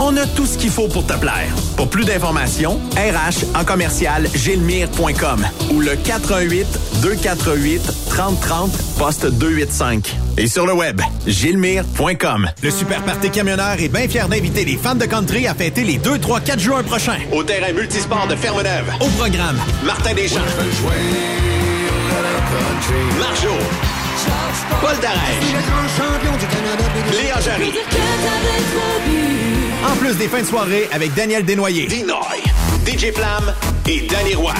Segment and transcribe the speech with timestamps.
[0.00, 1.52] On a tout ce qu'il faut pour te plaire.
[1.76, 6.66] Pour plus d'informations, RH en commercial gilmire.com ou le 418
[7.02, 10.16] 248 3030 poste 285.
[10.36, 12.48] Et sur le web, gilmire.com.
[12.62, 15.98] Le Super Party Camionneur est bien fier d'inviter les fans de country à fêter les
[15.98, 18.92] 2, 3, 4 juin prochains au terrain multisport de Ferme-Neuve.
[19.00, 20.38] Au programme, Martin Deschamps.
[23.18, 23.52] Marjo.
[24.80, 25.48] Paul Darèche.
[27.12, 27.72] Léa Jarry.
[29.86, 31.86] En plus des fins de soirée avec Daniel Desnoyers.
[31.86, 32.42] Dinoy.
[32.86, 33.52] DJ Flamme
[33.88, 34.54] et Danny Roy.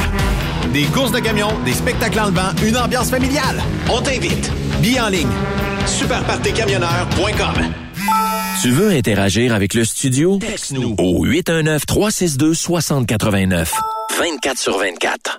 [0.72, 3.60] Des courses de camions, des spectacles en levant, une ambiance familiale.
[3.90, 4.50] On t'invite.
[4.80, 5.28] Billets en ligne.
[5.86, 7.64] Superpartycamionneur.com
[8.62, 10.38] Tu veux interagir avec le studio?
[10.38, 13.68] Texte-nous au 819-362-6089.
[14.18, 15.38] 24 sur 24.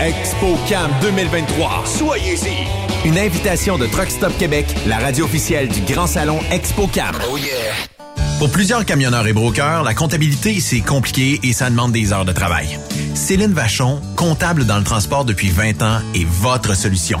[0.00, 1.84] Expo Cam 2023.
[1.86, 3.06] Soyez-y.
[3.08, 7.14] Une invitation de Truck Stop Québec, la radio officielle du Grand Salon Expo Cam.
[7.30, 7.46] Oh yeah.
[8.38, 12.32] Pour plusieurs camionneurs et brokers, la comptabilité, c'est compliqué et ça demande des heures de
[12.32, 12.78] travail.
[13.14, 17.20] Céline Vachon, comptable dans le transport depuis 20 ans, est votre solution.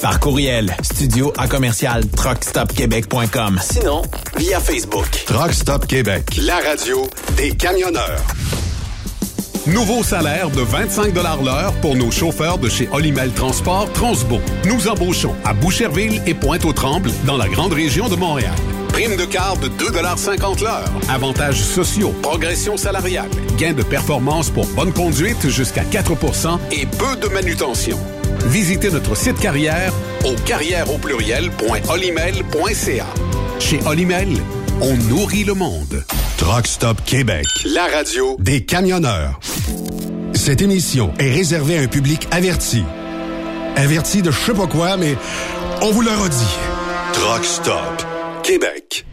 [0.00, 3.58] Par courriel, studio à commercial truckstopquebec.com.
[3.62, 4.02] Sinon,
[4.36, 5.08] via Facebook.
[5.26, 8.22] Truck Stop Québec, la radio des camionneurs.
[9.66, 14.38] Nouveau salaire de 25 l'heure pour nos chauffeurs de chez Olimel Transport Transbo.
[14.64, 18.54] Nous embauchons à Boucherville et Pointe-aux-Trembles dans la grande région de Montréal.
[18.88, 20.90] Prime de quart de 2,50 l'heure.
[21.08, 23.28] Avantages sociaux, progression salariale,
[23.58, 27.98] gains de performance pour bonne conduite jusqu'à 4% et peu de manutention.
[28.46, 29.92] Visitez notre site carrière
[30.24, 33.06] au carrière au pluriel.olimel.ca.
[33.58, 34.28] Chez Olimel,
[34.80, 36.04] on nourrit le monde.
[36.36, 39.40] Truck Stop Québec, la radio des camionneurs.
[40.34, 42.84] Cette émission est réservée à un public averti.
[43.74, 45.16] Averti de je sais pas quoi, mais
[45.82, 46.56] on vous le redit.
[47.12, 48.04] Truck Stop
[48.42, 49.04] Québec.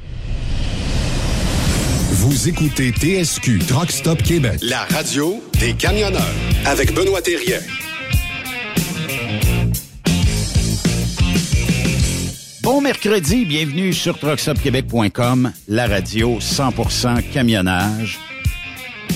[2.11, 6.21] Vous écoutez TSQ Truck Stop Québec, la radio des camionneurs
[6.65, 7.59] avec Benoît Thérien.
[12.63, 18.17] Bon mercredi, bienvenue sur truckstopquebec.com, la radio 100% camionnage.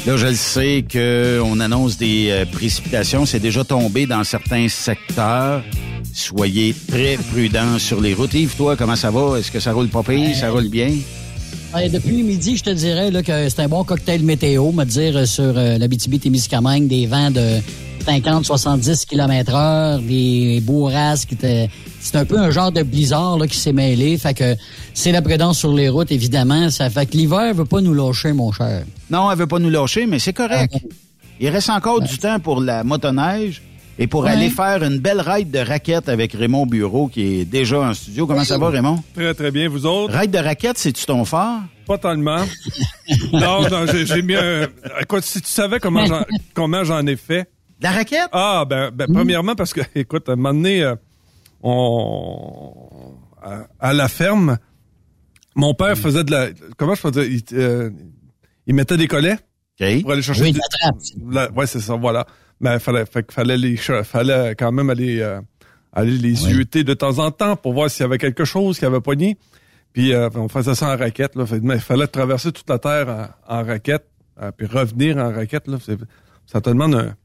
[0.05, 3.25] Là, je le sais qu'on annonce des euh, précipitations.
[3.25, 5.63] C'est déjà tombé dans certains secteurs.
[6.13, 8.33] Soyez très prudents sur les routes.
[8.33, 9.39] Yves, toi, comment ça va?
[9.39, 10.35] Est-ce que ça roule pas pire?
[10.35, 10.93] Ça roule bien?
[11.73, 15.25] Ouais, depuis midi, je te dirais que c'est un bon cocktail météo, me dire euh,
[15.25, 17.61] sur euh, la BTB-Témiscamingue, des vents de
[18.07, 21.35] 50-70 km heure, des bourrasques.
[21.99, 24.17] C'est un peu un genre de blizzard là, qui s'est mêlé.
[24.17, 24.55] Fait que
[24.93, 26.69] c'est la prudence sur les routes, évidemment.
[26.69, 28.83] Ça fait que l'hiver veut pas nous lâcher, mon cher.
[29.09, 30.73] Non, elle veut pas nous lâcher, mais c'est correct.
[30.75, 30.79] Ah,
[31.39, 33.61] Il reste encore du temps pour la motoneige
[33.99, 34.31] et pour Ouais.
[34.31, 38.25] aller faire une belle ride de raquettes avec Raymond Bureau qui est déjà en studio.
[38.25, 39.03] Comment ça va, Raymond?
[39.15, 39.67] Très, très bien.
[39.69, 40.17] Vous autres?
[40.17, 41.59] Ride de raquettes, c'est-tu ton fort?
[41.85, 42.43] Pas tellement.
[43.33, 44.67] non, non, j'ai mis un...
[45.01, 46.05] Écoute, si tu savais comment
[46.85, 47.47] j'en ai fait.
[47.81, 48.29] La raquette?
[48.31, 50.95] Ah, ben, ben premièrement, parce que, écoute, à un moment donné, euh,
[51.61, 53.13] on...
[53.41, 54.57] À, à la ferme,
[55.55, 56.47] mon père faisait de la...
[56.77, 57.23] Comment je peux dire?
[57.23, 57.89] Il, euh,
[58.65, 59.37] il mettait des collets
[60.01, 60.41] pour aller chercher...
[60.43, 60.53] Oui,
[61.31, 62.25] la la- ouais, c'est ça, voilà.
[62.59, 65.39] Mais fallait, fait que fallait les, fallait quand même aller, euh,
[65.93, 68.85] aller les yeuter de temps en temps pour voir s'il y avait quelque chose qui
[68.85, 69.37] avait pogné.
[69.93, 71.35] Puis euh, on faisait ça en raquette.
[71.35, 71.45] Là.
[71.45, 74.07] Fait- mais il fallait traverser toute la terre en, en raquette,
[74.41, 75.67] euh, puis revenir en raquette.
[75.67, 75.77] Là.
[76.47, 77.15] Ça te demande un-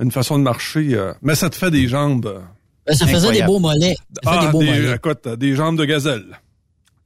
[0.00, 2.26] une façon de marcher, euh, mais ça te fait des jambes.
[2.26, 2.40] euh,
[2.86, 3.96] Ben, ça faisait des beaux mollets.
[4.22, 4.94] Ça ah, des beaux des, mollets.
[4.94, 6.38] écoute, des jambes de gazelle.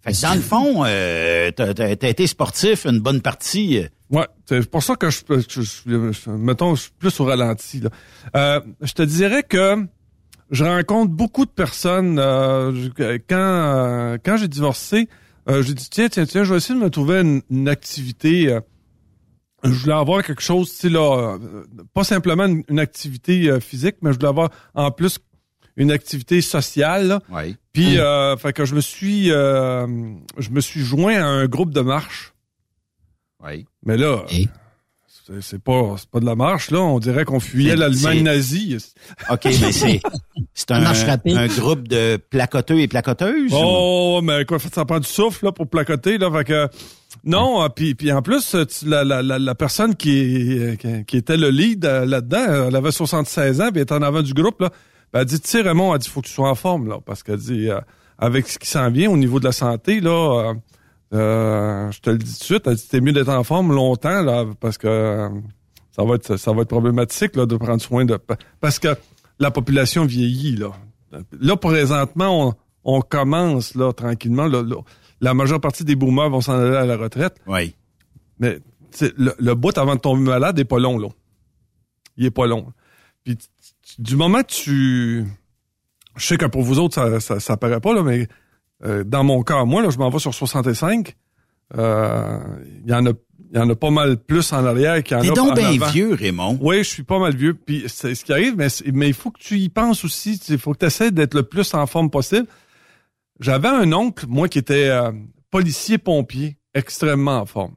[0.03, 3.81] Fait que dans le fond, euh, t'as t'as été sportif une bonne partie.
[4.11, 7.81] Ouais, c'est pour ça que je, je, je- je- mettons, je suis plus au ralenti.
[7.81, 7.89] Là.
[8.37, 9.87] Euh, je te dirais que
[10.51, 15.09] je rencontre beaucoup de personnes euh, quand euh, quand j'ai divorcé.
[15.49, 18.59] euh, j'ai dit tiens tiens tiens, je vais essayer de me trouver une, une activité.
[19.65, 23.61] Je voulais avoir quelque chose, tu sais là, euh, pas simplement une, une activité euh,
[23.61, 25.19] physique, mais je voulais avoir en plus
[25.77, 27.07] une activité sociale.
[27.09, 27.21] là.
[27.31, 27.55] Ouais.
[27.73, 29.87] Puis, euh, fait que je me suis, euh,
[30.39, 32.33] je me suis joint à un groupe de marche.
[33.43, 33.65] Ouais.
[33.85, 34.49] Mais là, Et?
[35.27, 36.81] c'est c'est pas, c'est pas de la marche, là.
[36.81, 38.77] On dirait qu'on fuyait C'est- l'Allemagne c'est- nazie.
[39.31, 40.01] OK, mais c'est
[40.53, 41.37] c'est un, Marche rapide.
[41.37, 43.53] un groupe de placoteux et placoteuses?
[43.53, 46.31] ou- Oh, mais quoi, ça prend du souffle, là, pour placoter, là.
[46.31, 46.69] Fait que,
[47.23, 51.17] non, euh, puis, puis en plus, tu- la, la, la, la personne qui, qui, qui
[51.17, 54.61] était le lead euh, là-dedans, elle avait 76 ans, puis elle en avant du groupe,
[54.61, 54.71] là.
[55.13, 56.99] Ben, elle dit, tu sais, Raymond, elle dit, faut que tu sois en forme, là.
[57.05, 57.81] Parce qu'elle dit, euh,
[58.19, 60.55] avec ce qui s'en vient au niveau de la santé, là, euh,
[61.15, 63.73] euh, je te le dis tout de suite, elle dit, c'est mieux d'être en forme
[63.73, 65.29] longtemps, là, parce que euh,
[65.97, 68.19] ça va être, ça va être problématique, là, de prendre soin de,
[68.61, 68.89] parce que
[69.39, 70.71] la population vieillit, là.
[71.41, 74.47] Là, présentement, on commence là tranquillement.
[74.49, 74.77] là, là,
[75.21, 77.37] la majeure partie des boomers vont s'en aller à la retraite.
[77.47, 77.75] Oui.
[78.39, 78.59] Mais
[79.17, 81.09] le, le bout avant de tomber malade est pas long, là.
[82.17, 82.73] Il est pas long.
[83.25, 83.37] Puis
[83.99, 85.25] du moment que tu...
[86.17, 88.29] Je sais que pour vous autres, ça, ça, ça paraît pas, là, mais
[88.85, 91.17] euh, dans mon cas, moi, là, je m'en vais sur 65.
[91.77, 92.39] Euh,
[92.85, 93.13] Il y en a
[93.53, 95.51] il y en a pas mal plus en arrière qu'il y en T'es a donc
[95.53, 95.87] en bien avant.
[95.87, 96.59] vieux, Raymond.
[96.61, 97.55] Oui, je suis pas mal vieux.
[97.55, 100.41] Puis c'est ce qui arrive, mais, mais il faut que tu y penses aussi.
[100.49, 102.49] Il faut que tu essaies d'être le plus en forme possible.
[103.41, 105.13] J'avais un oncle, moi, qui était euh,
[105.51, 107.75] policier-pompier, extrêmement en forme.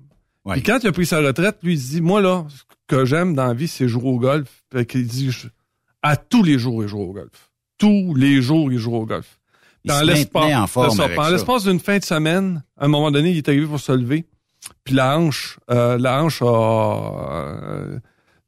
[0.54, 3.06] Puis quand il a pris sa retraite, lui, il se dit, moi, là, ce que
[3.06, 4.64] j'aime dans la vie, c'est jouer au golf.
[4.72, 5.48] Fait qu'il dit, je-
[6.02, 7.52] à tous les jours, il joue au golf.
[7.78, 9.40] Tous les jours, il joue au golf.
[10.92, 11.06] Ça.
[11.32, 14.26] l'espace d'une fin de semaine, à un moment donné, il est arrivé pour se lever.
[14.84, 16.46] Puis la hanche, euh, la hanche a...
[16.46, 18.00] euh,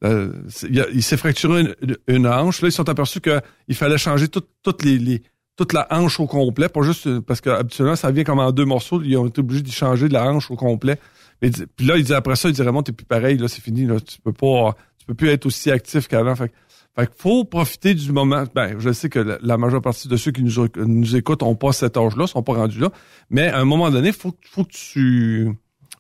[0.06, 0.32] euh,
[0.70, 2.62] il, a- il s'est fracturé une, une hanche.
[2.62, 5.22] Là, ils sont aperçus qu'il fallait changer tout- toutes les, les-
[5.60, 8.54] toute la hanche au complet, pas juste une- parce que habituellement ça vient comme en
[8.54, 9.02] deux morceaux.
[9.04, 10.98] Ils ont été obligés d'y changer de la hanche au complet.
[11.42, 13.86] Puis là, il dit après ça, il dit Raymond, t'es plus pareil, là, c'est fini,
[13.86, 16.34] là, tu peux pas, tu peux plus être aussi actif qu'avant.
[16.34, 16.54] Fait,
[16.96, 18.46] fait faut profiter du moment.
[18.56, 21.74] Ben, je sais que la, majeure partie de ceux qui nous, nous écoutent ont pas
[21.74, 22.90] cet âge-là, sont pas rendus là.
[23.30, 25.52] Mais à un moment donné, faut, faut que tu,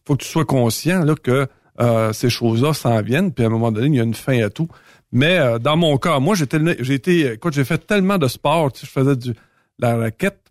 [0.05, 1.47] faut que tu sois conscient là que
[1.81, 3.33] euh, ces choses-là s'en viennent.
[3.33, 4.69] Puis à un moment donné, il y a une fin à tout.
[5.11, 8.71] Mais euh, dans mon cas, moi, j'étais, j'ai été, écoute, j'ai fait tellement de sport.
[8.79, 9.33] Je faisais du
[9.79, 10.41] la raquette,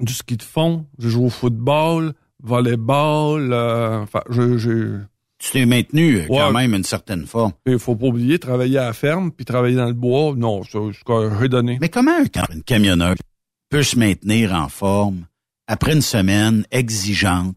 [0.00, 2.12] du ski de fond, je joue au football,
[2.42, 3.52] volleyball.
[3.52, 4.98] euh, Enfin, je, je,
[5.38, 7.52] Tu t'es maintenu euh, quand même une certaine forme.
[7.66, 10.34] il faut pas oublier travailler à la ferme puis travailler dans le bois.
[10.36, 11.78] Non, ça, je j'ai donné.
[11.80, 13.14] Mais comment un camionneur
[13.70, 15.24] peut se maintenir en forme
[15.66, 17.56] après une semaine exigeante,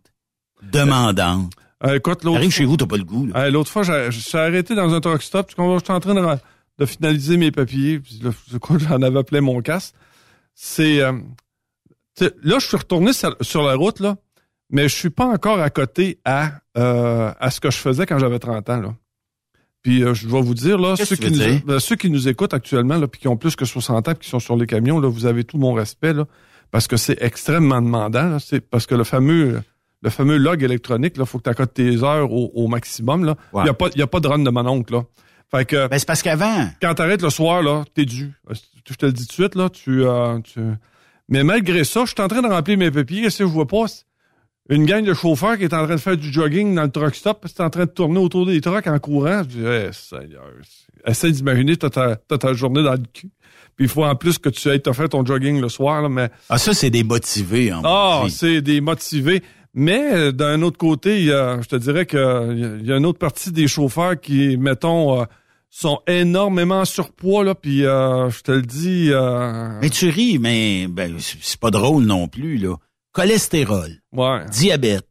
[0.71, 1.51] demandante?
[1.83, 3.27] Euh, écoute, l'autre Arrive fois- chez vous, t'as pas le goût.
[3.35, 5.45] Euh, L'autre fois, j'ai j'ai arrêté dans un truck stop.
[5.47, 6.39] parce qu'on- J'étais en train de,
[6.79, 7.99] de finaliser mes papiers.
[7.99, 9.93] Puis là, c'est j'en avais plein mon casque.
[10.55, 11.11] C'est euh,
[12.41, 14.15] là, je suis retourné sur, sur la route là,
[14.69, 18.17] mais je suis pas encore à côté à euh, à ce que je faisais quand
[18.19, 18.95] j'avais 30 ans là.
[19.81, 21.61] Puis euh, je dois vous dire là, ceux qui, nous, dire?
[21.65, 24.23] ben, ceux qui nous écoutent actuellement là, puis qui ont plus que 60 ans, puis
[24.25, 26.25] qui sont sur les camions là, vous avez tout mon respect là,
[26.71, 28.39] parce que c'est extrêmement demandant.
[28.39, 29.61] C'est parce que le fameux
[30.01, 33.25] le fameux log électronique, là, faut que tu accotes tes heures au, au maximum.
[33.25, 33.35] Là.
[33.55, 34.93] Il n'y a, pas- il y a pas de run de mon oncle.
[34.93, 35.03] Là.
[35.51, 38.33] Fait que, Ben, c'est parce qu'avant, quand t'arrêtes le soir, là, t'es dû.
[38.87, 40.59] Je te le dis tout de suite, là, tu, euh, tu...
[41.29, 43.23] Mais malgré ça, je suis en train de remplir mes papiers.
[43.23, 43.87] Que je vois pas?
[43.87, 44.03] C'est
[44.75, 47.15] Une gang de chauffeurs qui est en train de faire du jogging dans le truck
[47.15, 49.43] stop, t'es en train de tourner autour des trucks en courant.
[49.43, 50.43] Je dis, eh, Seigneur,
[51.05, 53.29] essaie d'imaginer, t'as ta, t'as ta journée dans le cul.
[53.75, 56.09] Puis il faut en plus que tu ailles te faire ton jogging le soir, là,
[56.09, 56.29] mais...
[56.49, 57.73] ah, ça, c'est des motivés.
[57.73, 58.33] En Ah, maudit.
[58.33, 59.43] c'est des motivés.
[59.77, 62.65] Mais euh, d'un autre côté, il y a- je te dirais que euh, il y
[62.65, 65.25] a- il y, a une autre partie des chauffeurs qui, mettons, euh,
[65.69, 67.53] sont énormément en surpoids là.
[67.55, 69.09] Puis euh, je te le dis.
[69.11, 72.75] euh, Mais tu ris, mais ben, c'est c'est pas drôle non plus, là.
[73.11, 75.07] Cholestérol, ouais, diabète,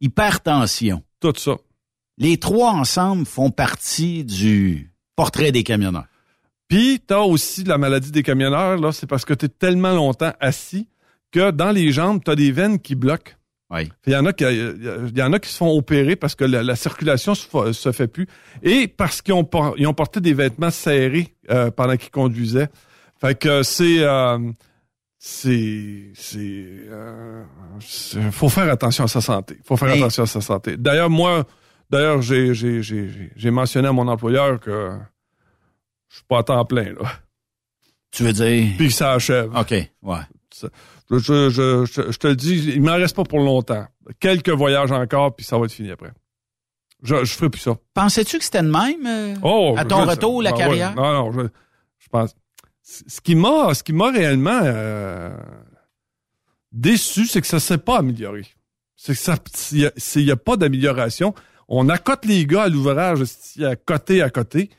[0.00, 1.02] hypertension.
[1.20, 1.56] tout ça.
[2.18, 6.06] Les trois ensemble font partie du portrait des camionneurs.
[6.68, 8.92] Puis t'as aussi la maladie des camionneurs là.
[8.92, 10.88] C'est parce que t'es tellement longtemps assis
[11.30, 13.32] que dans les jambes t'as des veines qui bloquent.
[13.72, 13.90] Oui.
[14.06, 16.44] Il y en a qui, il y en a qui se font opérer parce que
[16.44, 18.26] la, la circulation se, se fait plus
[18.62, 22.68] et parce qu'ils ont, por- ils ont porté des vêtements serrés euh, pendant qu'ils conduisaient.
[23.18, 24.38] Fait que c'est, euh,
[25.18, 27.44] c'est, c'est, euh,
[27.80, 29.56] c'est- faut faire attention à sa santé.
[29.64, 30.76] Faut faire attention à sa santé.
[30.76, 31.44] D'ailleurs, moi,
[31.88, 34.90] d'ailleurs, j'ai, j'ai, j'ai, mentionné à mon employeur que
[36.08, 37.10] je suis pas à temps plein là,
[38.10, 38.74] Tu veux dire...
[38.76, 39.50] puis que ça achève.
[39.56, 40.18] OK, ouais.
[41.18, 43.86] Je, je, je- je te le dis, il m'en reste pas pour longtemps.
[44.20, 46.12] Quelques voyages encore, puis ça va être fini après.
[47.02, 47.76] Je, je ferai plus ça.
[47.94, 50.58] Pensais-tu que c'était de même euh, Oh, à ton retour, la ah ouais.
[50.58, 50.94] carrière?
[50.94, 51.40] Non, non, je,
[51.98, 52.34] je pense.
[52.82, 55.30] Ce qui m'a, ce qui m'a réellement euh,
[56.72, 58.46] déçu, c'est que ça s'est pas amélioré.
[58.96, 59.36] C'est que ça,
[59.72, 61.34] il y a, pas d'amélioration.
[61.68, 63.22] On accote les gars à l'ouvrage,
[63.62, 64.70] à côté à côté.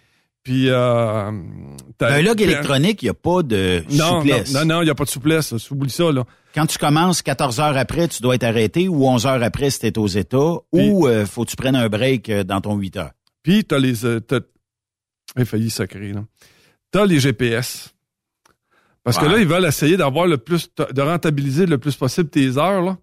[0.43, 1.31] Puis, euh,
[2.01, 4.53] Un log électronique, il n'y a pas de non, souplesse.
[4.53, 5.53] Non, non, il n'y a pas de souplesse.
[5.71, 6.25] Oublie ça, là.
[6.53, 9.79] Quand tu commences 14 heures après, tu dois être arrêté ou 11 heures après si
[9.79, 12.75] t'es aux États Puis- ou euh, faut que tu prennes un break euh, dans ton
[12.75, 13.11] 8 heures.
[13.41, 14.19] Puis t'as les euh,
[15.35, 16.23] j'ai failli sacrer là.
[16.91, 17.89] T'as les GPS.
[19.03, 22.57] Parce que là, ils veulent essayer d'avoir le plus de rentabiliser le plus possible tes
[22.57, 22.97] heures là.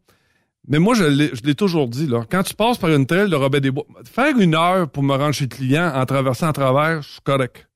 [0.68, 2.24] Mais moi, je l'ai, toujours dit là.
[2.30, 5.14] Quand tu passes par une trail de Robert des Bois, faire une heure pour me
[5.14, 7.66] rendre chez le client en traversant à travers, je suis correct.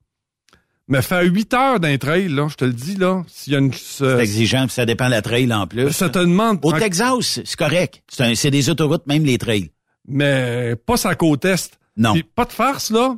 [0.86, 3.58] Mais faire huit heures d'un trail là, je te le dis là, s'il y a
[3.58, 5.90] une C'est exigeant, puis ça dépend de la trail en plus.
[5.92, 8.02] ça te demande Au Texas, c'est correct.
[8.08, 9.70] C'est c'est des autoroutes, même les trails.
[10.06, 11.78] mais pas sa côte est.
[11.96, 12.12] Non.
[12.12, 13.16] Puis pas de farce, là.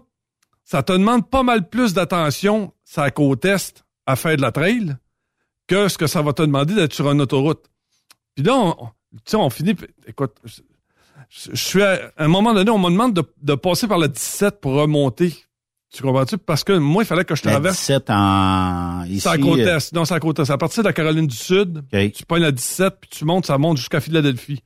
[0.64, 4.96] Ça te demande pas mal plus d'attention sa côte est à faire de la trail
[5.66, 7.64] que ce que ça va te demander d'être sur une autoroute.
[8.36, 8.76] Puis là, on-
[9.12, 9.74] tu sais, on finit.
[10.06, 10.60] Écoute, je,
[11.52, 14.08] je suis à, à un moment donné, on me demande de, de passer par le
[14.08, 15.34] 17 pour remonter.
[15.92, 16.36] Tu comprends-tu?
[16.36, 17.78] Parce que moi, il fallait que je traverse.
[17.78, 19.04] 17 en...
[19.04, 19.92] Ici, C'est à côte euh, est.
[19.92, 20.50] Non, c'est à côte est.
[20.50, 23.56] À partir de la Caroline du Sud, tu pognes la 17, puis tu montes, ça
[23.56, 24.60] monte jusqu'à Philadelphie.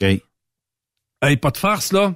[0.00, 0.20] OK.
[1.22, 2.14] Hey, pas de farce, là.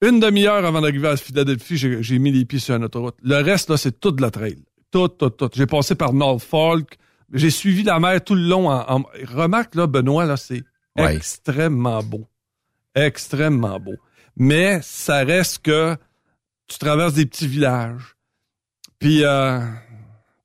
[0.00, 3.16] Une demi-heure avant d'arriver à Philadelphie, j'ai j'ai mis les pieds sur une autoroute.
[3.22, 4.56] Le reste, là, c'est tout de la trail.
[4.90, 5.50] Tout, tout, tout.
[5.54, 6.96] J'ai passé par Norfolk.
[7.32, 8.70] J'ai suivi la mer tout le long.
[8.70, 10.62] En, en- Remarque, là, Benoît, là, c'est
[10.98, 12.26] Extrêmement beau.
[12.94, 13.94] Extrêmement beau.
[14.36, 15.96] Mais ça reste que
[16.66, 18.16] tu traverses des petits villages.
[18.98, 19.60] Puis, euh,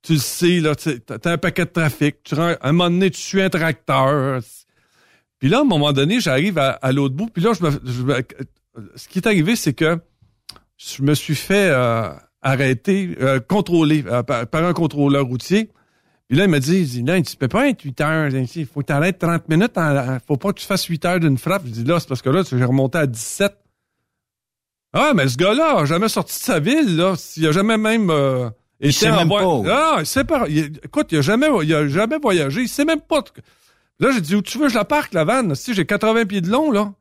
[0.02, 2.24] tu le sais, là, t'as un paquet de trafic.
[2.24, 4.42] Tu à un moment donné, tu suis un tracteur.
[5.40, 7.28] Puis là, à un moment donné, j'arrive à, l'autre bout.
[7.28, 8.24] Puis là, je me,
[8.96, 10.00] ce qui est arrivé, c'est que
[10.78, 12.10] je me suis fait euh,
[12.42, 15.70] arrêter, euh, contrôler par un contrôleur routier.
[16.30, 18.30] Puis là, il m'a dit, il dit, là, tu peux pas être 8 heures.
[18.34, 19.74] Il faut que tu arrêtes 30 minutes.
[19.78, 21.64] Il faut pas que tu fasses 8 heures d'une frappe.
[21.66, 23.54] Je dis, là, c'est parce que là, j'ai remonté à 17.
[24.94, 27.16] Ah, mais ce gars-là a jamais sorti de sa ville, là.
[27.38, 28.50] Il a jamais même euh,
[28.80, 29.30] Il sait en même
[29.66, 29.96] pas.
[29.96, 30.46] Ah, il sait pas.
[30.48, 32.62] Il- écoute, il a jamais, il a jamais voyagé.
[32.62, 33.24] Il sait même pas.
[34.00, 35.56] Là, j'ai dit, où tu veux, je la parque, la vanne.
[35.56, 36.94] Si j'ai 80 pieds de long, là,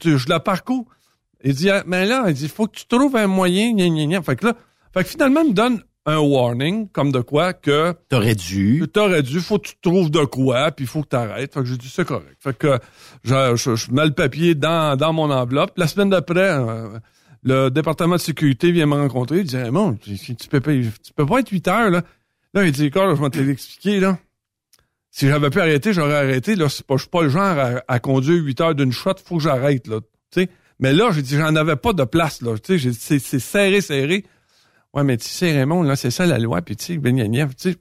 [0.00, 0.86] tu- je la parque où?
[1.42, 4.06] Il dit, ah, mais là, il dit, faut que tu trouves un moyen, gna, gna,
[4.06, 4.22] gna.
[4.22, 4.54] Fait que là,
[4.94, 8.84] fait que finalement, il me donne un warning, comme de quoi que T'aurais dû.
[8.92, 11.54] t'aurais dû, faut que tu trouves de quoi, puis il faut que tu arrêtes.
[11.54, 12.36] Fait que j'ai dit, c'est correct.
[12.40, 12.78] Fait que
[13.24, 15.72] je, je, je mets le papier dans, dans mon enveloppe.
[15.78, 16.98] La semaine d'après, euh,
[17.42, 19.38] le département de sécurité vient me rencontrer.
[19.38, 22.02] Il dit, bon, tu, tu peux pas, tu peux pas être 8 heures, là.
[22.52, 24.18] Là, il dit, écoute, je vais te l'expliquer, là.
[25.10, 26.54] Si j'avais pu arrêter, j'aurais arrêté.
[26.54, 29.14] Là, c'est pas, je suis pas le genre à, à conduire 8 heures d'une shot,
[29.24, 30.00] faut que j'arrête, là.
[30.30, 30.48] Tu sais?
[30.80, 32.54] Mais là, j'ai dit, j'en avais pas de place, là.
[32.68, 34.24] J'ai dit, c'est serré, serré.
[34.94, 37.46] Ouais, mais tu sais, Raymond, là, c'est ça la loi, puis tu sais, ben, gna,
[37.48, 37.74] tu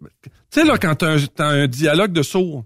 [0.50, 2.64] sais, là, quand t'as un, un dialogue de sourds.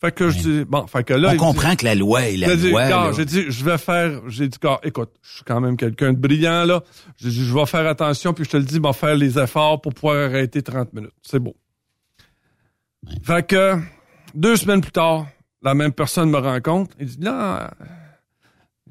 [0.00, 1.28] Fait que je dis, bon, fait que là.
[1.28, 3.12] On dit- comprend que la loi est la loi.
[3.12, 6.64] j'ai dit, je vais faire, j'ai dit, écoute, je suis quand même quelqu'un de brillant,
[6.64, 6.82] là.
[7.16, 9.80] J'ai dit, je vais faire attention, puis je te le dis, vais faire les efforts
[9.80, 11.12] pour pouvoir arrêter 30 minutes.
[11.22, 11.54] C'est beau.
[13.22, 13.76] Fait que,
[14.34, 15.26] deux semaines plus tard,
[15.62, 16.94] la même personne me rencontre.
[17.00, 17.72] Il dit, là,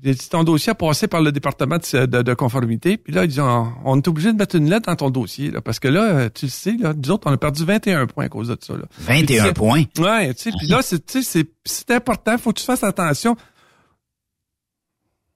[0.03, 2.97] j'ai dit, ton dossier a passé par le département de, de- de conformité.
[2.97, 5.49] Puis là, il dit, on, on est obligé de mettre une lettre dans ton dossier,
[5.49, 8.25] là, parce que là, tu le sais, là, nous autres, on a perdu 21 points
[8.25, 8.83] à cause de ça, là.
[8.99, 9.83] 21 Puis, tu sais, points?
[9.99, 12.83] Ouais, tu sais, puis là, c'est, tu sais, c'est, c'est important, faut que tu fasses
[12.83, 13.35] attention.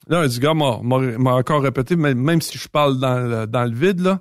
[0.08, 3.20] Là, il dit, gars, m'a, m'a, m'a encore répété, même, même si je parle dans
[3.20, 4.20] le, dans le vide, là.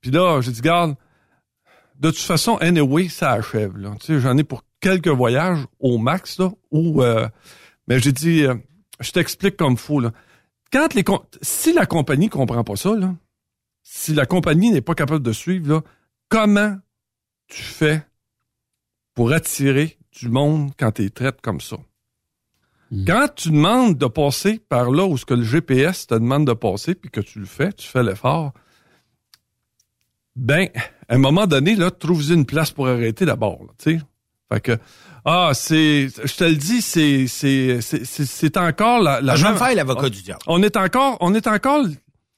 [0.00, 0.94] Puis là, j'ai dit, garde,
[1.98, 3.90] de toute façon, anyway, ça achève, là.
[4.00, 7.28] Tu sais, j'en ai pour quelques voyages au max, là, où, euh,
[7.88, 8.54] mais j'ai dit, euh,
[9.00, 10.12] je t'explique comme faut, là.
[10.72, 11.04] Quand les,
[11.40, 13.14] si la compagnie comprend pas ça, là,
[13.82, 15.82] si la compagnie n'est pas capable de suivre, là,
[16.28, 16.76] comment
[17.46, 18.02] tu fais
[19.14, 21.76] pour attirer du monde quand tu traites comme ça?
[23.06, 26.54] Quand tu demandes de passer par là où ce que le GPS te demande de
[26.54, 28.52] passer, puis que tu le fais, tu fais l'effort,
[30.36, 30.68] ben,
[31.08, 34.04] à un moment donné, là, trouve une place pour arrêter d'abord, là, tu sais.
[34.50, 34.78] Fait que,
[35.30, 39.52] ah, c'est, je te le dis, c'est, c'est, c'est, encore la, la Ah, je vais
[39.52, 40.40] me faire l'avocat du diable.
[40.46, 41.84] on est encore, on est encore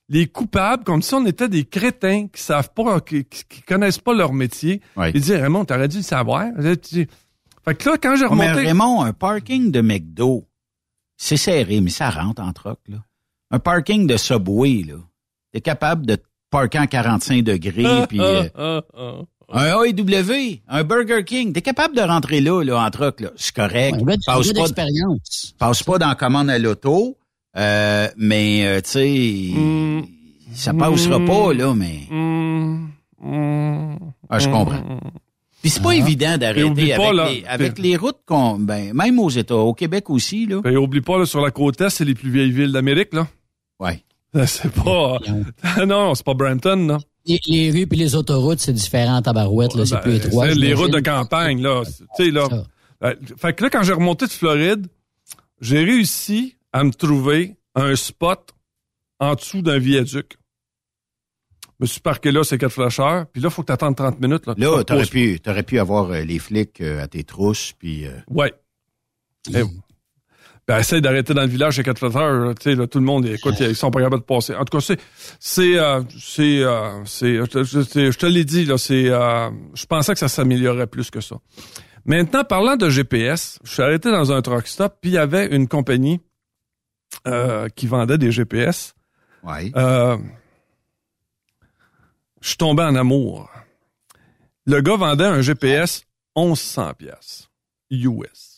[0.09, 4.13] les coupables, comme si on était des crétins qui savent pas, qui, qui, connaissent pas
[4.13, 4.81] leur métier.
[4.97, 5.13] Ouais.
[5.15, 6.47] Ils disent, Raymond, t'aurais dû le savoir.
[6.59, 8.67] Fait que là, quand j'ai Oh, mais remonté.
[8.67, 10.49] Raymond, un parking de McDo,
[11.17, 12.97] c'est serré, mais ça rentre en troc, là.
[13.53, 14.95] Un parking de Subway, là.
[15.53, 19.40] T'es capable de te parker en 45 degrés, puis euh, Ah, ah, ah.
[19.53, 23.31] Un AEW, un Burger King, t'es capable de rentrer là, là, en troc, là.
[23.37, 23.97] C'est correct.
[23.99, 25.55] De- un passe, pas, d'expérience.
[25.59, 27.17] passe pas dans la commande à l'auto,
[27.57, 30.03] euh, mais, euh, tu sais, Mm.
[30.55, 32.01] ça passera pas, là, mais...
[32.11, 32.91] Hum,
[33.23, 34.83] hum, Ah, je comprends.
[35.61, 38.59] Puis c'est pas évident Et oublie d'arrêter pas, avec, là, les, avec les routes qu'on...
[38.59, 40.61] Ben, même aux États, au Québec aussi, là.
[40.63, 43.27] Ben, oublie pas, là, sur la côte est, c'est les plus vieilles villes d'Amérique, là.
[43.79, 44.03] Ouais.
[44.47, 45.19] C'est pas.
[45.87, 46.99] non, c'est pas Brampton, là.
[47.31, 50.47] Les, les rues puis les autoroutes, c'est différent en tabarouette, là, c'est Ben, plus étroit.
[50.49, 51.83] les routes de campagne, là.
[51.85, 52.47] Tu sais, là.
[52.49, 52.65] Ça.
[53.05, 54.87] Euh, Fait que là, quand j'ai remonté de Floride,
[55.61, 58.51] j'ai réussi à me trouver un spot
[59.19, 60.37] en dessous d'un viaduc.
[61.79, 63.27] Je me suis parqué là, c'est quatre flasheurs.
[63.29, 64.47] Puis là, il faut que tu attendes 30 minutes.
[64.47, 67.73] Là, Là, Tu t'aurais pu, t'aurais pu avoir euh, les flics euh, à tes trousses,
[67.79, 68.07] puis...
[68.07, 68.53] euh, Ouais.
[69.55, 69.63] Eh,
[70.69, 71.77] ben, essaye d'arrêter dans le village
[72.55, 74.55] Tu sais, là, tout le monde, écoute, ils sont pas capables de passer.
[74.55, 74.99] En tout cas, c'est...
[75.41, 75.79] C'est...
[75.79, 76.63] euh, c'est...
[76.63, 79.09] euh, c'est- je, te- l'ai dit, là, c'est...
[79.11, 81.37] euh, je pensais que ça s'améliorerait plus que ça.
[82.05, 85.47] Maintenant, parlant de GPS, je suis arrêté dans un truck stop, puis il y avait
[85.55, 86.21] une compagnie
[87.77, 88.95] qui vendait des GPS.
[89.43, 89.73] ouais.
[92.43, 93.51] Je suis tombé en amour.
[94.67, 96.05] Le gars vendait un GPS
[96.37, 97.51] 1100 pièces
[97.91, 98.50] US.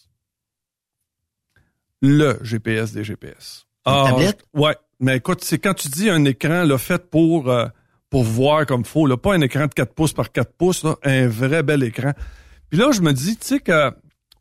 [2.03, 3.65] Le GPS des GPS.
[3.87, 4.45] Une tablette?
[4.55, 4.77] Ouais.
[5.01, 7.67] Mais écoute, c'est quand tu dis un écran là, fait pour, euh,
[8.11, 10.97] pour voir comme faut, là, pas un écran de 4 pouces par 4 pouces, là,
[11.05, 12.12] un vrai bel écran.
[12.71, 13.91] Puis là, je me dis, tu sais que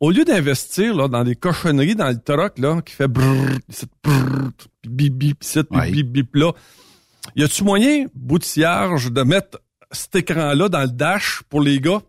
[0.00, 3.58] au lieu d'investir là, dans des cochonneries dans le truck là, qui fait brrr,
[4.04, 4.50] brrr,
[4.86, 5.90] bip bip, Ouais.
[5.90, 6.52] bip bip là,
[7.36, 9.60] y a-tu moyen, bout de cierge, de mettre
[9.92, 12.00] cet écran-là dans le dash pour les gars?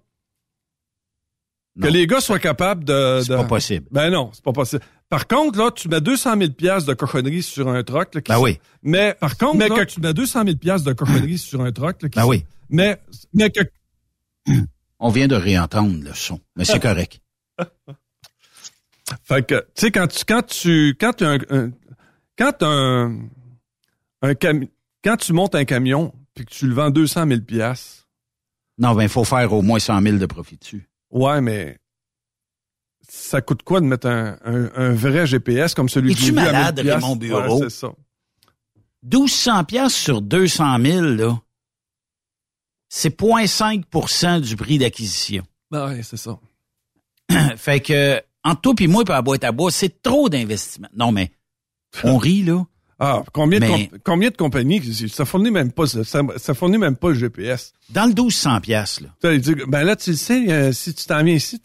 [1.82, 3.22] Que les gars soient capables de...
[3.24, 3.88] C'est de- pas possible.
[3.92, 4.84] Ben non, c'est pas possible.
[5.10, 8.14] Par contre, là, tu mets 200 000 piastres de cochonneries sur un truck.
[8.14, 8.60] Là, qui Ben oui.
[8.84, 12.02] Mais par contre, mais que tu mets 200 000 piastres de cochonneries sur un truck.
[12.02, 12.46] Là, qui Ben oui.
[12.70, 13.00] Mais,
[13.34, 13.62] mais que...
[15.00, 17.20] On vient de réentendre le son, mais c'est correct.
[19.24, 21.72] Fait que, tu sais, quand tu, quand tu, quand tu, un, un-
[22.38, 23.20] quand un,
[24.22, 24.70] un cami-
[25.04, 28.08] quand tu montes un camion puis que tu le vends 200 000 piastres,
[28.78, 30.88] Non, ben, il faut faire au moins 100 000 de profit dessus.
[31.14, 31.78] Ouais, mais
[33.08, 36.40] ça coûte quoi de mettre un, un, un vrai GPS comme celui que j'ai vu
[36.40, 37.02] à 1000 malade, piastres?
[37.02, 37.60] Raymond Bureau?
[37.60, 37.94] Ouais, c'est ça.
[39.04, 41.40] 1200 pièces sur 200 000, là,
[42.90, 45.44] c'est 0,5% du prix d'acquisition.
[45.72, 46.40] Ben ouais, c'est ça.
[47.58, 50.90] fait que, entre toi et moi, puis la boîte à bois, c'est trop d'investissement.
[50.96, 51.32] Non, mais
[52.04, 52.64] on rit, là.
[53.00, 56.04] Ah, combien, de, Mais- comp- combien de compagnies, ça fournit même pas, ça,
[56.38, 57.74] ça fournit même pas le GPS.
[57.90, 59.38] Dans le 1200 pièces là.
[59.38, 61.60] Dit, ben là, tu le sais, euh, si tu t'en viens ici,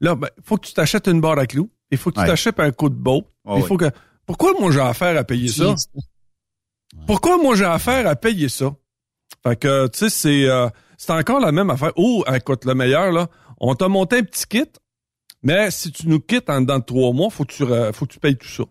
[0.00, 1.70] là, ben, faut que tu t'achètes une barre à clous.
[1.90, 2.26] Il faut que tu Ouais.
[2.26, 3.22] t'achètes un coup de boat.
[3.46, 3.68] Ah il oui.
[3.68, 3.90] faut que,
[4.26, 5.74] pourquoi moi j'ai affaire à payer ça?
[7.06, 8.74] Pourquoi moi j'ai affaire à payer ça?
[9.42, 11.92] Fait que, tu sais, c'est, euh, c'est encore la même affaire.
[11.96, 14.64] Oh, écoute, le meilleur, là, on t'a monté un petit kit,
[15.42, 17.64] mais si tu nous quittes en dedans de trois mois, faut que tu,
[17.94, 18.64] faut que tu payes tout ça.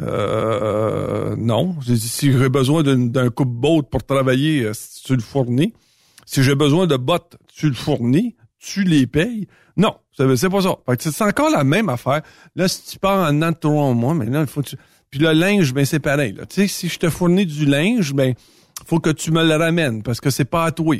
[0.00, 1.76] Euh, non.
[1.80, 4.72] J'ai dit, si j'ai besoin d'une- d'un coupe-boat pour travailler, euh,
[5.04, 5.72] tu le fournis.
[6.26, 9.46] Si j'ai besoin de bottes, tu le fournis, tu les payes.
[9.76, 10.76] Non, c'est pas ça.
[10.88, 12.22] Fait que c'est encore la même affaire.
[12.56, 14.76] Là, si tu pars en dedans de trois mois, mais là, il faut que tu...
[15.10, 16.32] Puis le linge, ben c'est pareil.
[16.32, 16.46] là.
[16.46, 18.34] Tu sais, si je te fournis du linge, ben
[18.86, 20.96] faut que tu me le ramènes parce que c'est pas à toi.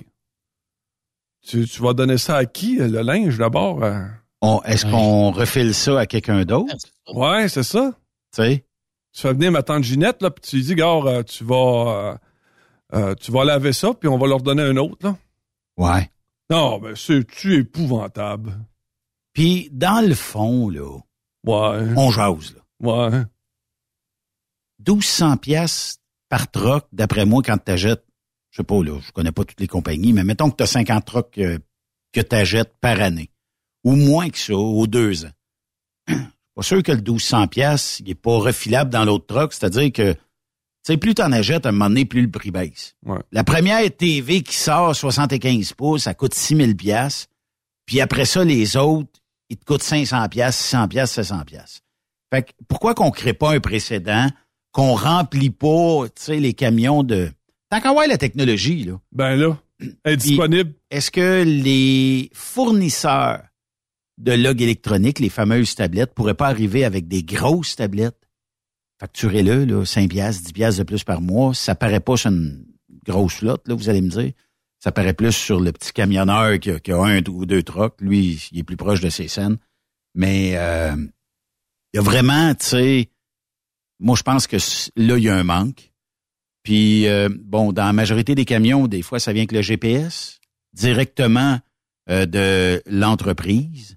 [1.46, 3.82] Tu, tu vas donner ça à qui, le linge, d'abord?
[3.82, 4.00] euh?
[4.42, 6.74] On- Est-ce qu'on refile ça à quelqu'un d'autre?
[7.14, 7.92] Ouais, c'est ça.
[8.34, 8.64] Tu sais?
[9.16, 12.18] Tu fais venir ma tante Ginette, là, puis tu lui dis, gars, euh, tu vas...
[12.92, 15.16] euh, euh, tu vas laver ça, puis on va leur donner un autre, là.
[15.78, 16.10] Ouais.
[16.50, 18.52] Non, ben c'est-tu épouvantable?
[19.32, 20.98] Puis, dans le fond, là,
[21.46, 21.94] Ouais.
[21.96, 22.62] on jase, là.
[23.10, 23.22] Ouais.
[24.86, 25.98] 1200 pièces
[26.28, 28.04] par troc, d'après moi, quand tu achètes,
[28.50, 30.66] je sais pas, là, je connais pas toutes les compagnies, mais mettons que tu as
[30.66, 31.58] 50 trocs que,
[32.12, 33.30] que tu achètes par année.
[33.82, 35.32] Ou moins que ça, aux deux ans.
[36.56, 40.14] Pas sûr que le 1200 pièces, il est pas refilable dans l'autre troc, c'est-à-dire que,
[40.14, 40.18] tu
[40.86, 42.96] sais, plus tu en achètes, à un moment donné, plus le prix baisse.
[43.04, 43.18] Ouais.
[43.30, 47.26] La première TV qui sort 75 pouces, ça coûte 6000 pièces.
[47.84, 49.10] Puis après ça, les autres,
[49.50, 51.82] ils te coûtent 500 pièces, 600 pièces, 700 pièces.
[52.32, 54.28] Fait que pourquoi qu'on crée pas un précédent,
[54.72, 57.30] qu'on remplit pas, tu sais, les camions de...
[57.70, 58.98] Tant qu'à voir la technologie, là.
[59.12, 60.72] Ben là, elle est disponible.
[60.90, 63.42] Est-ce que les fournisseurs
[64.18, 68.28] de log électroniques, les fameuses tablettes, pourraient pas arriver avec des grosses tablettes?
[68.98, 71.52] Facturez-le, là, 5 piastres, 10 piastres de plus par mois.
[71.52, 72.64] Ça paraît pas sur une
[73.04, 74.32] grosse flotte, là, vous allez me dire.
[74.78, 78.00] Ça paraît plus sur le petit camionneur qui a, un ou deux trucks.
[78.00, 79.58] Lui, il est plus proche de ses scènes.
[80.14, 80.96] Mais euh,
[81.92, 83.10] il y a vraiment, tu sais,
[83.98, 84.56] moi je pense que
[84.96, 85.92] là, il y a un manque.
[86.62, 90.40] Puis, euh, bon, dans la majorité des camions, des fois, ça vient avec le GPS
[90.72, 91.60] directement
[92.10, 93.96] euh, de l'entreprise,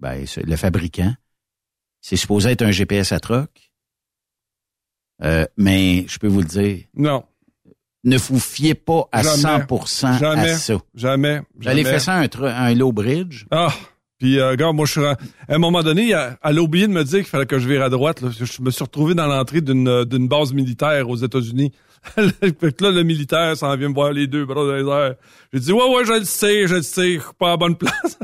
[0.00, 1.14] ben, le fabricant.
[2.00, 3.50] C'est supposé être un GPS à troc.
[5.22, 7.24] Euh, mais je peux vous le dire, Non.
[8.04, 9.64] ne vous fiez pas à Jamais.
[9.64, 10.50] 100% Jamais.
[10.50, 10.78] à ça.
[10.94, 11.42] Jamais.
[11.60, 13.44] J'allais faire ça un, un low bridge.
[13.50, 13.68] Ah!
[14.18, 15.04] Puis, euh, regarde, moi, je suis...
[15.04, 15.16] À
[15.48, 17.82] un moment donné, elle elle a oublié de me dire qu'il fallait que je vire
[17.82, 18.20] à droite.
[18.20, 18.30] Là.
[18.30, 21.72] Je me suis retrouvé dans l'entrée d'une euh, d'une base militaire aux États-Unis.
[22.16, 25.14] là, le militaire s'en vient me voir les deux bras dans les airs.
[25.52, 27.76] J'ai dit, ouais, ouais, je le sais, je le sais, je suis pas à bonne
[27.76, 28.18] place.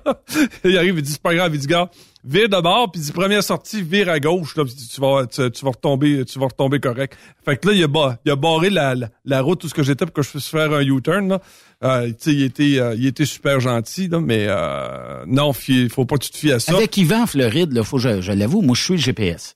[0.64, 1.88] il arrive, il dit, c'est pas grave, il dit, gars,
[2.24, 5.70] vire de bord, puis dit, première sortie, vire à gauche, là, tu vas, tu, vas
[5.70, 7.16] retomber, tu vas retomber correct.
[7.44, 10.22] Fait que là, il a, barré la, la, route, tout ce que j'étais pour que
[10.22, 11.40] je puisse faire un U-turn, là.
[11.82, 16.16] Euh, il était, euh, il était super gentil, là, mais euh, non, il faut pas
[16.16, 16.74] que tu te fies à ça.
[16.74, 19.54] Avec Yvan Floride, là, faut je, je l'avoue, moi, je suis le GPS.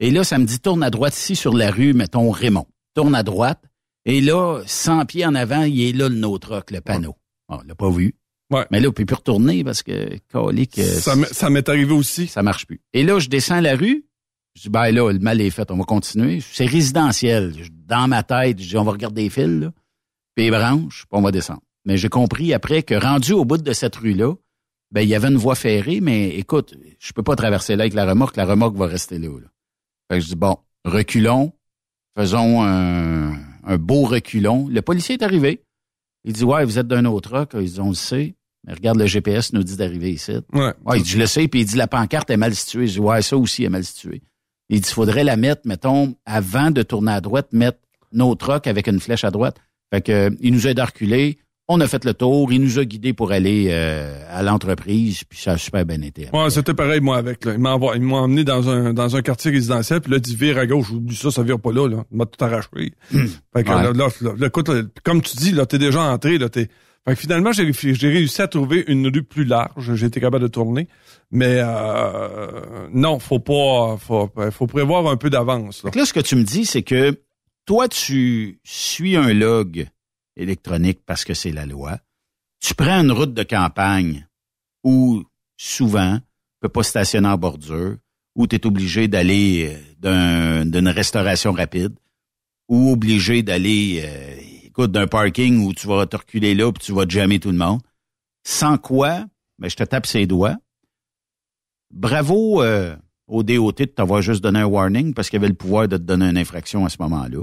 [0.00, 2.66] Et là, ça me dit, tourne à droite ici sur la rue, mettons Raymond.
[2.96, 3.62] Tourne à droite.
[4.06, 7.14] Et là, 100 pieds en avant, il est là le no truck, le panneau.
[7.48, 8.14] Bon, on l'a pas vu.
[8.50, 8.64] Ouais.
[8.70, 11.92] Mais là, on peut plus retourner parce que, calique, euh, Ça m'est- ça m'est arrivé
[11.92, 12.26] aussi.
[12.26, 12.80] ça marche plus.
[12.92, 14.04] Et là, je descends la rue.
[14.54, 16.40] Je dis, ben là, le mal est fait, on va continuer.
[16.40, 17.52] C'est résidentiel.
[17.86, 19.72] Dans ma tête, je dis, on va regarder les fils, là.
[20.34, 21.60] Puis les branches, puis on va descendre.
[21.84, 24.32] Mais j'ai compris après que rendu au bout de cette rue-là,
[24.92, 27.94] ben il y avait une voie ferrée, mais écoute, je peux pas traverser là avec
[27.94, 29.28] la remorque, la remorque va rester là.
[29.28, 29.48] là.
[30.10, 31.52] Fait que je dis bon, reculons,
[32.16, 34.68] faisons un, un beau reculon.
[34.68, 35.60] Le policier est arrivé.
[36.24, 37.50] Il dit ouais, vous êtes d'un autre rock.
[37.54, 38.34] Ils disent on le sait.
[38.66, 40.32] Mais regarde, le GPS nous dit d'arriver ici.
[40.52, 40.72] Ouais.
[40.84, 42.88] Ouais, il dit, je le sais, puis il dit la pancarte est mal située.
[42.88, 44.22] Je dis ouais, ça aussi est mal situé.
[44.68, 47.78] Il dit, il faudrait la mettre, mettons, avant de tourner à droite, mettre
[48.12, 49.58] notre rock avec une flèche à droite.
[49.92, 51.38] Fait que il nous a aidé à reculer.
[51.68, 52.52] On a fait le tour.
[52.52, 55.24] Il nous a guidés pour aller euh, à l'entreprise.
[55.24, 56.28] Puis ça a super bien été.
[56.32, 57.44] Ouais, c'était pareil, moi, avec.
[57.44, 57.54] Là.
[57.54, 60.90] Ils m'ont emmené dans un, dans un quartier résidentiel, puis là, dit vire à gauche.
[60.90, 62.04] Oublie ça, ça vire pas là, là.
[62.12, 62.68] Il m'a tout arraché.
[62.72, 62.92] fait
[63.64, 63.82] que Ouais.
[63.82, 66.68] là, là, là, écoute, là, comme tu dis, là, t'es déjà entré, là, t'es.
[67.08, 69.94] Fait que finalement, j'ai réussi à trouver une rue plus large.
[69.94, 70.88] J'ai été capable de tourner.
[71.30, 73.96] Mais euh, non, faut pas.
[73.98, 75.82] Faut, faut prévoir un peu d'avance.
[75.84, 75.90] là.
[75.94, 77.16] Là, ce que tu me dis, c'est que
[77.64, 79.86] toi, tu suis un log
[80.36, 81.98] électronique parce que c'est la loi.
[82.60, 84.26] Tu prends une route de campagne
[84.84, 85.24] où
[85.56, 86.22] souvent, tu
[86.60, 87.96] peux pas stationner en bordure,
[88.34, 91.94] où tu es obligé d'aller euh, d'un- d'une restauration rapide,
[92.68, 96.92] ou obligé d'aller, euh, écoute, d'un parking où tu vas te reculer là puis tu
[96.92, 97.80] vas te jammer tout le monde.
[98.44, 99.24] Sans quoi,
[99.58, 100.56] ben, je te tape ses doigts.
[101.92, 102.96] Bravo euh,
[103.26, 106.02] au DOT de t'avoir juste donné un warning parce qu'il avait le pouvoir de te
[106.02, 107.42] donner une infraction à ce moment-là.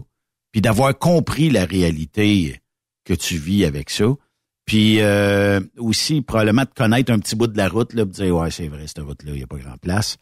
[0.52, 2.62] Puis d'avoir compris la réalité
[3.06, 4.06] que tu vis avec ça.
[4.66, 8.36] Puis euh, aussi, probablement, de connaître un petit bout de la route, là, puis dire,
[8.36, 10.18] ouais, c'est vrai, cette route-là, il n'y a pas grand place.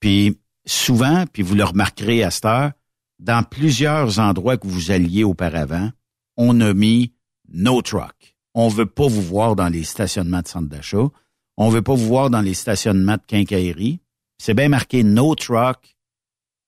[0.00, 2.72] Puis souvent, puis vous le remarquerez à cette heure,
[3.18, 5.90] dans plusieurs endroits que vous alliez auparavant,
[6.36, 7.12] on a mis
[7.52, 8.34] no truck.
[8.54, 11.08] On veut pas vous voir dans les stationnements de centres d'achat.
[11.56, 14.00] On veut pas vous voir dans les stationnements de quincaillerie.
[14.38, 15.96] C'est bien marqué no truck.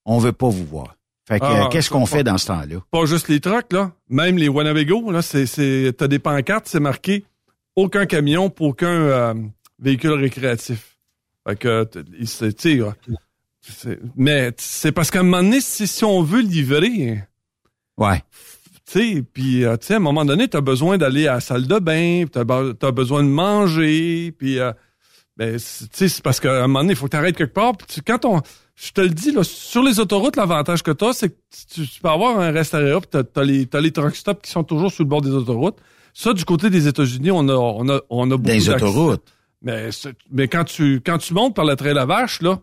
[0.04, 0.96] On veut pas vous voir.
[1.26, 2.76] Fait que, Ah, qu'est-ce qu'on fait dans ce temps-là?
[2.90, 3.92] Pas juste les trucks, là.
[4.10, 7.24] Même les Winnebago, là, c'est, c'est, t'as des pancartes, c'est marqué
[7.76, 9.34] aucun camion pour aucun euh,
[9.78, 10.98] véhicule récréatif.
[11.48, 12.94] Fait que, t- il se tire.
[13.62, 17.22] C'est- Mais c'est parce qu'à un moment donné, si, si on veut livrer,
[17.96, 18.22] Ouais.
[18.86, 21.40] tu sais, puis euh, tu sais, à un moment donné, t'as besoin d'aller à la
[21.40, 24.72] salle de bain, t'as, be- t'as besoin de manger, puis euh,
[25.38, 27.54] ben, c'est- tu sais, c'est parce qu'à un moment donné, il faut que t'arrêtes quelque
[27.54, 27.76] part.
[27.76, 28.42] Puis quand on,
[28.76, 31.36] je te le dis, là, sur les autoroutes, l'avantage que t'as, c'est que
[31.72, 34.50] tu, tu peux avoir un restaurant, puis t'as, t'as les, t'as les truck stops qui
[34.50, 35.78] sont toujours sur le bord des autoroutes.
[36.12, 39.22] Ça, du côté des États-Unis, on a, on a, on a beaucoup Des autoroutes.
[39.62, 39.90] Mais,
[40.30, 42.60] mais quand tu quand tu montes par le train la vache, là,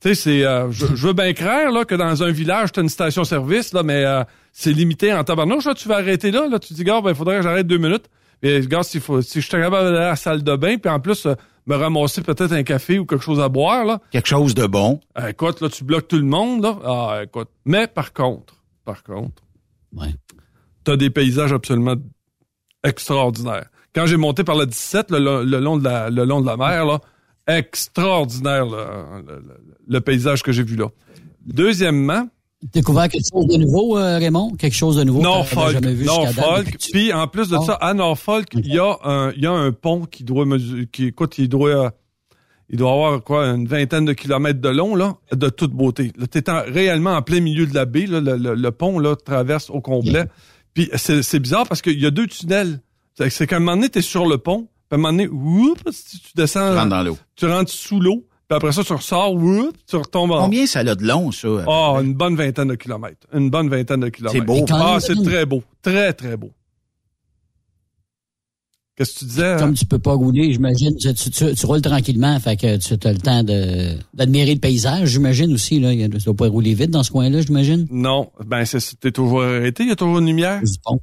[0.00, 2.80] tu sais, c'est euh, je, je veux bien craindre là, que dans un village, tu
[2.80, 6.46] as une station-service, là, mais euh, c'est limité en tabarnouche, là, tu vas arrêter là,
[6.48, 8.06] là, tu dis, gars, ben, il faudrait que j'arrête deux minutes.
[8.42, 11.00] Et gars, faut, si je suis capable d'aller à la salle de bain, puis en
[11.00, 11.34] plus, euh,
[11.70, 14.00] me ramasser peut-être un café ou quelque chose à boire, là.
[14.10, 15.00] Quelque chose de bon.
[15.18, 16.78] euh, écoute, là, tu bloques tout le monde, là.
[16.84, 17.48] Ah, écoute.
[17.64, 18.54] Mais par contre,
[18.84, 19.42] par contre,
[19.96, 20.14] Ouais.
[20.84, 21.94] t'as des paysages absolument
[22.84, 23.68] extraordinaires.
[23.94, 26.56] Quand j'ai monté par la 17, le, le- long de la, le long de la
[26.56, 27.00] mer, là,
[27.48, 30.86] extraordinaire là, le, le- le paysage que j'ai vu là.
[31.46, 32.28] Deuxièmement,
[32.74, 34.50] Découvert quelque chose de nouveau, euh, Raymond?
[34.56, 35.20] Quelque chose de nouveau?
[35.20, 36.70] que Norfolk, jamais vu Norfolk.
[36.72, 37.64] que tu- Puis en plus de Ah.
[37.64, 40.86] ça, à Norfolk, il y a un, il y a un pont qui doit mesurer,
[40.86, 41.92] qui, écoute, il doit,
[42.68, 46.12] il doit avoir quoi, une vingtaine de kilomètres de long là, de toute beauté.
[46.18, 48.98] Là, t'es en- réellement en plein milieu de la baie, là, le, le- le pont
[48.98, 50.26] là traverse au complet.
[50.74, 52.80] Puis c'est, c'est bizarre parce qu'il y a deux tunnels.
[53.14, 55.28] C'est, c'est qu'à un moment donné, t'es sur le pont, puis à un moment donné,
[55.28, 57.18] oups, tu, tu descends, Tu rentres dans l'eau.
[57.36, 60.80] tu rentres sous l'eau, puis après ça, tu ressors, oups, tu retombes en Combien ça
[60.80, 61.48] a de long, ça?
[61.68, 63.26] ah, une bonne vingtaine de kilomètres.
[63.32, 64.44] Une bonne vingtaine de kilomètres.
[64.44, 64.64] beau.
[64.66, 65.62] quand Ah, c'est très beau.
[65.82, 66.50] Très, très beau.
[68.96, 69.56] Qu'est-ce que tu disais?
[69.58, 69.74] Comme hein?
[69.74, 73.12] tu peux pas rouler, j'imagine, tu, tu, tu- tu roules tranquillement, fait que tu as
[73.12, 75.80] le temps de d'admirer le paysage, j'imagine aussi.
[75.80, 77.86] Là, tu dois pas rouler vite dans ce coin-là, j'imagine.
[77.90, 79.84] Non, ben, c'est, t'es toujours arrêté.
[79.84, 80.60] Il y a toujours une lumière?
[80.84, 80.98] Pont.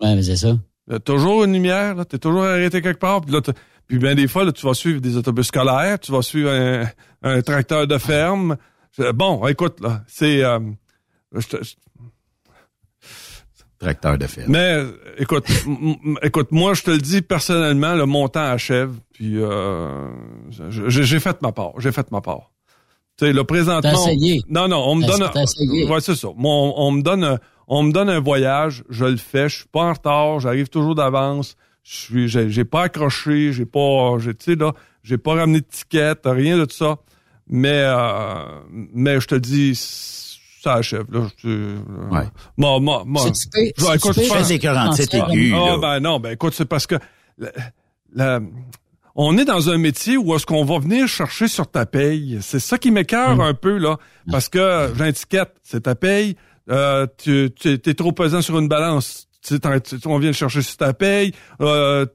[0.00, 0.58] Ouais, mais c'est ça.
[0.88, 2.04] Il y a toujours une lumière, là.
[2.04, 3.20] T'es toujours arrêté quelque part.
[3.20, 3.52] Puis là, t'as-
[3.88, 6.86] puis bien des fois, là, tu vas suivre des autobus scolaires, tu vas suivre un,
[7.22, 8.56] un tracteur de ferme.
[9.14, 10.42] Bon, écoute, là, c'est...
[10.44, 10.58] euh,
[11.34, 11.74] je te- je-
[13.78, 14.44] Tracteur de fer.
[14.48, 14.80] Mais
[15.18, 15.44] écoute,
[16.22, 20.08] écoute, moi je te le dis personnellement, le montant achève, puis euh,
[20.86, 22.52] j'ai fait ma part, j'ai fait ma part.
[23.18, 24.40] Tu sais, là présentement, T'as essayé.
[24.48, 25.22] non non, on me donne,
[25.90, 26.28] ouais c'est ça.
[26.36, 29.56] Moi, on, on me donne, un- on me donne un voyage, je le fais, je
[29.56, 34.16] suis pas en retard, j'arrive toujours d'avance, je suis, j'ai j'ai pas accroché, j'ai pas,
[34.18, 36.96] j'ai, tu sais là, j'ai pas ramené de ticket, rien de tout ça.
[37.48, 38.60] Mais, euh,
[38.94, 39.72] mais je te dis,
[40.62, 41.26] ça achève là.
[41.38, 41.78] Je, euh,
[42.10, 42.24] Ouais.
[42.56, 43.24] moi, moi, moi.
[43.26, 43.72] Écoute, pire?
[43.76, 46.94] je pense- Très écœurant, c'est Ah, ah ben non, ben écoute, c'est parce que
[47.36, 47.50] la-
[48.14, 48.40] la-
[49.16, 52.38] on est dans un métier où est-ce qu'on va venir chercher sur ta paye.
[52.40, 53.98] C'est ça qui m'écœure un peu là,
[54.30, 56.36] parce que j'ai un ticket, c'est ta paye.
[56.70, 60.32] Euh, tu tu es trop pesant sur une balance, tu sais, t'en- tu- on vient
[60.32, 62.06] chercher sur ta paye, euh,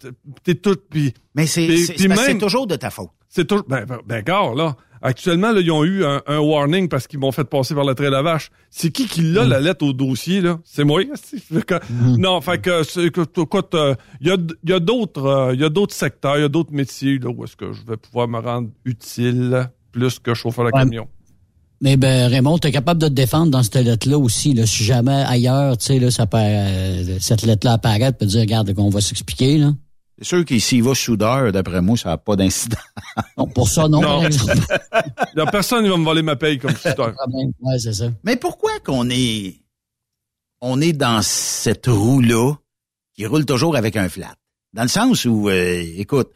[0.44, 1.14] t'es tout, puis...
[1.36, 3.10] Mais c'est c'est- toujours de ta faute.
[3.30, 3.66] C'est toujours...
[3.68, 4.76] Ben, ben, ben, gare, là.
[5.00, 7.94] Actuellement, là, ils ont eu un, un warning parce qu'ils m'ont fait passer par le
[7.94, 8.50] trait de la vache.
[8.72, 10.58] C'est qui qui l'a, la lettre au dossier, là?
[10.64, 11.04] C'est moi,
[11.68, 13.38] que- Non, fait que, c'est- écoute,
[13.76, 14.28] euh, il
[14.64, 17.30] y a, d'autres, euh, il y a d'autres secteurs, il y a d'autres métiers, là,
[17.30, 20.80] où est-ce que je vais pouvoir me rendre utile plus que chauffeur de Ouais.
[20.84, 21.08] camion.
[21.80, 24.54] Mais ben, Raymond, t'es capable de te défendre dans cette lettre-là aussi.
[24.54, 28.26] Là, si jamais ailleurs, tu sais, là, ça peut, euh, cette lettre-là apparaît, tu peux
[28.26, 29.74] dire, regarde, qu'on va s'expliquer, là.
[30.20, 32.78] C'est sûr qu'il s'y va soudeur, d'après moi, ça n'a pas d'incident.
[33.38, 34.08] Non, pour ça, non, Non.
[34.08, 34.58] par exemple.
[35.36, 36.74] Il y a personne qui va me voler ma paye comme.
[36.74, 37.52] Problème.
[37.62, 38.06] Ouais, c'est ça.
[38.24, 39.62] Mais pourquoi qu'on est
[40.60, 42.54] on est dans cette roue-là
[43.14, 44.34] qui roule toujours avec un flat?
[44.74, 46.32] Dans le sens où, euh, écoute,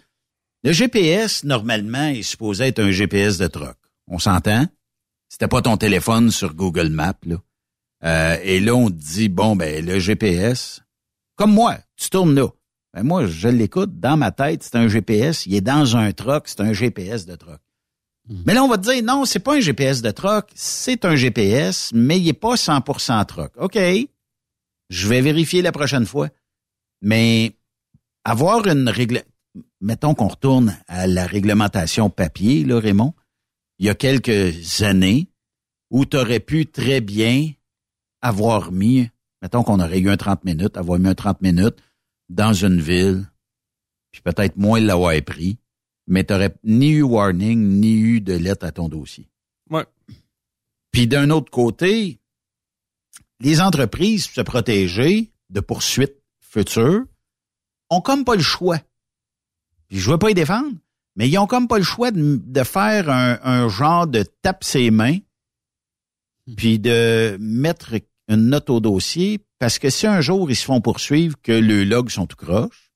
[0.64, 3.78] le GPS, normalement, est supposé être un GPS de truck.
[4.08, 4.68] On s'entend?
[5.32, 7.38] C'était pas ton téléphone sur Google Maps, là.
[8.04, 10.82] Euh, et là, on te dit, bon, ben, le GPS,
[11.38, 12.50] comme moi, tu tournes là.
[12.94, 16.50] Ben, moi, je l'écoute, dans ma tête, c'est un GPS, il est dans un truck,
[16.50, 17.62] c'est un GPS de truck.
[18.46, 21.16] Mais là, on va te dire, non, c'est pas un GPS de truck, c'est un
[21.16, 23.54] GPS, mais il est pas 100% truck.
[23.58, 23.80] OK,
[24.90, 26.28] je vais vérifier la prochaine fois.
[27.02, 27.56] Mais
[28.26, 29.24] avoir une règle...
[29.80, 33.14] Mettons qu'on retourne à la réglementation papier, là, Raymond,
[33.82, 35.28] il y a quelques années,
[35.90, 37.52] où tu aurais pu très bien
[38.22, 39.10] avoir mis,
[39.42, 41.82] mettons qu'on aurait eu un 30 minutes, avoir mis un 30 minutes
[42.30, 43.28] dans une ville,
[44.12, 45.58] puis peut-être moins l'avoir pris,
[46.06, 49.28] mais tu n'aurais ni eu warning, ni eu de lettre à ton dossier.
[49.72, 49.86] Ouais.
[50.92, 52.20] Puis d'un autre côté,
[53.40, 57.06] les entreprises, pour se protéger de poursuites futures,
[57.90, 58.80] ont comme pas le choix.
[59.88, 60.78] Puis je veux pas y défendre,
[61.16, 64.64] mais ils ont comme pas le choix de, de faire un, un genre de tape
[64.64, 65.18] ses mains,
[66.58, 67.94] puis de mettre
[68.28, 71.84] une note au dossier, parce que si un jour ils se font poursuivre que le
[71.84, 72.92] log sont tout croche,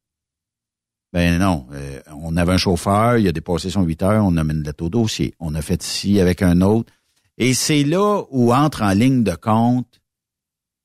[1.15, 4.43] ben non, euh, on avait un chauffeur, il a dépassé son 8 heures, on a
[4.43, 5.33] mis une lettre au dossier.
[5.39, 6.91] On a fait ici avec un autre.
[7.37, 10.01] Et c'est là où entre en ligne de compte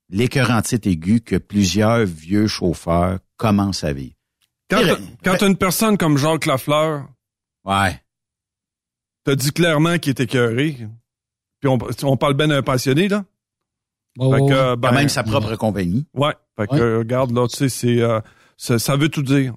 [0.09, 4.15] l'écœurantite aiguë que plusieurs vieux chauffeurs commencent à vivre.
[4.71, 4.83] Quand,
[5.25, 7.09] quand t'as une personne comme Jacques Lafleur,
[7.65, 8.01] Ouais.
[9.25, 10.77] t'as dit clairement qu'il était écœuré.
[11.61, 13.25] Puis on, on parle bien d'un pensionné, là.
[14.19, 16.07] Oh, Fait que, euh, Quand ben, même sa propre compagnie.
[16.15, 16.35] Ouais.
[16.59, 16.81] Fait que, Ouais.
[16.81, 18.21] euh, regarde, là, tu sais, c'est, euh,
[18.57, 19.55] ça, ça veut tout dire.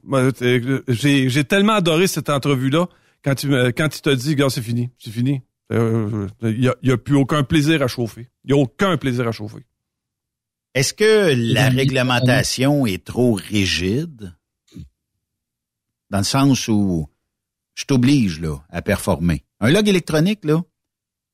[0.89, 2.87] J'ai, j'ai tellement adoré cette entrevue-là
[3.23, 5.41] quand il, me- quand il t'a dit, regarde, c'est fini, c'est fini.
[5.71, 8.29] Euh, Il n'y a, y a plus aucun plaisir à chauffer.
[8.43, 9.65] Il n'y a aucun plaisir à chauffer.
[10.75, 14.35] Est-ce que la réglementation est trop rigide?
[16.09, 17.07] Dans le sens où
[17.75, 19.43] je t'oblige là, à performer.
[19.59, 20.61] Un log électronique, là,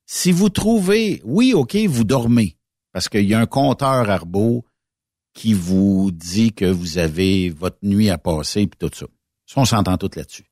[0.06, 2.58] si vous trouvez, oui, OK, vous dormez,
[2.92, 4.66] parce qu'il y a un compteur Arbo
[5.34, 9.06] qui vous dit que vous avez votre nuit à passer puis tout ça.
[9.46, 10.50] Ça, on s'entend tout là-dessus.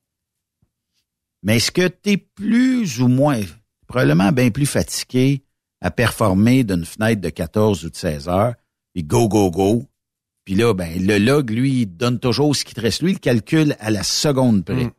[1.43, 3.41] Mais est-ce que tu es plus ou moins,
[3.87, 5.43] probablement bien plus fatigué
[5.81, 8.55] à performer d'une fenêtre de 14 ou de 16 heures,
[8.93, 9.85] puis go, go, go.
[10.45, 13.01] Puis là, ben, le log, lui, donne toujours ce qui te reste.
[13.01, 14.85] Lui, il calcule à la seconde près.
[14.85, 14.91] Mm.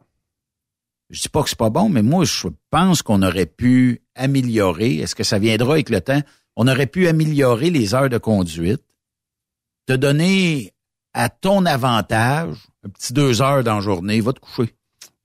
[1.10, 4.96] Je dis pas que c'est pas bon, mais moi, je pense qu'on aurait pu améliorer.
[4.96, 6.20] Est-ce que ça viendra avec le temps?
[6.56, 8.82] On aurait pu améliorer les heures de conduite,
[9.86, 10.72] te donner
[11.14, 14.74] à ton avantage un petit deux heures dans la journée, va te coucher.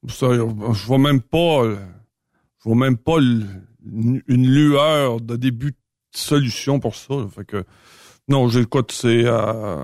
[0.07, 5.77] Ça, je vois même pas, je vois même pas une lueur de début de
[6.17, 7.15] solution pour ça.
[7.35, 7.65] Fait que,
[8.27, 9.83] non, j'écoute, c'est, euh,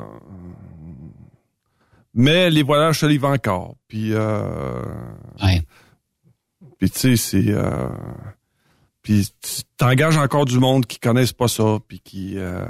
[2.14, 3.76] mais les voyages se livrent encore.
[3.88, 4.82] Puis, euh,
[5.42, 5.62] Ouais.
[6.80, 7.90] Puis tu sais, c'est, euh,
[9.02, 12.66] puis tu t'engages encore du monde qui connaissent pas ça, puis qui, euh,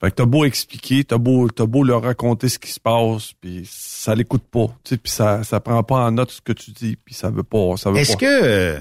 [0.00, 3.32] fait que t'as beau expliquer, t'as beau, t'as beau leur raconter ce qui se passe,
[3.40, 6.52] puis ça l'écoute pas, tu sais, puis ça, ça prend pas en note ce que
[6.52, 8.78] tu dis, puis ça veut pas, ça veut Est-ce que euh,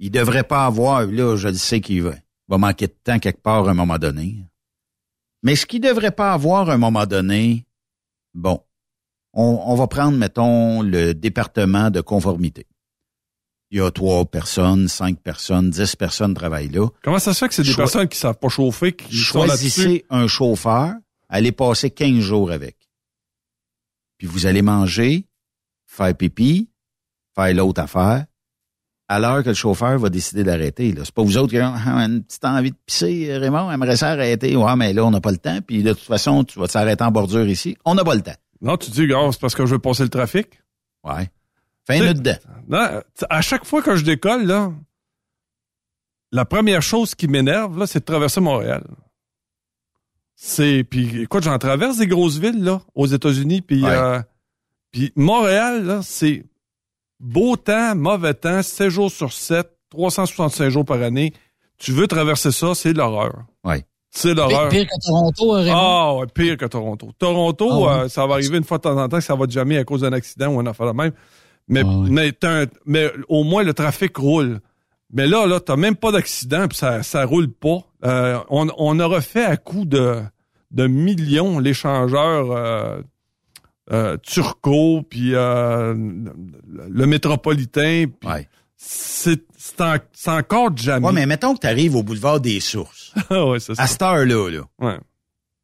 [0.00, 2.14] il devrait pas avoir, là, je le sais qu'il va,
[2.48, 4.36] va manquer de temps quelque part à un moment donné.
[5.44, 7.64] Mais est-ce qu'il devrait pas avoir à un moment donné,
[8.34, 8.60] bon,
[9.32, 12.66] on, on va prendre, mettons, le département de conformité.
[13.70, 16.88] Il y a trois personnes, cinq personnes, dix personnes travaillent là.
[17.02, 19.44] Comment ça se fait que c'est des Choi- personnes qui savent pas chauffer, qui sont?
[19.44, 20.92] Choisissez un chauffeur,
[21.28, 22.76] allez passer 15 jours avec.
[24.18, 25.26] Puis vous allez manger,
[25.86, 26.70] faire pipi,
[27.34, 28.24] faire l'autre affaire,
[29.08, 30.94] à l'heure que le chauffeur va décider d'arrêter.
[30.96, 34.10] C'est pas vous autres qui avez ah, une petite envie de pisser, Raymond, aimerait ça
[34.10, 34.56] arrêter.
[34.56, 35.58] Ouais, mais là, on n'a pas le temps.
[35.60, 37.76] Puis de toute façon, tu vas t'arrêter en bordure ici.
[37.84, 38.34] On n'a pas le temps.
[38.60, 40.60] Non, tu dis, gars, c'est parce que je veux passer le trafic.
[41.04, 41.28] Ouais.
[41.86, 42.36] Fais C'est- un dedans.
[42.68, 44.72] Non, à chaque fois que je décolle, là,
[46.32, 48.84] la première chose qui m'énerve, là, c'est de traverser Montréal.
[50.34, 53.90] C'est puis écoute, j'en traverse des grosses villes là aux États-Unis puis Ouais.
[53.90, 54.20] euh,
[54.92, 56.44] puis Montréal là, c'est
[57.20, 61.32] beau temps, mauvais temps, 7 jours sur 7, 365 jours par année.
[61.78, 63.44] Tu veux traverser ça, c'est l'horreur.
[63.64, 63.84] Ouais.
[64.10, 64.68] C'est l'horreur.
[64.68, 65.76] pire que Toronto, euh, Raymond.
[65.78, 67.12] Ah ouais, pire que Toronto.
[67.18, 68.04] Toronto, Ah ouais?
[68.04, 69.84] euh, ça va arriver une fois de temps en temps que ça va jamais à
[69.84, 71.12] cause d'un accident ou un affaire de même.
[71.68, 72.10] Mais, Ah ouais.
[72.10, 72.32] mais,
[72.84, 74.60] mais au moins le trafic roule.
[75.12, 77.78] Mais là, là, t'as même pas d'accident puis ça, ça roule pas.
[78.04, 80.20] Euh, on, on a refait à coup de,
[80.72, 83.00] de millions l'échangeur euh,
[83.92, 88.06] euh, Turco puis euh, le métropolitain.
[88.20, 88.48] puis Ouais.
[88.76, 89.96] C'est c'est en-
[90.38, 91.06] encore de jamais.
[91.06, 93.12] Ouais, mais mettons que tu arrives au boulevard des Sources.
[93.30, 93.82] ouais, c'est ça.
[93.82, 94.98] À cette heure-là, là, Ouais.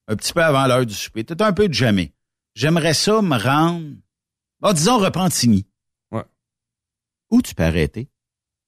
[0.09, 2.13] un petit peu avant l'heure du souper, t'es un peu de jamais.
[2.55, 3.87] J'aimerais ça me rendre,
[4.61, 5.67] bon, disons Repentigny.
[7.33, 8.09] Où tu peux arrêter?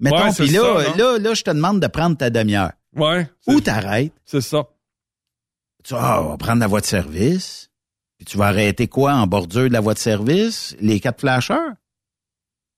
[0.01, 2.73] Mettons, puis là, ça, là, là, je te demande de prendre ta demi-heure.
[2.97, 3.29] Ouais.
[3.47, 4.13] Où t'arrêtes?
[4.25, 4.67] C'est ça.
[5.85, 7.71] Tu vas, on va prendre la voie de service.
[8.19, 10.75] Puis tu vas arrêter quoi en bordure de la voie de service?
[10.81, 11.75] Les quatre flasheurs?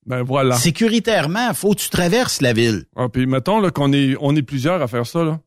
[0.05, 0.55] Ben voilà.
[0.55, 2.85] Sécuritairement, faut que tu traverses la ville.
[2.95, 5.23] Ah, puis mettons qu'on est, on est plusieurs à faire ça.
[5.23, 5.39] Là.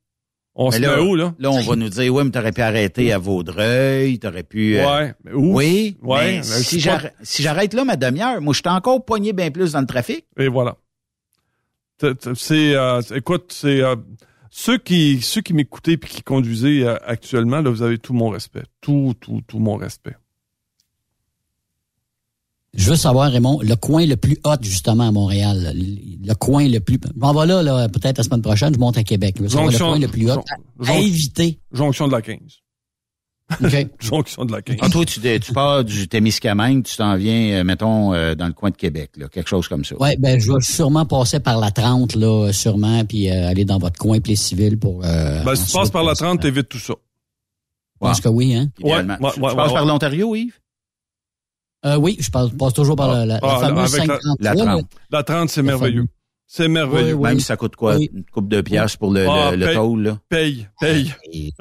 [0.62, 1.34] On Mais se là, met où, là?
[1.38, 4.76] Là, on va nous dire, oui, mais t'aurais pu arrêter à Vaudreuil, t'aurais pu...
[4.76, 5.14] euh, Ouais.
[5.24, 5.56] Mais où?
[5.56, 9.50] Oui, Ouais, mais si j'arrête si là ma demi-heure, moi, je suis encore poigné bien
[9.50, 10.26] plus dans le trafic.
[10.38, 10.76] Et voilà.
[11.98, 13.96] C'est, euh, écoute, c'est euh,
[14.50, 18.64] ceux qui, ceux qui m'écoutaient puis qui conduisaient actuellement, là, vous avez tout mon respect,
[18.82, 20.16] tout, tout, tout mon respect.
[22.74, 25.60] Je veux savoir, Raymond, le coin le plus hot, justement, à Montréal.
[25.60, 25.82] là, Le,
[26.24, 27.00] le coin le plus...
[27.04, 29.34] Je m'en vais là, là peut-être la semaine prochaine, je monte à Québec.
[29.38, 30.34] Je veux savoir le Jonction- coin le plus hot
[30.78, 31.58] jon- à, éviter.
[31.72, 32.38] Jonction de la 15.
[33.64, 33.86] OK?
[33.98, 34.76] Jonction de la 15.
[34.82, 38.52] Ah, toi, tu, tu pars du Témiscamingue, tu t'en viens, euh, mettons, euh, dans le
[38.52, 39.96] coin de Québec, là, quelque chose comme ça.
[40.00, 43.78] Ouais, ben je vais sûrement passer par la 30, là, sûrement, puis euh, aller dans
[43.78, 45.04] votre coin, puis les civils pour...
[45.04, 46.94] Euh, Ben, si tu passes par la passer 30, t'évites tout ça.
[48.00, 48.70] Je pense que oui, hein?
[48.80, 50.54] Ouais, ouais, tu, ouais, tu passes ouais, par l'Ontario, Yves?
[51.86, 54.34] Euh, oui, je passe, passe toujours par la, la, la Ah, fameuse avec la- 53.
[54.40, 54.64] la là.
[54.64, 54.84] 30.
[55.10, 56.06] La 30, c'est La merveilleux.
[56.46, 57.14] C'est merveilleux.
[57.14, 57.96] Oui, Même si ça coûte quoi?
[57.96, 58.10] Oui.
[58.12, 59.74] Une coupe de piastres pour le, Ah, le, le paye.
[59.76, 60.18] toll, là?
[60.28, 61.14] Paye, paye.
[61.32, 61.52] Et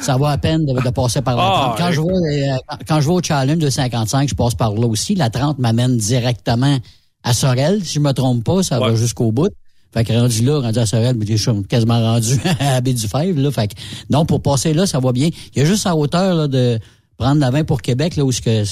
[0.00, 1.78] ça vaut à peine de, de passer par la Ah, 30.
[1.78, 2.56] Quand, je vais, euh,
[2.86, 5.14] quand je vais au challenge de 55, je passe par là aussi.
[5.14, 6.78] La 30 m'amène directement
[7.22, 7.84] à Sorel.
[7.84, 9.50] Si je me trompe pas, ça va jusqu'au bout.
[9.92, 13.40] Fait que rendu là, rendu à Sorel, je suis quasiment rendu à Baie du Fèvre,
[13.40, 13.50] là.
[13.50, 13.74] Fait que,
[14.10, 15.30] non, pour passer là, ça va bien.
[15.54, 16.78] Il y a juste à hauteur, là, de
[17.16, 18.64] prendre la 20 pour Québec, là, où c'est,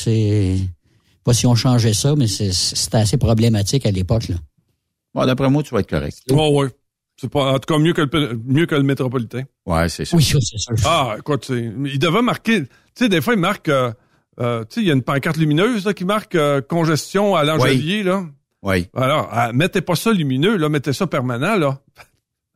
[1.25, 4.37] pas si on changeait ça, mais c'est- c'était assez problématique à l'époque, là.
[5.15, 6.17] Bon, d'après moi, tu vas être correct.
[6.31, 6.69] Ouais, ouais.
[7.17, 9.43] C'est pas, en tout cas, mieux que le, mieux que le métropolitain.
[9.67, 10.17] Ouais, c'est ça.
[10.17, 10.75] Oui, ça, c'est sûr.
[10.85, 12.63] Ah, écoute, il devait marquer.
[12.63, 13.69] Tu sais, des fois, il marque.
[13.69, 13.93] euh,
[14.41, 17.45] euh, tu sais, il y a une pancarte lumineuse là, qui marque euh, congestion à
[17.45, 18.25] l'Angelier, là.
[18.63, 18.89] Oui.
[18.97, 21.81] Alors, ah, mettez pas ça lumineux, là, mettez ça permanent, là.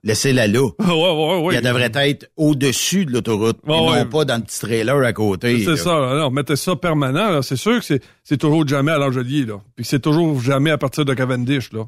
[0.07, 0.63] Laissez-la là.
[0.79, 1.55] ouais, ouais, ouais.
[1.57, 4.05] Il devrait être au-dessus de l'autoroute, et non ouais.
[4.05, 5.65] pas dans le petit trailer à côté.
[5.65, 7.43] C'est ça, non, mettez ça permanent.
[7.43, 9.61] C'est sûr que c'est, toujours jamais à l'Angelier, là.
[9.75, 11.87] Puis c'est toujours jamais à partir de Cavendish, là.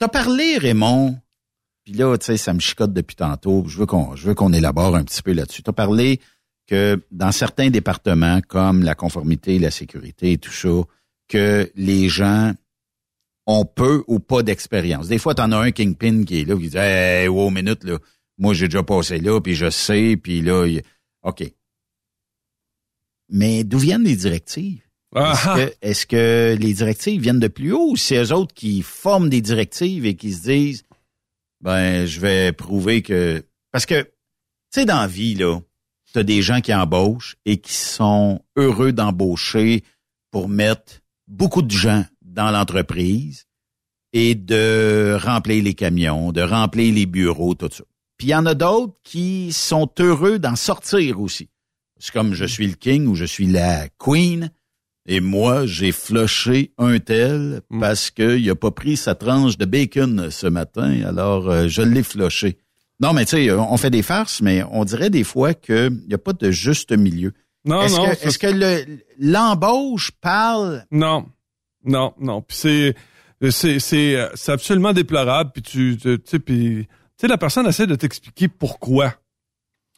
[0.00, 1.16] T'as parlé, Raymond,
[1.84, 3.62] puis là, tu sais, ça me chicote depuis tantôt.
[3.68, 5.62] Je veux qu'on, je veux qu'on élabore un petit peu là-dessus.
[5.62, 6.20] T'as parlé
[6.66, 10.82] que dans certains départements, comme la conformité, la sécurité et tout ça,
[11.28, 12.54] que les gens
[13.46, 15.08] ont peu ou pas d'expérience.
[15.08, 17.98] Des fois, t'en as un kingpin qui est là, qui dit, hey, wow, minute, là,
[18.38, 20.82] moi, j'ai déjà passé là, puis je sais, puis là, il-
[21.22, 21.44] OK.
[23.28, 24.82] Mais d'où viennent les directives?
[25.14, 28.54] Ah, Est-ce que, est-ce que les directives viennent de plus haut ou c'est eux autres
[28.54, 30.82] qui forment des directives et qui se disent,
[31.60, 33.44] ben, je vais prouver que...
[33.72, 34.10] Parce que, tu
[34.80, 35.60] sais, dans la vie, là,
[36.12, 39.82] t'as des gens qui embauchent et qui sont heureux d'embaucher
[40.30, 42.04] pour mettre beaucoup de gens
[42.36, 43.46] dans l'entreprise
[44.12, 47.84] et de remplir les camions, de remplir les bureaux, tout ça.
[48.18, 51.48] Puis il y en a d'autres qui sont heureux d'en sortir aussi.
[51.98, 54.50] C'est comme je suis le king ou je suis la queen.
[55.08, 57.80] Et moi, j'ai flushé un tel Mm.
[57.80, 62.02] parce qu'il a pas pris sa tranche de bacon ce matin, alors euh, je l'ai
[62.02, 62.58] flushé.
[63.00, 66.14] Non, mais tu sais, on fait des farces, mais on dirait des fois qu'il n'y
[66.14, 67.32] a pas de juste milieu.
[67.64, 68.06] non, est-ce non.
[68.06, 71.26] que, est-ce que le- l'embauche parle Non,
[71.86, 72.42] non, non.
[72.42, 72.94] Puis c'est,
[73.50, 75.50] c'est, c'est, euh, c'est absolument déplorable.
[75.52, 79.14] Puis tu, tu sais, puis, tu sais, la personne essaie de t'expliquer pourquoi.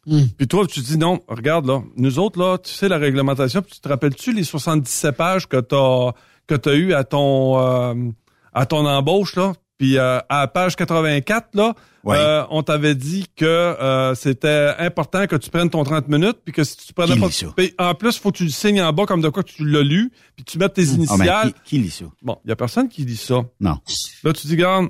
[0.06, 0.26] Hmm.
[0.36, 3.62] Puis toi, tu dis non, regarde là, nous autres là, tu sais la réglementation.
[3.62, 6.12] Puis tu te rappelles-tu les 77 pages que t'as
[6.46, 7.94] que t'as eu à ton euh,
[8.54, 9.52] à ton embauche là?
[9.78, 11.74] Puis euh, à la page 84 là,
[12.06, 16.52] euh, on t'avait dit que euh, c'était important que tu prennes ton 30 minutes, puis
[16.52, 18.92] que si tu prenais pas, lit puis en plus faut que tu le signes en
[18.92, 21.52] bas comme de quoi tu l'as lu, puis tu mettes tes Ah, ben, initiales.
[21.52, 22.06] qui, qui lit ça?
[22.22, 23.44] Bon, il y a personne qui dit ça.
[23.60, 23.78] Non.
[24.24, 24.88] Là, tu dis, regarde,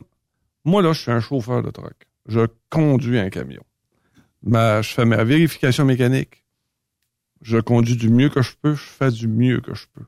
[0.64, 1.94] moi, là, je suis un chauffeur de truck.
[2.26, 3.62] Je conduis un camion.
[4.42, 6.44] Ma- je fais ma vérification mécanique.
[7.42, 10.04] Je conduis du mieux que je peux, je fais du mieux que je peux.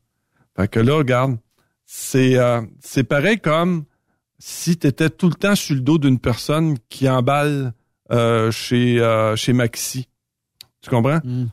[0.57, 1.37] Fait que là, regarde,
[1.87, 3.85] c'est euh, c'est pareil comme
[4.41, 7.75] si tu étais tout le temps sur le dos d'une personne qui emballe
[8.11, 10.09] euh, chez euh, chez Maxi.
[10.81, 11.21] Tu comprends?
[11.23, 11.47] Mm.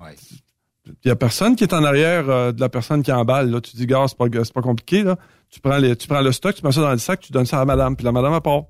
[1.03, 3.51] Il y a personne qui est en arrière euh, de la personne qui emballe.
[3.51, 3.59] Là.
[3.59, 5.03] Tu dis, gars, c'est pas, c'est pas compliqué.
[5.03, 5.17] Là.
[5.49, 7.45] Tu, prends les, tu prends le stock, tu mets ça dans le sac, tu donnes
[7.45, 8.63] ça à madame, puis la madame elle part.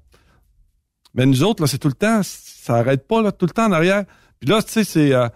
[1.13, 3.67] Mais nous autres, là, c'est tout le temps, ça arrête pas, là, tout le temps
[3.67, 4.03] en arrière.
[4.39, 5.29] Puis là, tu sais, c'est, euh,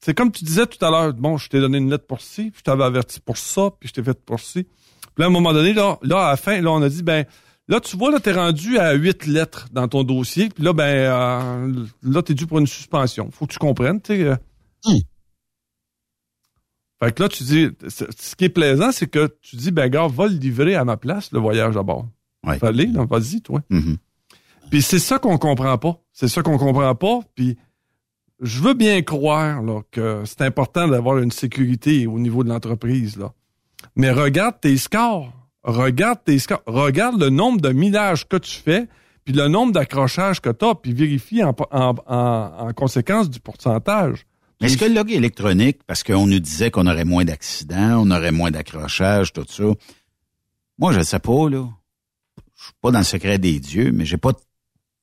[0.00, 2.50] c'est comme tu disais tout à l'heure, bon, je t'ai donné une lettre pour ci,
[2.50, 4.64] puis je t'avais averti pour ça, puis je t'ai fait pour ci.
[4.64, 7.02] Puis là, à un moment donné, là, là, à la fin, là, on a dit,
[7.02, 7.24] ben,
[7.72, 10.84] là, tu vois, là, t'es rendu à huit lettres dans ton dossier, puis là, ben,
[10.84, 13.30] euh, là, t'es dû pour une suspension.
[13.30, 14.36] Faut que tu comprennes, tu euh.
[17.02, 20.06] Fait que là, tu dis, ce qui est plaisant, c'est que tu dis, ben, gars,
[20.06, 22.06] va le livrer à ma place, le voyage à bord.
[22.46, 22.58] Ouais.
[22.58, 23.60] Fallait, vas-y, toi.
[23.70, 23.96] Mhm.
[24.70, 26.00] Puis c'est ça qu'on comprend pas.
[26.12, 27.20] C'est ça qu'on comprend pas.
[27.34, 27.56] Puis
[28.40, 33.16] je veux bien croire là, que c'est important d'avoir une sécurité au niveau de l'entreprise.
[33.16, 33.32] là.
[33.96, 35.32] Mais regarde tes scores.
[35.64, 36.62] Regarde tes scores.
[36.66, 38.88] Regarde le nombre de millages que tu fais,
[39.24, 43.38] puis le nombre d'accrochages que tu as, puis vérifie en, en- en- en conséquence du
[43.40, 44.26] pourcentage.
[44.60, 48.30] Est-ce que le log électronique, parce qu'on nous disait qu'on aurait moins d'accidents, on aurait
[48.32, 49.64] moins d'accrochages, tout ça.
[50.78, 51.68] Moi, je ne sais pas, là.
[52.56, 54.32] Je suis pas dans le secret des dieux, mais j'ai pas,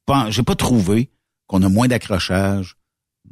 [0.05, 1.09] pas j'ai pas trouvé
[1.47, 2.75] qu'on a moins d'accrochages,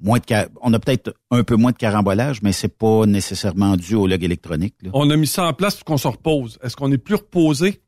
[0.01, 3.75] moins de ca- on a peut-être un peu moins de carambolage, mais c'est pas nécessairement
[3.77, 4.75] dû au log électronique.
[4.81, 4.91] Là.
[4.93, 6.59] On a mis ça en place pour qu'on se repose.
[6.61, 7.81] Est-ce qu'on est plus reposé?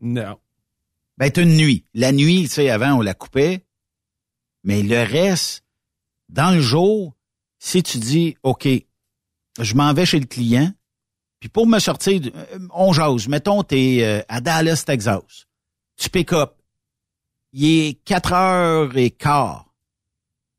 [0.00, 0.38] Non.
[1.18, 1.84] Ben, t'as une nuit.
[1.94, 3.64] La nuit, tu sais, avant, on la coupait.
[4.64, 5.64] Mais le reste,
[6.28, 7.14] dans le jour,
[7.58, 8.66] si tu dis, OK,
[9.60, 10.72] je m'en vais chez le client,
[11.38, 13.28] puis pour me sortir, euh, on jase.
[13.28, 15.46] Mettons, t'es euh, à Dallas, Texas.
[15.96, 16.54] Tu pick up.
[17.52, 19.71] Il est 4 heures et quart.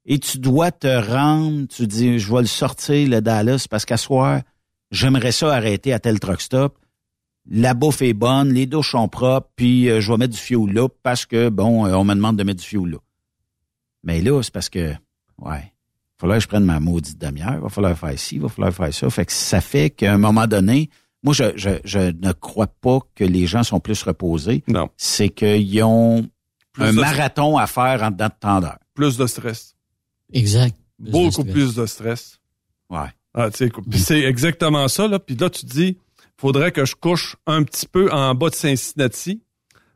[0.05, 3.97] Et tu dois te rendre, tu dis, je vais le sortir, le Dallas, parce qu'à
[3.97, 4.41] soir,
[4.91, 6.77] j'aimerais ça arrêter à tel truck stop
[7.49, 10.71] la bouffe est bonne, les douches sont propres, puis euh, je vais mettre du fioul
[10.71, 12.97] là parce que, bon, euh, on me demande de mettre du fioul là.
[14.03, 14.93] Mais là, c'est parce que,
[15.39, 18.41] ouais, il falloir que je prenne ma maudite demi-heure, il va falloir faire ci, il
[18.41, 19.09] va falloir faire ça.
[19.09, 20.89] Fait que ça fait qu'à un moment donné,
[21.21, 24.63] moi, je, je, je ne crois pas que les gens sont plus reposés.
[24.67, 24.89] Non.
[24.97, 26.27] C'est qu'ils ont
[26.73, 28.79] Plus un marathon à faire en dedans de d'heures.
[28.93, 29.75] Plus de stress.
[30.33, 30.75] Exact.
[30.99, 32.39] Beaucoup plus de stress.
[32.89, 33.09] Ouais.
[33.33, 35.17] Ah, tu c'est exactement ça, là.
[35.19, 35.97] Puis là, tu te dis,
[36.37, 39.41] faudrait que je couche un petit peu en bas de Cincinnati.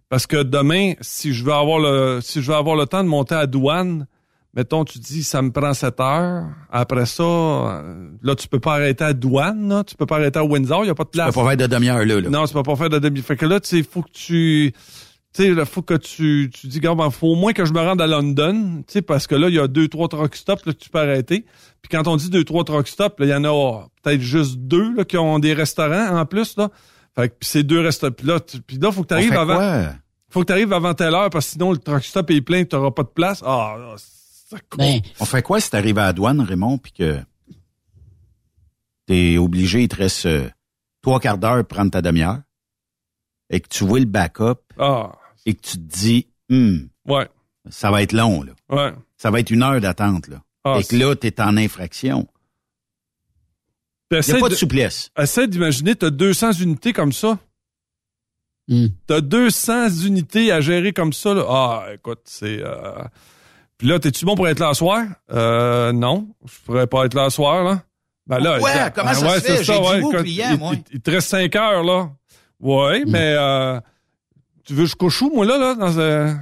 [0.10, 3.10] Parce que demain, si je veux avoir le, si je veux avoir le temps de
[3.10, 4.08] monter à douane,
[4.54, 6.46] mettons, tu dis, ça me prend 7 heures.
[6.72, 9.84] Après ça, euh, là, tu peux pas arrêter à douane, là.
[9.84, 11.28] Tu peux pas arrêter à Windsor, il y a pas de Tu place.
[11.36, 12.30] peux pas faire de demi-heure là, là.
[12.30, 13.22] Non, tu peux pas faire de demi.
[13.22, 14.74] Fait que là, tu sais, faut que tu,
[15.38, 17.80] tu sais, il faut que tu, tu dis, il faut au moins que je me
[17.80, 20.66] rende à London, tu sais, parce que là, il y a deux, trois truck stops,
[20.66, 21.46] là, que tu peux arrêter.
[21.82, 24.96] Puis quand on dit deux, trois truck stops, il y en a peut-être juste deux,
[24.96, 26.70] là, qui ont des restaurants en plus, là.
[27.16, 29.34] Fait que puis ces deux restaurants, puis là, tu- puis là, faut que tu arrives
[29.34, 29.56] avant.
[29.56, 29.94] quoi?
[30.30, 32.64] Faut que tu arrives avant telle heure, parce que sinon, le truck stop est plein,
[32.66, 33.42] tu n'auras pas de place.
[33.46, 34.80] Ah, ça coûte.
[34.80, 37.20] Ben, On fait quoi si t'arrives à la douane, Raymond, puis que
[39.06, 40.50] t'es obligé, il te reste euh,
[41.02, 42.40] trois quarts d'heure pour prendre ta demi-heure,
[43.50, 45.12] et que tu vois le backup, Ah,
[45.48, 47.28] et que tu te dis, Hum, ouais,
[47.70, 48.54] ça va être long, là.
[48.70, 48.94] ouais.
[49.18, 50.42] Ça va être une heure d'attente, là.
[50.64, 52.28] Ah, et que là, t'es en infraction.
[54.12, 55.10] Il n'y a pas de- de souplesse.
[55.18, 57.38] Essaie d'imaginer, tu as 200 unités comme ça.
[58.70, 58.88] Hmm.
[59.06, 61.34] T'as 200 unités à gérer comme ça.
[61.34, 61.46] Là.
[61.50, 62.62] Ah, écoute, c'est...
[62.64, 63.04] Euh...
[63.78, 65.04] Puis là, t'es-tu bon pour être là ce soir?
[65.32, 67.82] Euh, non, je pourrais pas être là ce soir, là.
[68.28, 69.64] Ben là, Ouais, comment ça se c'est fait?
[69.64, 70.74] J'ai client, il, moi.
[70.74, 72.10] il- il te reste 5 heures, là.
[72.60, 73.80] Ouais, mais euh,
[74.68, 75.76] tu veux couche où, moi, là, là?
[75.76, 76.34] Dans, euh...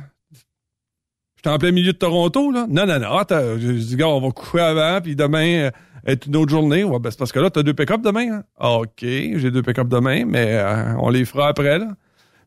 [1.37, 2.65] J'étais en plein milieu de Toronto, là.
[2.67, 3.17] Non, non, non.
[3.17, 5.71] Attends, je dis, gars, on va coucher avant, puis demain, euh,
[6.05, 6.83] est une autre journée.
[6.83, 8.33] Ouais, ben, c'est parce que là, t'as deux pick-up demain.
[8.33, 8.43] Hein?
[8.57, 11.95] Ah, OK, j'ai deux pick-up demain, mais euh, on les fera après, là.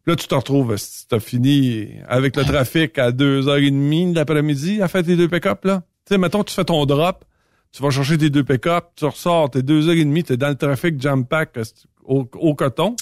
[0.07, 4.89] Là, tu te retrouves, si t'as fini avec le trafic à 2h30 de l'après-midi à
[4.89, 5.83] faire tes deux pick-up, là.
[6.07, 7.25] Tu sais, mettons, tu fais ton drop,
[7.73, 11.51] tu vas chercher tes deux pick-up, tu ressors, t'es 2h30, t'es dans le trafic jam-pack
[11.59, 11.65] euh,
[12.05, 12.97] au, au coton.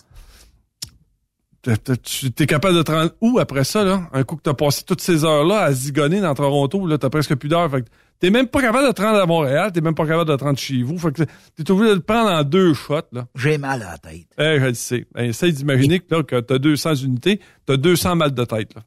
[2.02, 4.08] Tu es capable de te rendre où après ça, là?
[4.12, 7.34] Un coup que t'as passé toutes ces heures-là à zigonner dans Toronto, là, t'as presque
[7.34, 7.70] plus d'heures.
[7.70, 7.88] Fait que
[8.20, 10.44] t'es même pas capable de te rendre à Montréal, t'es même pas capable de te
[10.44, 10.96] rendre chez vous.
[10.98, 11.22] Fait que
[11.56, 13.26] t'es obligé de le prendre en deux shots, là.
[13.34, 14.26] J'ai mal à la tête.
[14.38, 15.06] Eh, je le sais.
[15.14, 18.82] Ben, essaye d'imaginer que, là, que t'as 200 unités, t'as 200 mal de tête, là.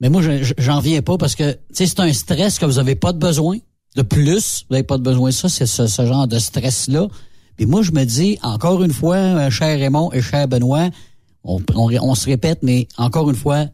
[0.00, 2.66] Mais moi, je- je- j'en viens pas parce que, tu sais, c'est un stress que
[2.66, 3.58] vous avez pas de besoin.
[3.96, 7.06] De plus, vous n'avez pas de besoin de ça, c'est ce, ce genre de stress-là.
[7.56, 10.88] Puis moi, je me dis, encore une fois, euh, cher Raymond et cher Benoît,
[11.44, 13.66] on, on, on se répète, mais encore une fois,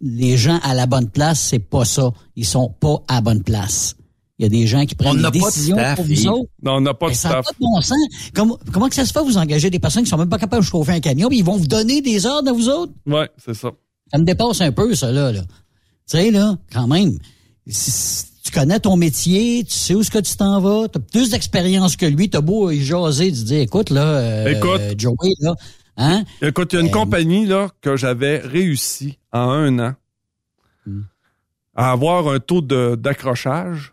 [0.00, 2.10] les gens à la bonne place, c'est pas ça.
[2.36, 3.94] Ils sont pas à bonne place.
[4.38, 6.50] Il y a des gens qui prennent des de décisions staff, pour vous autres.
[6.62, 7.46] Non, on n'a pas de ça n'a staff.
[7.46, 7.98] pas de bon sens.
[8.34, 10.62] Comment, comment que ça se fait, vous engagez des personnes qui sont même pas capables
[10.62, 12.92] de chauffer un camion, puis ils vont vous donner des ordres à vous autres?
[13.06, 13.70] Ouais, c'est ça.
[14.12, 15.32] Ça me dépasse un peu, ça, là.
[15.32, 15.40] là.
[15.40, 15.46] Tu
[16.16, 17.18] sais, là, quand même,
[17.66, 20.98] si- si tu connais ton métier, tu sais où est-ce que tu t'en vas, tu
[20.98, 24.98] as plus d'expérience que lui, t'as beau y jaser, tu dis, écoute, là, euh, Écoute.
[24.98, 25.54] Joey, là,
[25.98, 26.24] hein?
[26.40, 29.94] Écoute, il y a une Euh, compagnie là, que j'avais réussi en un an
[31.74, 33.92] à avoir un taux d'accrochage,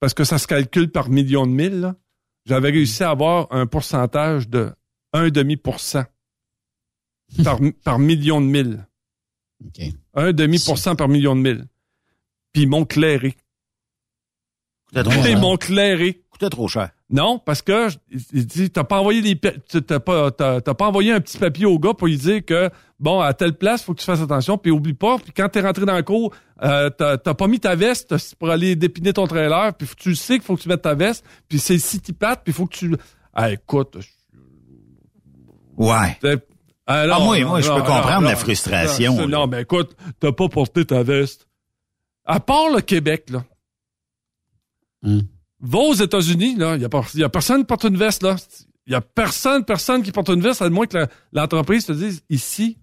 [0.00, 1.80] parce que ça se calcule par million de mille.
[1.80, 1.96] là.
[2.46, 4.72] J'avais réussi à avoir un pourcentage de
[5.12, 6.06] 1,5
[7.44, 8.86] par, par million de mille.
[9.66, 9.82] OK.
[10.16, 11.66] 1,5% par million de mille.
[12.52, 13.36] Puis ils m'ont clairé.
[14.86, 15.38] Coûtait trop Ils cher.
[15.40, 16.22] m'ont clairé.
[16.30, 16.90] Coûtait trop cher.
[17.10, 17.88] Non, parce que
[18.34, 21.64] il dit t'as pas envoyé des t'as pas t'as, t'as pas envoyé un petit papier
[21.64, 22.68] au gars pour lui dire que
[23.00, 25.62] bon à telle place faut que tu fasses attention puis oublie pas puis quand t'es
[25.62, 29.26] rentré dans le cours euh, t'as, t'as pas mis ta veste pour aller dépiner ton
[29.26, 31.98] trailer puis tu le sais qu'il faut que tu mettes ta veste puis c'est si
[32.02, 32.94] tu pattes puis il faut que tu
[33.32, 33.96] ah écoute
[35.78, 36.18] Ouais.
[36.20, 36.46] c'est-
[36.86, 40.84] ah, Ah, moi, moi, je peux comprendre la frustration, Non, mais écoute, t'as pas porté
[40.84, 41.46] ta veste.
[42.24, 43.44] À part le Québec, là.
[45.04, 45.22] Hum.
[45.60, 46.76] Va aux États-Unis, là.
[46.76, 48.36] Il y a, pas- y a personne qui porte une veste, là.
[48.86, 52.22] Il y a personne, personne qui porte une veste, à moins que l'entreprise te dise,
[52.30, 52.78] ici,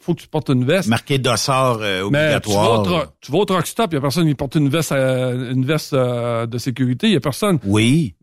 [0.00, 0.88] faut que tu portes une veste.
[0.88, 2.82] Marqué dossard euh, Mais tu vas, au obligatoire.
[3.04, 5.52] tro- tu vas au truck stop, il y a personne qui porte une veste, euh,
[5.52, 7.08] une veste euh, de sécurité.
[7.08, 7.58] Il y a personne.
[7.64, 8.14] Oui.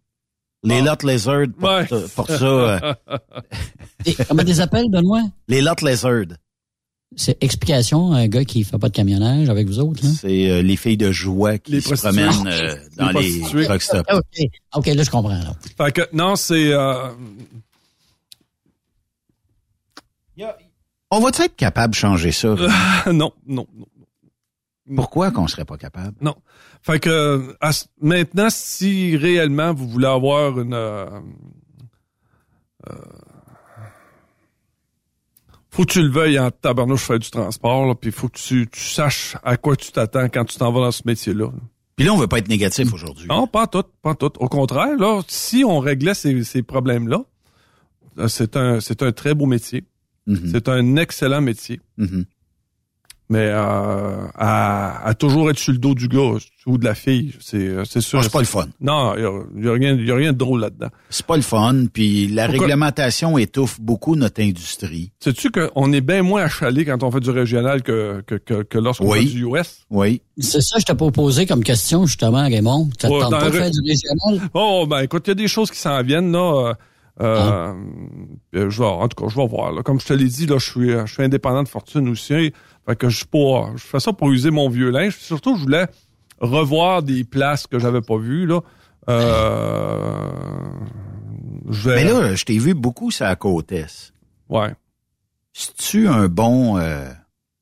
[0.64, 0.82] Les Ah.
[0.96, 2.00] Lot Lizard portent, Ouais.
[2.16, 2.46] portent ça.
[2.46, 2.80] euh,
[4.06, 5.22] Et comment des appels, Benoît?
[5.48, 6.26] les Lot Lizard,
[7.18, 10.09] C'est explication, un gars qui fait pas de camionnage avec vous autres, là?
[10.20, 13.82] c'est euh, les filles de joie qui Les se promènent euh, dans Les les truck
[13.82, 14.13] stops.
[14.13, 14.47] OK.
[14.76, 15.55] OK, là, je comprends, là.
[15.78, 17.07] Fait que, non, c'est, euh,
[21.09, 22.55] On va-tu être capable de changer ça?
[23.07, 23.88] non, non, non.
[24.95, 26.16] Pourquoi qu'on serait pas capable?
[26.22, 26.36] Non.
[26.82, 31.07] Fait que à maintenant, si réellement vous voulez avoir une euh,
[32.89, 32.95] euh,
[35.76, 38.80] faut que tu le veuilles en tabarnouche faire du transport, puis faut que tu, tu
[38.80, 41.47] saches à quoi tu t'attends quand tu t'en vas dans ce métier-là.
[41.47, 41.59] là.
[41.97, 43.28] Puis là, on veut pas être négatif aujourd'hui.
[43.28, 44.32] Non, pas en tout, pas en tout.
[44.39, 47.23] Au contraire, là, si on réglait ces, ces problèmes-là,
[48.19, 49.84] euh, c'est un c'est un très beau métier.
[50.28, 50.49] Mhm.
[50.51, 51.82] C'est un excellent métier.
[51.97, 52.26] Mhm.
[53.28, 56.34] Mais euh, à, à toujours être sur le dos du gars
[56.67, 58.19] ou de la fille, c'est euh, c'est sûr.
[58.19, 58.67] Ah, c'est pas le fun.
[58.82, 60.89] Non, il y a, y a rien, y a rien de drôle là-dedans.
[61.09, 62.65] C'est pas le fun, puis la Pourquoi?
[62.67, 65.11] réglementation étouffe beaucoup notre industrie.
[65.19, 68.78] Sais-tu qu'on est bien moins achalé quand on fait du régional que, que, que, que
[68.78, 69.26] lorsqu'on Oui.
[69.26, 69.86] fait du US?
[69.89, 70.21] Oui.
[70.38, 72.89] C'est ça que je t'ai proposé comme question, justement, Raymond.
[72.99, 74.49] Ça te Ouais, tente pas de faire du régional?
[74.53, 76.67] Oh, ben écoute, il y a des choses qui s'en viennent, là.
[76.69, 76.73] euh,
[77.21, 77.73] euh,
[78.55, 79.71] euh, je vais, en tout cas, je vais voir.
[79.71, 79.82] là.
[79.84, 82.51] Comme je te l'ai dit, là, je suis, je suis indépendant de fortune aussi.
[82.88, 85.18] Fait que je suis pas, je fais ça pour user mon vieux linge.
[85.18, 85.88] Surtout, je voulais
[86.40, 88.60] revoir des places que j'avais pas vues, là.
[89.10, 90.18] Euh,
[91.70, 94.14] je vais- Mais là, je t'ai vu beaucoup sur la côte est.
[94.50, 94.74] ouais.
[95.58, 97.10] C'est-tu un bon euh,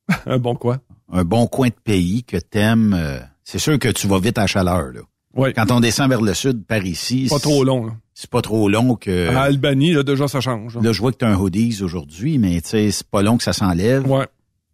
[0.26, 0.80] Un bon quoi?
[1.12, 2.96] un bon coin de pays que t'aimes?
[2.98, 5.02] euh, c'est sûr que tu vas vite à chaleur, là.
[5.36, 5.54] Ouais.
[5.54, 7.94] Quand on descend vers le sud, par ici, Pas trop long, là.
[8.16, 9.30] c'est pas trop long que...
[9.30, 10.76] À Albanie, là, déjà, ça change.
[10.76, 10.82] là.
[10.82, 13.38] Là, je vois que tu as un hoodies aujourd'hui, mais tu sais, c'est pas long
[13.38, 14.08] que ça s'enlève.
[14.10, 14.26] Ouais.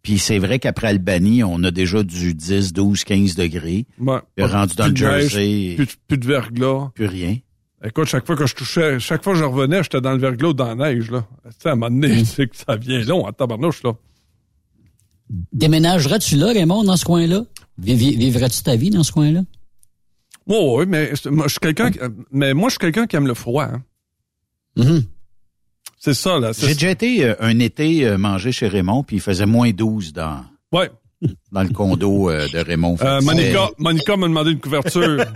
[0.02, 3.86] Puis c'est vrai qu'après Albanie, on a déjà du 10, 12, 15 degrés.
[3.98, 4.18] ouais.
[4.34, 6.90] Puis rendu dans Plus le neige, Jersey, Plus, de- plus de verglas.
[6.94, 7.36] plus rien.
[7.84, 10.48] Écoute, chaque fois que je touchais, chaque fois que je revenais, j'étais dans le verglas
[10.48, 11.26] ou dans la neige, là.
[11.44, 13.92] Tu sais, à un moment donné, c'est que ça vient long en tabarnouche, là.
[15.52, 17.44] Déménagerais-tu là, Raymond, dans ce coin-là?
[17.78, 19.42] Vi- vi- Vivrais-tu ta vie dans ce coin-là?
[20.46, 22.00] Oui, oui, mais moi, je suis quelqu'un, qui-
[22.32, 23.82] mais moi, je suis quelqu'un qui aime le froid, hein.
[24.76, 25.04] Mhm.
[26.00, 26.52] C'est ça, là.
[26.58, 30.14] J'ai déjà été euh, un été euh, manger chez Raymond, puis il faisait moins 12
[30.14, 30.40] dans,
[30.72, 30.90] ouais.
[31.52, 32.96] dans le condo euh, de Raymond.
[33.02, 35.24] Euh, Monica, Monica m'a demandé une couverture.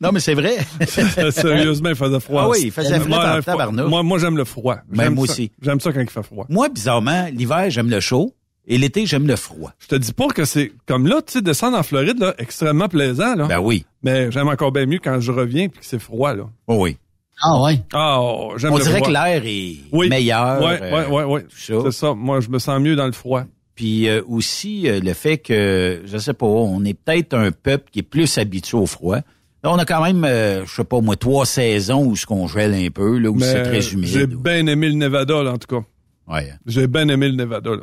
[0.00, 0.56] Non, mais c'est vrai.
[1.30, 2.44] Sérieusement, il faisait froid.
[2.44, 3.70] Ah oui, il faisait Moi, en le froid-.
[3.70, 4.76] Moi, moi, j'aime le froid.
[4.90, 5.32] J'aime moi ça.
[5.32, 5.52] aussi.
[5.60, 6.46] J'aime ça quand il fait froid.
[6.48, 8.34] Moi, bizarrement, l'hiver, j'aime le chaud,
[8.66, 9.72] et l'été, j'aime le froid.
[9.78, 12.88] Je te dis pas que c'est comme là, tu sais, descendre en Floride, là, extrêmement
[12.88, 13.46] plaisant, là.
[13.46, 13.84] Ben oui.
[14.02, 16.44] Mais j'aime encore bien mieux quand je reviens puis que c'est froid, là.
[16.66, 16.96] Oh oui.
[17.42, 17.82] Ah ouais.
[17.92, 19.08] Ah, oh, j'aime On le dirait froid.
[19.08, 20.08] que l'air est Oui.
[20.08, 20.60] meilleur.
[20.62, 21.42] Ouais.
[21.44, 21.74] tout ça.
[21.84, 22.14] C'est ça.
[22.14, 23.44] Moi, je me sens mieux dans le froid.
[23.74, 27.88] Puis euh, aussi euh, le fait que, je sais pas, on est peut-être un peuple
[27.90, 29.16] qui est plus habitué au froid.
[29.62, 32.46] Là, on a quand même, euh, je sais pas moi, trois saisons où ce qu'on
[32.46, 34.34] gèle un peu, là, où Mais c'est très J'ai humide.
[34.34, 35.84] bien aimé le Nevada, là, en tout cas.
[36.28, 36.52] Ouais.
[36.66, 37.82] J'ai bien aimé le Nevada, là.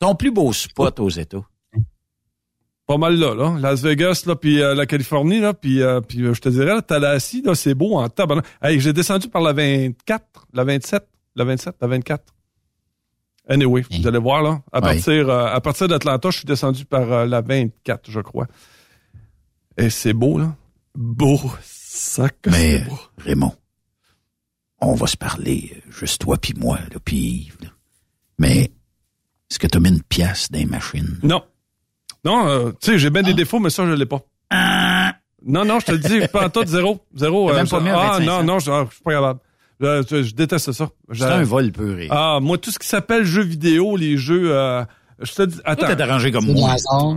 [0.00, 1.42] Ton plus beau spot aux États?
[2.88, 3.56] Pas mal là, là.
[3.60, 6.74] Las Vegas, là, puis euh, la Californie, là, puis, euh, puis euh, je te dirais,
[6.74, 8.46] là, Tallahassee, là, c'est beau en tabarnak.
[8.62, 12.24] Hey, j'ai descendu par la 24, la 27, la 27, la 24.
[13.50, 14.62] Anyway, vous allez voir, là.
[14.72, 14.94] À Ouais.
[14.94, 18.46] partir, euh, à partir d'Atlanta, je suis descendu par euh, la 24, je crois.
[19.76, 20.56] Et c'est beau, là.
[20.94, 21.38] Beau.
[22.42, 22.98] Que Mais, beau.
[23.18, 23.54] Raymond,
[24.80, 27.68] on va se parler, juste toi puis moi, là, puis Yves, là.
[28.38, 28.70] Mais,
[29.50, 31.18] est-ce que tu mis une pièce dans les machines?
[31.22, 31.42] Non.
[32.28, 34.20] Non, euh, tu sais, j'ai bien des défauts, mais ça, je l'ai pas.
[35.46, 37.00] Non, non, je te le dis, pas en tout, zéro.
[37.14, 37.48] Zéro.
[37.50, 39.40] T'as même pas mis ah, 25 non, non, je, ah, je suis pas capable.
[39.80, 40.88] Je, je- je déteste ça.
[41.12, 42.08] C'est un vol pur et...
[42.10, 44.50] Ah, moi, tout ce qui s'appelle jeux vidéo, les jeux...
[44.52, 44.84] Euh,
[45.22, 45.58] je te dis...
[45.64, 45.86] Attends.
[45.86, 46.74] Toi, t'es arrangé comme moi.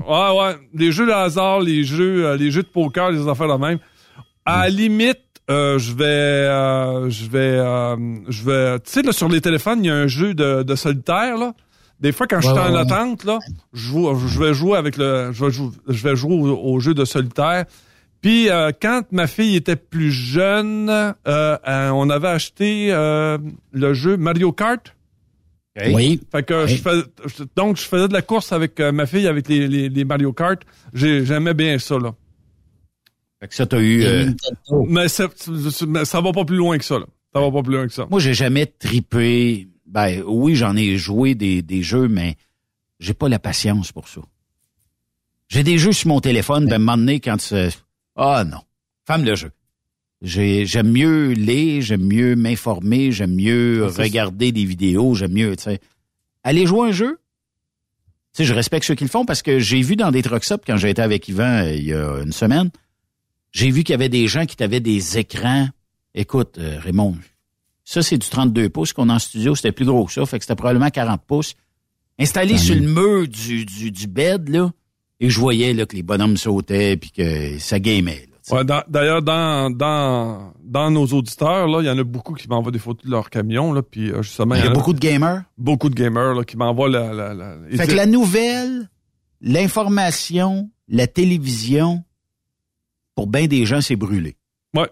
[0.08, 0.56] Ouais, ouais.
[0.76, 3.80] Les jeux de hasard, les jeux, euh, les jeux de poker, les affaires de même.
[4.46, 7.96] À la limite, euh, je vais, euh, je vais, euh,
[8.30, 10.76] je vais, tu sais, là, sur les téléphones, il y a un jeu de, de
[10.76, 11.54] solitaire, là.
[12.02, 13.40] Des fois, quand je suis Ouais, en attente, là,
[13.74, 16.80] je, joue- je vais jouer avec le, je vais jouer, je vais jouer au, au
[16.80, 17.66] jeu de solitaire.
[18.22, 23.38] Puis, euh, quand ma fille était plus jeune, euh, euh, on avait acheté euh,
[23.72, 24.96] le jeu Mario Kart.
[25.94, 26.20] Oui.
[26.32, 29.26] Fait que je fais, je- donc je faisais de la course avec euh, ma fille
[29.28, 30.62] avec les, les, les Mario Kart.
[30.94, 32.14] J'ai- J'aimais bien ça là.
[33.40, 34.04] Fait que ça, t'as eu...
[34.04, 34.26] euh.
[34.88, 35.28] Mais ça,
[35.88, 37.06] mais ça va pas plus loin que ça là.
[37.34, 38.06] Ça va pas plus loin que ça.
[38.12, 39.68] Moi, j'ai jamais tripé.
[39.92, 42.36] Ben oui, j'en ai joué des, des jeux, mais
[43.00, 44.22] j'ai pas la patience pour ça.
[45.50, 47.54] J'ai des jeux sur mon téléphone, ben, à un moment donné, quand tu...
[48.16, 48.62] Ah non,
[49.06, 49.52] femme le jeu.
[50.22, 55.56] J'ai- J'aime mieux lire, j'aime mieux m'informer, j'aime mieux c'est regarder des vidéos, j'aime mieux,
[55.58, 55.80] tu sais.
[56.44, 57.20] Aller jouer un jeu,
[58.34, 60.50] tu sais, je respecte ceux qui le font parce que j'ai vu dans des trucks
[60.52, 62.70] up quand j'ai été avec Yvan euh, il y a une semaine,
[63.52, 65.68] j'ai vu qu'il y avait des gens qui avaient des écrans.
[66.16, 67.18] Écoute, euh, Raymond,
[67.92, 69.54] ça, c'est du 32 pouces qu'on a en studio.
[69.54, 70.26] C'était plus gros que ça.
[70.26, 71.56] Fait que c'était probablement 40 pouces.
[72.18, 74.72] Installé sur le mur du, du, du bed, là.
[75.20, 78.28] Et je voyais, là, que les bonhommes sautaient puis que ça gamait.
[78.50, 82.72] Ouais, D'ailleurs, dans, dans, dans nos auditeurs, là, il y en a beaucoup qui m'envoient
[82.72, 85.44] des photos de leur camion, là, puis euh, justement, Il y a beaucoup de gamers?
[85.58, 88.90] beaucoup de gamers là, qui m'envoient la, la, Fait que la nouvelle,
[89.42, 92.04] l'information, la télévision,
[93.16, 94.38] pour bien des gens, c'est brûlé.
[94.74, 94.90] Ouais.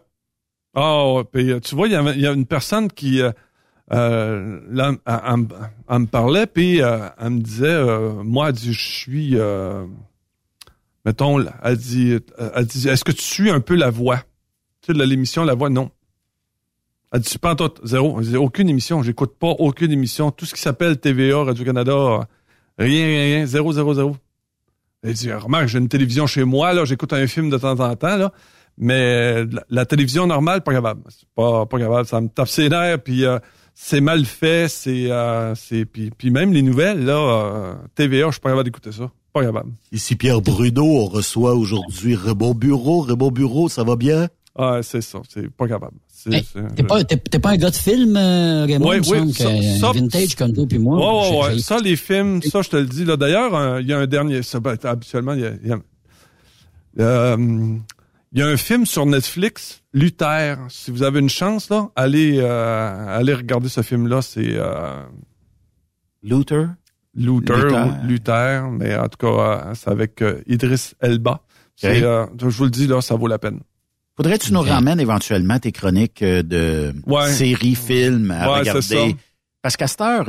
[0.82, 3.32] Ah, puis, euh, tu vois, il y, a une personne qui, euh,
[3.92, 9.36] euh, là, me- parlait, puis elle me disait, euh, moi, je suis,
[11.06, 12.18] mettons, elle dit,
[12.56, 14.20] elle dit, est-ce que tu suis un peu la voix?
[14.82, 15.92] Tu sais, l'émission La Voix, non.
[17.12, 18.20] Elle dit, pas tout, zéro.
[18.22, 20.32] Elle dit, aucune émission, j'écoute pas aucune émission.
[20.32, 22.28] Tout ce qui s'appelle TVA, Radio-Canada,
[22.78, 24.16] rien, rien, rien, zéro, zéro, zéro.
[25.04, 27.96] Elle dit, remarque, j'ai une télévision chez moi, là, j'écoute un film de temps en
[27.96, 28.32] temps, là.
[28.80, 31.02] Mais la, la télévision normale, pas capable.
[31.10, 32.08] C'est pas, pas capable.
[32.08, 33.38] Ça me tape ses nerfs, puis euh,
[33.76, 35.12] c'est mal fait, c'est...
[35.12, 38.92] Euh, c'est puis, puis même les nouvelles, là, euh, TVA, je suis pas capable d'écouter
[38.94, 39.12] ça.
[39.34, 39.72] Pas capable.
[39.92, 43.02] Ici Pierre Bruno, on reçoit aujourd'hui Raymond Bureau.
[43.02, 44.28] Raymond Bureau, ça va bien?
[44.58, 45.98] Ah, c'est ça, c'est pas capable.
[46.30, 46.44] Hey,
[46.76, 48.88] T'es pas, t'es- t'es pas un gars de film, euh, Raymond?
[48.90, 50.98] Ouais, semble ça- que, ça- euh, vintage comme toi puis moi.
[50.98, 51.60] Ouais, ouais, ouais.
[51.60, 53.06] Ça, les films, ça, je te le dis.
[53.06, 54.42] Là, d'ailleurs, euh, il y a un dernier.
[54.42, 55.80] Ça, ben, habituellement, il y a, il y a-
[57.00, 57.38] euh,
[58.32, 60.58] il y a un film sur Netflix, Luther.
[60.70, 64.22] Si vous avez une chance, là, allez, euh, allez regarder ce film-là.
[64.22, 65.04] C'est euh,
[66.24, 66.68] Luther?
[67.16, 67.88] Luther, Luther.
[67.88, 69.28] ou Luther, mais en tout cas,
[69.70, 71.42] euh, c'est avec euh, Idris Elba.
[71.84, 73.62] Euh, je vous le dis, là, ça vaut la peine.
[74.16, 77.32] Faudrait que tu nous ramènes éventuellement tes chroniques euh, de Ouais.
[77.32, 78.82] séries, films à Ouais, regarder?
[78.82, 79.06] ça.
[79.62, 80.26] Parce qu'à cette heure,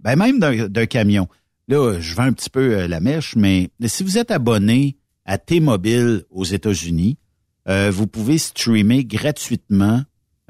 [0.00, 1.28] ben même d'un camion,
[1.68, 4.96] là, je vends un petit peu la mèche, mais si vous êtes abonné
[5.30, 7.16] à T-Mobile aux États-Unis,
[7.68, 10.02] euh, vous pouvez streamer gratuitement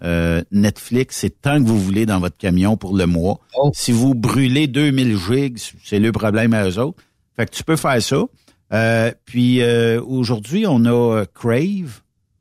[0.02, 3.40] euh, Netflix et tant que vous voulez dans votre camion pour le mois.
[3.58, 3.70] Oh.
[3.74, 7.02] Si vous brûlez 2000 gigs, c'est le problème à eux autres.
[7.36, 8.24] Fait que tu peux faire ça.
[8.72, 12.00] Euh, puis euh, aujourd'hui, on a Crave,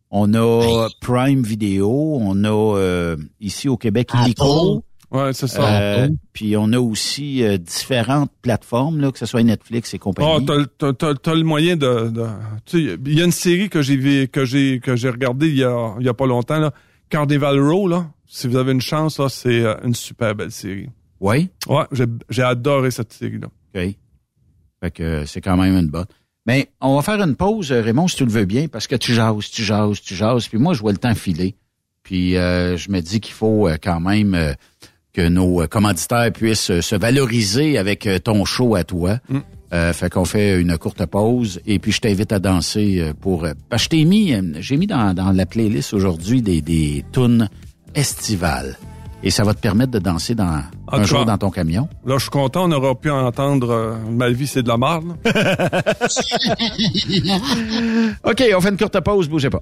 [0.09, 4.27] on a Prime Video, on a euh, ici au Québec Apple.
[4.27, 4.85] Illico.
[5.11, 5.81] Ouais, c'est ça.
[5.81, 10.03] Euh, puis on a aussi euh, différentes plateformes, là, que ce soit Netflix et Oh,
[10.03, 10.45] compagnie.
[10.45, 12.25] t'as, t'as, t'as, t'as le moyen de, de
[12.65, 15.47] tu sais, il y a une série que j'ai vu, que j'ai que j'ai regardée
[15.49, 16.71] il y a il y a pas longtemps là,
[17.09, 18.07] Carnival Row là.
[18.27, 20.89] Si vous avez une chance là, c'est euh, une super belle série.
[21.19, 23.47] oui, Ouais, j'ai, j'ai adoré cette série là.
[23.73, 23.95] OK.
[24.81, 26.05] Fait que euh, c'est quand même une bonne.
[26.45, 28.95] Mais on va faire une pause, euh, Raymond, si tu le veux bien, parce que
[28.95, 31.55] tu jases, tu jases, tu jases, puis moi, je vois le temps filer.
[32.01, 34.53] Puis euh, je me dis qu'il faut euh, quand même euh,
[35.19, 39.17] que nos euh, commanditaires puissent euh, se valoriser avec euh, ton show à toi.
[39.27, 39.39] Mm.
[39.71, 43.45] Euh, fait qu'on fait une courte pause et puis je t'invite à danser pour...
[43.69, 47.49] parce que je t'ai mis, j'ai mis dans, dans la playlist aujourd'hui des, des tunes
[47.93, 48.77] estivales.
[49.21, 51.87] Et ça va te permettre de danser dans, En un jour cas- dans ton camion.
[52.05, 55.13] Là, je suis content, on aura pu entendre euh, Ma vie c'est de la merde.
[58.23, 59.59] OK, on fait une courte pause, bougez pas.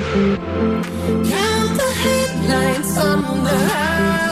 [1.30, 4.31] Count the headlights on the highway.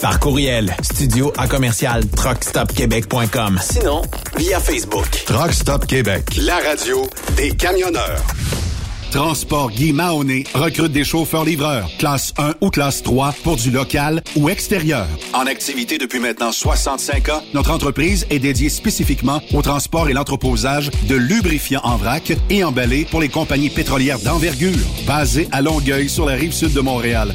[0.00, 3.58] Par courriel, studio à commercial truckstopquebec.com.
[3.60, 4.02] Sinon,
[4.36, 5.08] via Facebook.
[5.26, 8.22] Truck Stop Québec, la radio des camionneurs.
[9.10, 14.48] Transport Guy Mahoney recrute des chauffeurs-livreurs, classe 1 ou classe 3 pour du local ou
[14.48, 15.06] extérieur.
[15.34, 20.90] En activité depuis maintenant 65 ans, notre entreprise est dédiée spécifiquement au transport et l'entreposage
[21.08, 26.24] de lubrifiants en vrac et emballés pour les compagnies pétrolières d'envergure, basées à Longueuil sur
[26.24, 27.34] la rive sud de Montréal.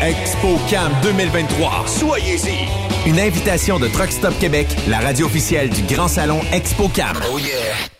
[0.00, 0.10] gang.
[0.10, 1.86] ExpoCam 2023.
[1.86, 3.08] Soyez-y.
[3.08, 7.16] Une invitation de Truck Stop Québec, la radio officielle du Grand Salon ExpoCam.
[7.32, 7.99] Oh yeah.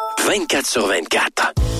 [0.25, 1.70] 24 sur 24.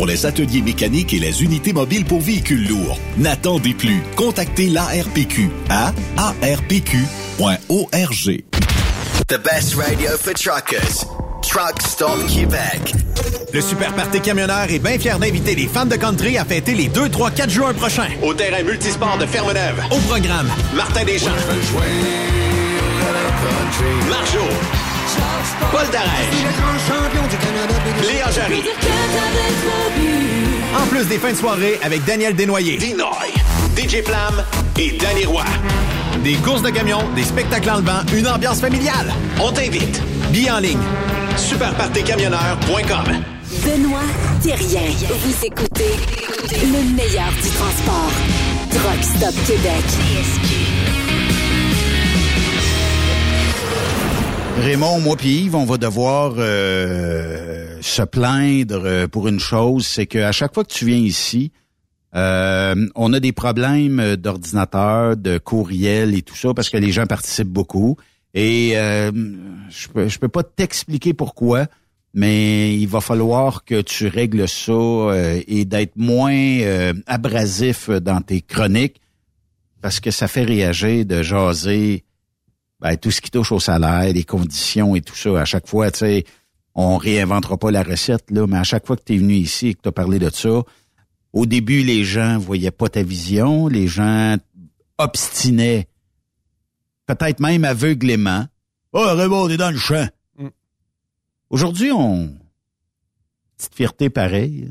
[0.00, 2.98] pour les ateliers mécaniques et les unités mobiles pour véhicules lourds.
[3.18, 4.00] N'attendez plus.
[4.16, 6.94] Contactez l'ARPQ à arpq.org.
[9.28, 11.04] The best radio for truckers.
[11.42, 12.94] Truck Stop Québec.
[13.52, 16.88] Le Super Party Camionneur est bien fier d'inviter les fans de country à fêter les
[16.88, 19.82] 2, 3, 4 juin prochains au terrain multisport de Ferme-Neuve.
[19.90, 21.28] Au programme, Martin Deschamps,
[24.08, 24.48] Marjo,
[25.72, 26.40] Paul Darèche,
[28.02, 28.62] Léa Jarry.
[30.80, 33.32] En plus des fins de soirée avec Daniel Desnoyers, Dinoy,
[33.76, 34.44] DJ Flam
[34.78, 35.44] et Danny Roy.
[36.24, 39.12] Des courses de camions, des spectacles en levant, une ambiance familiale.
[39.40, 40.02] On t'invite.
[40.32, 40.82] Billets en ligne.
[41.36, 43.22] Superpartycamionneur.com
[43.64, 44.00] Benoît
[44.42, 44.90] Thérien.
[45.08, 45.94] Vous écoutez
[46.52, 48.12] le meilleur du transport.
[48.70, 50.99] Truck Stop Québec.
[54.60, 60.04] Raymond, moi puis Yves, on va devoir euh, se plaindre euh, pour une chose, c'est
[60.04, 61.50] qu'à chaque fois que tu viens ici,
[62.14, 67.06] euh, on a des problèmes d'ordinateur, de courriel et tout ça, parce que les gens
[67.06, 67.96] participent beaucoup.
[68.34, 69.10] Et euh,
[69.70, 71.66] je peux, je peux pas t'expliquer pourquoi,
[72.12, 78.20] mais il va falloir que tu règles ça euh, et d'être moins euh, abrasif dans
[78.20, 79.00] tes chroniques,
[79.80, 82.04] parce que ça fait réagir de jaser
[82.80, 85.40] ben, tout ce qui touche au salaire, les conditions et tout ça.
[85.40, 86.24] À chaque fois, tu sais,
[86.74, 89.68] on réinventera pas la recette, là, mais à chaque fois que tu es venu ici
[89.68, 90.62] et que tu as parlé de ça,
[91.32, 94.36] au début, les gens voyaient pas ta vision, les gens
[94.98, 95.88] obstinaient,
[97.06, 98.46] peut-être même aveuglément.
[98.92, 100.08] Oh, Raymond, on est dans le champ.
[101.50, 102.34] Aujourd'hui, on...
[103.56, 104.70] Petite fierté pareille.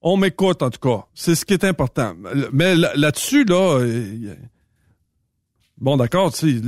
[0.00, 1.04] On m'écoute, en tout cas.
[1.14, 2.14] C'est ce qui est important.
[2.52, 4.34] Mais là- là-dessus, là, euh,
[5.84, 6.60] bon, d'accord, tu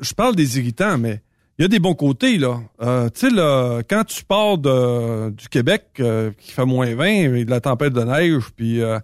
[0.00, 1.22] je parle des irritants, mais
[1.58, 2.60] il y a des bons côtés, là.
[2.82, 3.36] Euh, tu sais,
[3.88, 8.02] quand tu pars du Québec, euh, qui fait moins 20, et de la tempête de
[8.02, 8.98] neige, puis euh,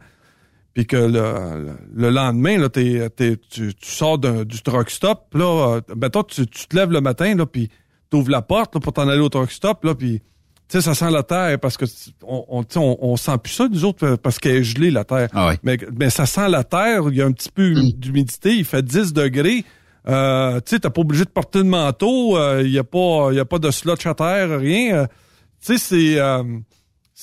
[0.87, 3.01] que le, le- le lendemain, là, tu,
[3.49, 7.47] tu sors du truck stop, là, ben toi, tu, tu te lèves le matin, là,
[7.47, 7.71] puis
[8.11, 10.25] t'ouvres la porte là, pour t'en aller au truck stop, là, puis tu
[10.73, 13.53] sais, ça sent la terre parce que tu- on, on, tu on, on sent plus
[13.53, 15.29] ça, nous autres, euh, parce qu'elle est gelée, la terre.
[15.63, 18.83] mais, mais ça sent la terre, il y a un petit peu d'humidité, il fait
[18.85, 19.65] 10 degrés.
[20.09, 23.37] Euh, tu sais, t'es pas obligé de porter de manteau, il y a pas il
[23.37, 24.95] y a pas de slotch à terre, rien.
[24.97, 25.07] Euh,
[25.65, 26.19] tu sais, c'est...
[26.19, 26.43] euh,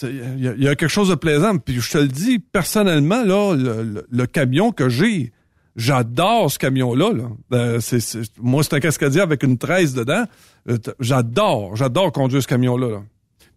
[0.04, 1.58] il y, y a quelque chose de plaisant.
[1.58, 5.34] Puis je te le dis, personnellement, là, le, le- le camion que j'ai,
[5.76, 7.12] j'adore ce camion-là.
[7.14, 7.24] Là.
[7.54, 10.24] Euh, c'est- c'est- moi, c'est un cascadier avec une 13 dedans.
[10.70, 12.88] Euh, J'adore, j'adore conduire ce camion-là.
[12.89, 13.02] là.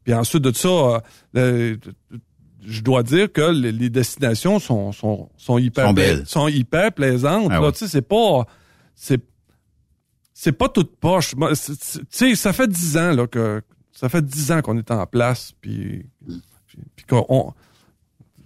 [0.05, 1.01] Puis ensuite de ça, euh,
[1.35, 1.79] le-
[2.65, 6.93] je dois dire que les, les destinations sont, sont, sont hyper Sont belles, sont hyper
[6.93, 7.49] plaisantes.
[7.51, 7.61] Ah.
[7.73, 8.47] Tu sais, c'est pas...
[8.95, 9.21] C'est
[10.35, 11.35] c'est pas toute poche.
[11.37, 15.07] Tu sais, ça fait dix ans là que ça fait dix ans qu'on est en
[15.07, 16.07] place, puis
[16.67, 17.55] puis, puis qu'on on- tu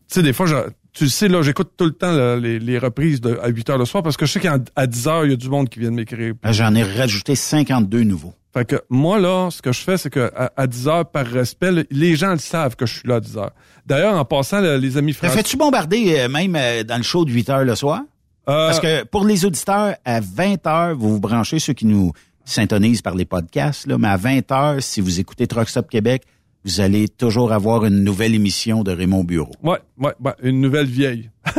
[0.09, 2.79] sais des fois je- tu le sais, là, j'écoute tout le temps là, les, les
[2.79, 5.25] reprises de, à 8 heures le soir parce que je sais qu'à à 10 heures,
[5.27, 6.35] il y a du monde qui vient de m'écrire.
[6.43, 8.35] Ah, J'en ai rajouté 52 nouveaux.
[8.57, 11.27] Fait que moi, là, ce que je fais, c'est que à, à 10 heures, par
[11.27, 13.53] respect, le- les gens le savent que je suis là à 10 heures.
[13.85, 15.35] D'ailleurs, en passant, le- les amis français...
[15.35, 18.01] fais-tu bombarder euh, même euh, dans le show de 8 heures le soir?
[18.49, 22.13] Euh, Parce que pour les auditeurs, à 20 heures, vous vous branchez, ceux qui nous
[22.47, 26.23] syntonisent par les podcasts, là, mais à 20 heures, si vous écoutez Truck Stop Québec,
[26.67, 29.53] vous allez toujours avoir une nouvelle émission de Raymond Bureau.
[29.63, 31.31] Ouais, ouais, ouais, une nouvelle vieille.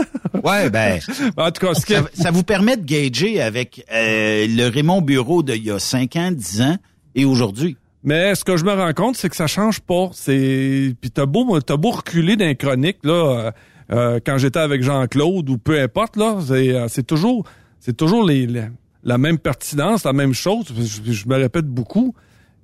[0.43, 0.99] Ouais, ben.
[1.37, 5.41] en tout cas, ce ça, ça vous permet de gager avec euh, le Raymond Bureau
[5.41, 6.77] d'il y a 5 ans, 10 ans
[7.15, 7.75] et aujourd'hui.
[8.03, 10.09] Mais ce que je me rends compte, c'est que ça change pas.
[10.13, 13.51] C'est puis t'as beau t'as beau reculer d'un chronique là, euh,
[13.91, 17.43] euh, quand j'étais avec Jean-Claude ou peu importe là, c'est euh, c'est toujours
[17.79, 18.67] c'est toujours les, les-
[19.03, 20.65] la même pertinence, la même chose.
[20.77, 22.13] Je, je me répète beaucoup,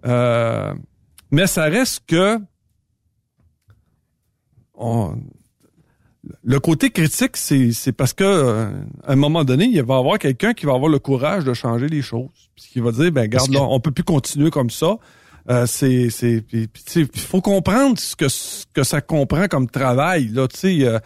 [0.05, 0.73] Euh,
[1.33, 2.37] mais ça reste que
[4.75, 5.15] on-
[6.41, 8.69] le côté critique, c'est c'est parce que euh,
[9.05, 11.53] à un moment donné, il va y avoir quelqu'un qui va avoir le courage de
[11.53, 14.69] changer les choses, puis qui va dire ben garde là, on peut plus continuer comme
[14.69, 14.95] ça.
[15.49, 16.45] Euh, c'est c'est
[17.17, 20.99] faut comprendre ce que ce que ça comprend comme travail là, tu sais euh,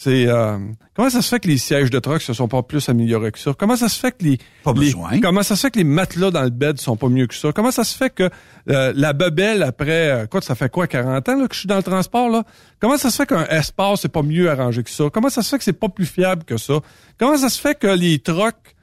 [0.00, 0.58] c'est euh,
[0.94, 3.38] comment ça se fait que les sièges de truck se sont pas plus améliorés que
[3.40, 3.52] ça?
[3.58, 5.20] Comment ça se fait que les, Pas les- besoin.
[5.20, 7.50] comment ça se fait que les matelas dans le bed sont pas mieux que ça?
[7.52, 8.30] Comment ça se fait que
[8.70, 11.66] euh, la bebelle après euh, quoi ça fait quoi 40 ans là, que je suis
[11.66, 12.44] dans le transport là?
[12.78, 15.06] Comment ça se fait qu'un espace c'est pas mieux arrangé que ça?
[15.12, 16.74] Comment ça se fait que c'est pas plus fiable que ça?
[17.18, 18.76] Comment ça se fait que les trucks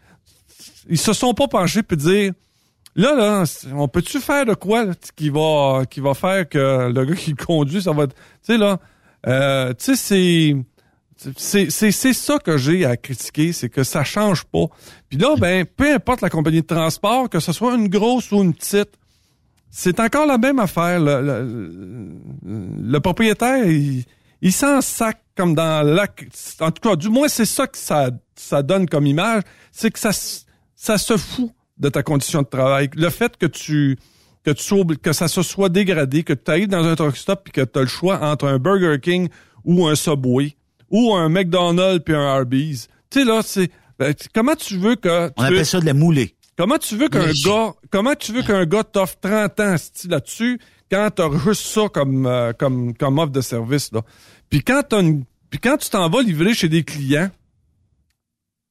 [0.90, 2.34] ils se sont pas penchés puis dire
[2.98, 3.44] Là, là,
[3.74, 7.34] on peut-tu faire de quoi là, qui va qui va faire que le gars qui
[7.36, 8.16] conduit, ça va être.
[8.16, 8.80] Tu sais, là,
[9.28, 10.56] euh, tu sais, c'est.
[11.38, 14.66] C'est, ça que j'ai à critiquer, c'est que ça change pas.
[15.10, 18.44] Puis là, ben, peu importe la compagnie de transport, que ce soit une grosse ou
[18.44, 18.92] une petite,
[19.72, 21.00] c'est encore la même affaire.
[21.00, 26.08] Le, propriétaire, il, s'en sac comme dans la...
[26.60, 30.12] En tout cas, du moins, c'est ça que ça, donne comme image, c'est que ça,
[30.12, 32.90] se fout de ta condition de travail.
[32.96, 33.98] Le fait que tu
[34.44, 37.62] que que ça se soit dégradé, que tu arrives dans un truck stop et que
[37.62, 39.28] tu as le choix entre un Burger King
[39.64, 40.56] ou un Subway
[40.90, 42.88] ou un McDonald's puis un Arby's.
[43.10, 46.36] Tu sais là, c'est ben, comment tu veux que On appelle ça de la moulée.
[46.58, 49.76] Comment tu veux qu'un gars, comment tu veux qu'un gars t'offre 30 ans
[50.08, 50.60] là-dessus
[50.90, 54.02] quand t'as juste ça comme euh, comme comme offre de service là?
[54.50, 57.30] Puis quand une, puis quand tu t'en vas livrer chez des clients,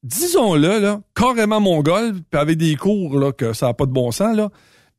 [0.02, 4.10] disons-le là, carrément mongol, puis avec des cours là que ça a pas de bon
[4.12, 4.50] sens là.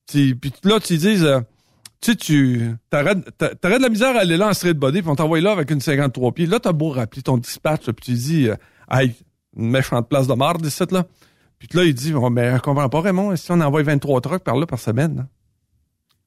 [0.08, 1.42] Puis là tu dis euh,
[2.02, 5.02] tu sais, tu t'arrêtes t'a- t'arrêtes de la misère à aller là en straight body,
[5.02, 6.46] puis on t'envoie là avec une 53 pieds.
[6.46, 8.56] Là, t'as beau rappeler ton dispatch, là, puis tu dis euh,
[8.92, 9.14] Hey,
[9.58, 11.06] une méchante place de marde ici, là.
[11.58, 14.44] Puis là, il dit oh, Mais je comprends pas, Raymond, si on envoie 23 trucks
[14.44, 15.26] par là par semaine, là.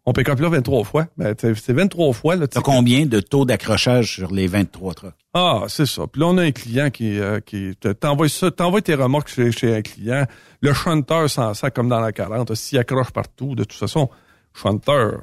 [0.07, 1.07] on pick up là 23 fois.
[1.19, 2.35] Ben, c'est 23 fois.
[2.37, 5.12] Là, T'as combien de taux d'accrochage sur les 23 trucks?
[5.35, 6.07] ah, c'est ça.
[6.11, 9.29] Puis là, on a un client qui, euh, qui te- t'envoies ça, t'envoies tes remorques
[9.29, 10.25] chez, chez un client.
[10.62, 12.55] Le chanteur s'en sac comme dans la 40.
[12.55, 14.09] S'il accroche partout, de toute façon,
[14.55, 15.21] chanteur,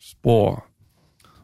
[0.00, 0.64] c'est pas,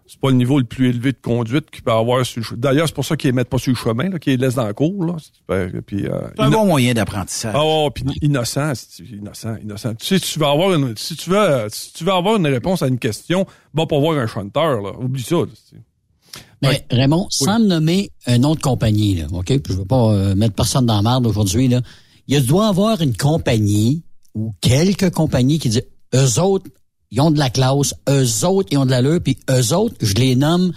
[0.09, 2.61] c'est pas le niveau le plus élevé de conduite qu'il peut avoir sur le chemin.
[2.61, 4.55] D'ailleurs, c'est pour ça qu'ils les mettent pas sur le chemin, là, qu'ils les laissent
[4.55, 5.17] dans la cour, là.
[5.19, 7.55] C'est- ben, Puis, euh, C'est un inno- bon moyen d'apprentissage.
[7.57, 9.95] ah, oh, puis innocent, c'est- innocent, innocent.
[9.97, 12.47] Tu sais, tu veux avoir une, si tu veux, euh, si tu veux avoir une
[12.47, 14.93] réponse à une question, va pas voir un chanteur, là.
[14.99, 15.47] Oublie ça, là.
[16.63, 19.47] Mais Raymond, sans me nommer un nom de compagnie, là, OK?
[19.47, 21.81] Puis je veux pas euh, mettre personne dans la marde aujourd'hui, là.
[22.29, 24.03] Il doit y avoir une compagnie
[24.35, 26.67] ou quelques compagnies qui disent eux autres,
[27.17, 30.15] ils ont de la classe, eux autres, ils ont de l'allure, puis eux autres, je
[30.15, 30.73] les nomme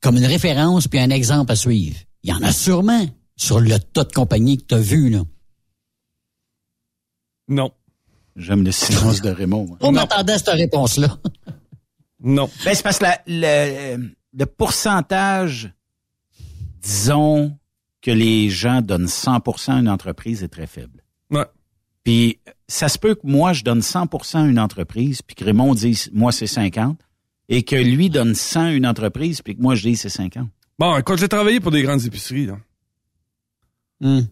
[0.00, 1.98] comme une référence puis un exemple à suivre.
[2.22, 3.06] Il y en a sûrement
[3.36, 5.20] sur le tas de compagnies que tu as vu, là.
[7.48, 7.70] Non.
[8.34, 9.76] J'aime le silence de Raymond.
[9.80, 11.18] On m'attendait à cette réponse-là.
[12.18, 12.48] Non.
[12.64, 15.70] Ben, c'est parce que la- le, le pourcentage,
[16.80, 17.58] disons,
[18.00, 21.04] que les gens donnent 100% à une entreprise est très faible.
[21.30, 21.44] Ouais.
[22.04, 25.74] Puis, ça se peut que moi, je donne 100% à une entreprise, puis que Raymond
[25.74, 26.98] dise, moi, c'est 50,
[27.48, 30.48] et que lui donne 100 à une entreprise, puis que moi, je dis, c'est 50.
[30.78, 32.58] Bon, quand j'ai travaillé pour des grandes épiceries, là.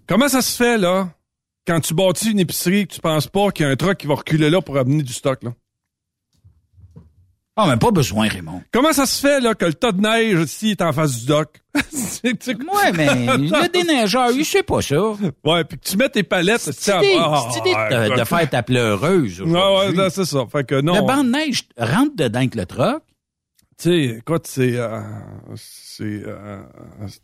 [0.07, 1.11] Comment ça se fait, là,
[1.67, 4.07] quand tu bâtis une épicerie, que tu penses pas qu'il y a un truck qui
[4.07, 5.55] va reculer là pour amener du stock, là?
[7.57, 8.63] Ah, mais pas besoin, Raymond.
[8.73, 11.27] Comment ça se fait, là, que le tas de neige ici est en face du
[11.27, 11.61] dock?
[12.25, 13.07] Ouais, mais
[13.37, 14.97] le déneigeur, il sait pas ça.
[15.45, 17.77] Ouais, puis que tu mets tes palettes, C'est tu sais, idée, ah, c'est idée de,
[17.77, 19.41] ah, de faire ta pleureuse.
[19.41, 19.97] Ouais, ouais, aujourd'hui.
[19.99, 20.45] là, c'est ça.
[20.51, 20.95] Fait que non.
[20.97, 23.03] Le banc de neige rentre dedans avec le truck.
[23.77, 25.01] Tu sais, écoute, c'est, euh,
[25.57, 26.61] c'est, euh,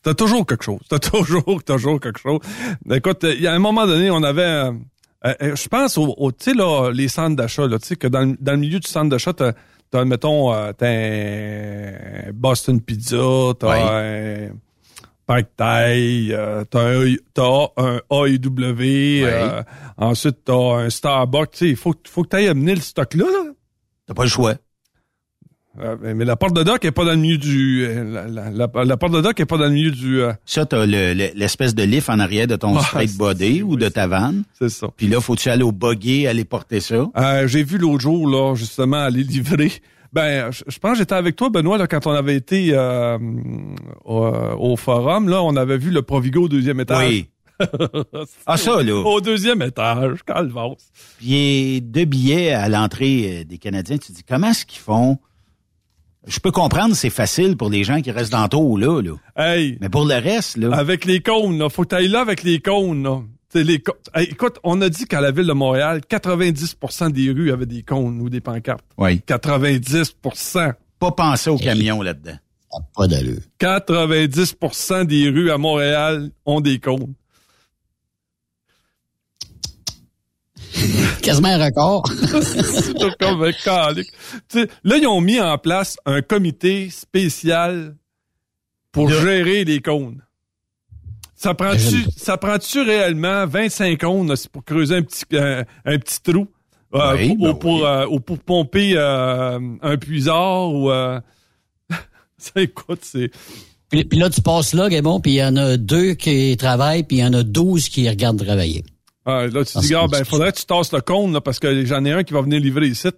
[0.03, 0.81] t'as toujours quelque chose.
[0.89, 2.41] T'as toujours, toujours quelque chose.
[2.91, 4.73] Écoute, il y a un moment donné, on avait, euh,
[5.27, 8.07] euh, je pense au, au- tu sais là, les centres d'achat là, tu sais que
[8.09, 9.33] dans, le- dans le milieu du centre d'achat,
[9.91, 13.17] t'as, mettons, euh, t'as un Boston Pizza,
[13.59, 14.51] t'as un
[15.27, 19.63] Pack Taille, euh, t'as un, t'as un AEW, euh,
[19.97, 21.61] ensuite t'as un Starbucks.
[21.61, 23.25] Il faut, faut que tu ailles amener le stock-là.
[23.25, 23.53] Là.
[24.07, 24.55] T'as pas le choix.
[25.79, 27.85] Euh, mais, la porte de dock est pas dans le milieu du...
[27.87, 30.21] euh, La, la, la- la porte de dock est pas dans le milieu du...
[30.21, 33.63] euh, Ça, t'as le- le- l'espèce de lift en arrière de ton Ah, straight body
[33.63, 34.43] ou de ta vanne.
[34.59, 34.89] C'est ça.
[34.97, 37.07] Puis là, faut-tu aller au buggy, aller porter ça?
[37.47, 39.73] J'ai vu l'autre jour, là, justement, aller livrer.
[40.13, 42.77] Ben, je, je pense que j'étais avec toi, Benoît, là, quand on avait été
[44.05, 47.09] au, au forum, là, on avait vu le Provigo au deuxième étage.
[47.09, 47.27] Oui.
[48.47, 48.95] Ah, ça, là.
[49.05, 50.91] Au deuxième étage, calvasse.
[51.19, 53.99] Puis deux billets à l'entrée des Canadiens.
[53.99, 55.19] Tu te dis, comment est-ce qu'ils font?
[56.27, 59.13] Je peux comprendre, c'est facile pour les gens qui restent dans taux, là, là.
[59.37, 60.71] Hey, Mais pour le reste, là.
[60.77, 63.23] avec les cônes, là, faut que t'ailles là avec les cônes, là.
[63.49, 67.31] T'sais, les cô- Hey, écoute, on a dit qu'à la ville de Montréal, 90% des
[67.31, 68.85] rues avaient des cônes ou des pancartes.
[68.99, 69.21] Oui.
[69.27, 70.73] 90%.
[71.01, 72.37] Pas penser au camion là-dedans.
[72.95, 73.41] Pas d'allure.
[73.59, 77.15] 90% des rues à Montréal ont des cônes.
[81.23, 82.07] Quasiment un record.
[82.43, 84.11] C'est comme un calique.
[84.49, 87.97] Tu sais, là, ils ont mis en place un comité spécial
[88.93, 90.23] pour gérer les cônes.
[91.35, 96.47] Ça prend-tu, ça prend-tu réellement 25 cônes pour creuser un petit, un, un petit trou
[96.95, 101.19] euh, Oui, pour, ben ou pour, euh, ou pour pomper euh, un puisard ou euh,
[102.37, 103.31] ça écoute, c'est
[103.89, 107.05] Puis, puis là, tu passes là, Gabon, puis il y en a deux qui travaillent,
[107.05, 108.85] puis il y en a douze qui regardent travailler.
[109.31, 111.59] Ah, là, tu Ah, dis, gars, ben, faudrait que tu tasses le cône, là, parce
[111.59, 113.09] que j'en ai un qui va venir livrer ici.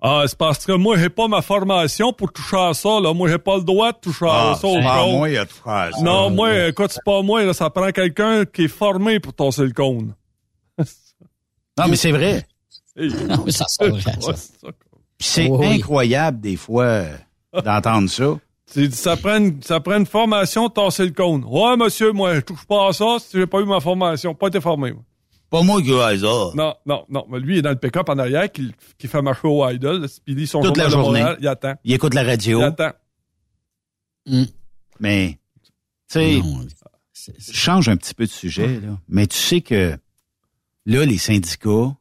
[0.00, 3.14] Ah, c'est parce que moi, j'ai pas ma formation pour toucher à ça, là.
[3.14, 5.16] Moi, j'ai pas le droit de toucher à ça au Ah, c'est pas cône.
[5.16, 5.90] moi, il a ça.
[6.02, 7.52] Non, moi, écoute, c'est pas moi, là.
[7.54, 10.14] Ça prend quelqu'un qui est formé pour tasser le cône.
[11.78, 12.46] Non, mais c'est vrai.
[12.98, 14.32] Non, mais ça, c'est vrai, ça.
[15.18, 17.02] C'est Oui, incroyable, des fois,
[17.62, 18.38] d'entendre ça.
[18.90, 21.44] Ça prend, une, ça prend une formation de tasser le cône.
[21.46, 24.34] Ouais, monsieur, moi, je touche pas à ça si j'ai pas eu ma formation.
[24.34, 25.02] Pas été formé, moi.
[25.50, 26.50] Pas moi qui ai ça.
[26.54, 27.26] Non, non, non.
[27.28, 30.00] Mais lui, il est dans le pick-up en arrière qui, qui fait marcher au idol.
[30.00, 31.36] Puis il lit son Toute la journal de journée.
[31.40, 31.74] Il attend.
[31.84, 32.60] Il écoute la radio.
[32.60, 32.92] Il attend.
[34.98, 35.38] Mais,
[36.10, 36.42] tu sais,
[37.38, 38.98] change un petit peu de sujet, là.
[39.08, 39.96] Mais tu sais que,
[40.84, 41.96] là, les syndicats,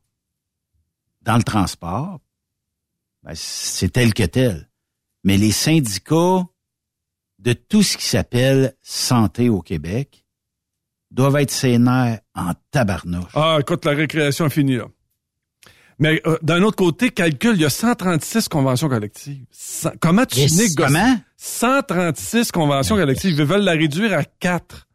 [1.22, 2.20] dans le transport,
[3.24, 4.70] ben, c'est tel que tel.
[5.24, 6.44] Mais les syndicats
[7.40, 10.25] de tout ce qui s'appelle santé au Québec
[11.16, 13.32] doivent être sénères en tabarnouche.
[13.34, 14.86] Ah, écoute, la récréation est finie, là.
[15.98, 19.46] Mais euh, d'un autre côté, calcul, il y a 136 conventions collectives.
[19.50, 20.58] Cent- comment tu Yes.
[20.58, 20.76] négocies?
[20.76, 21.16] Comment?
[21.38, 23.36] 136 conventions collectives.
[23.40, 24.88] Ils veulent la réduire à 4.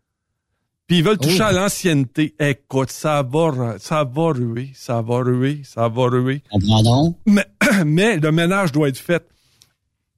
[0.87, 1.45] Puis ils veulent toucher Oh.
[1.47, 2.35] à l'ancienneté.
[2.39, 6.43] Écoute, ça va, ça va ruer, ça va ruer, ça va ruer.
[6.51, 7.17] Comprends donc.
[7.27, 7.47] Mais,
[7.87, 9.27] mais le ménage doit être fait.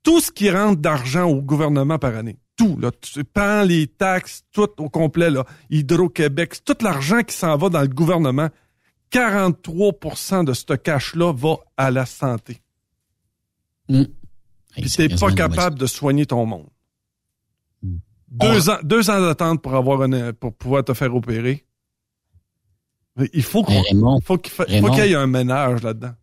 [0.02, 4.44] Tout ce qui rentre d'argent au gouvernement par année, tout, là, tu prends les taxes,
[4.52, 8.48] tout au complet, là, Hydro-Québec, tout l'argent qui s'en va dans le gouvernement.
[9.10, 12.62] 43% de ce cash-là va à la santé.
[13.88, 14.06] Puis
[14.86, 16.68] c'est t'es quasiment pas capable de soigner ton monde.
[17.82, 17.98] Hmm.
[18.28, 21.66] Deux ans, deux ans d'attente pour avoir un, pour pouvoir te faire opérer.
[23.34, 26.14] Il faut qu'il y ait un ménage là-dedans.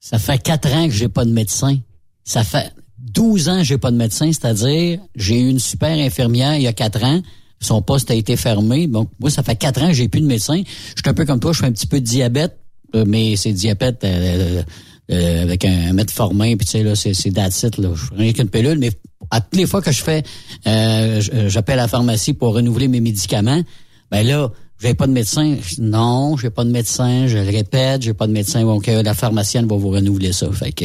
[0.00, 1.76] Ça fait quatre ans que j'ai pas de médecin.
[2.24, 6.62] Ça fait 12 ans j'ai pas de médecin, c'est-à-dire j'ai eu une super infirmière il
[6.62, 7.20] y a quatre ans.
[7.60, 8.86] Son poste a été fermé.
[8.86, 10.60] Donc, moi, ça fait quatre ans que j'ai plus de médecin.
[10.66, 12.58] Je suis un peu comme toi, je fais un petit peu de diabète,
[12.94, 14.62] euh, mais c'est diabète euh,
[15.10, 17.90] euh, avec un, un metformin, puis tu sais, là, c'est, it, là.
[17.94, 18.90] Je rien qu'une pilule, mais
[19.30, 20.22] à toutes les fois que je fais,
[20.66, 23.62] euh, euh, j'appelle la pharmacie pour renouveler mes médicaments,
[24.10, 24.50] ben là,
[24.80, 25.56] j'ai pas de médecin.
[25.78, 27.26] Non, j'ai pas de médecin.
[27.26, 28.62] Je le répète, j'ai pas de médecin.
[28.62, 30.50] Donc, euh, la pharmacienne va vous renouveler ça.
[30.52, 30.84] Fait que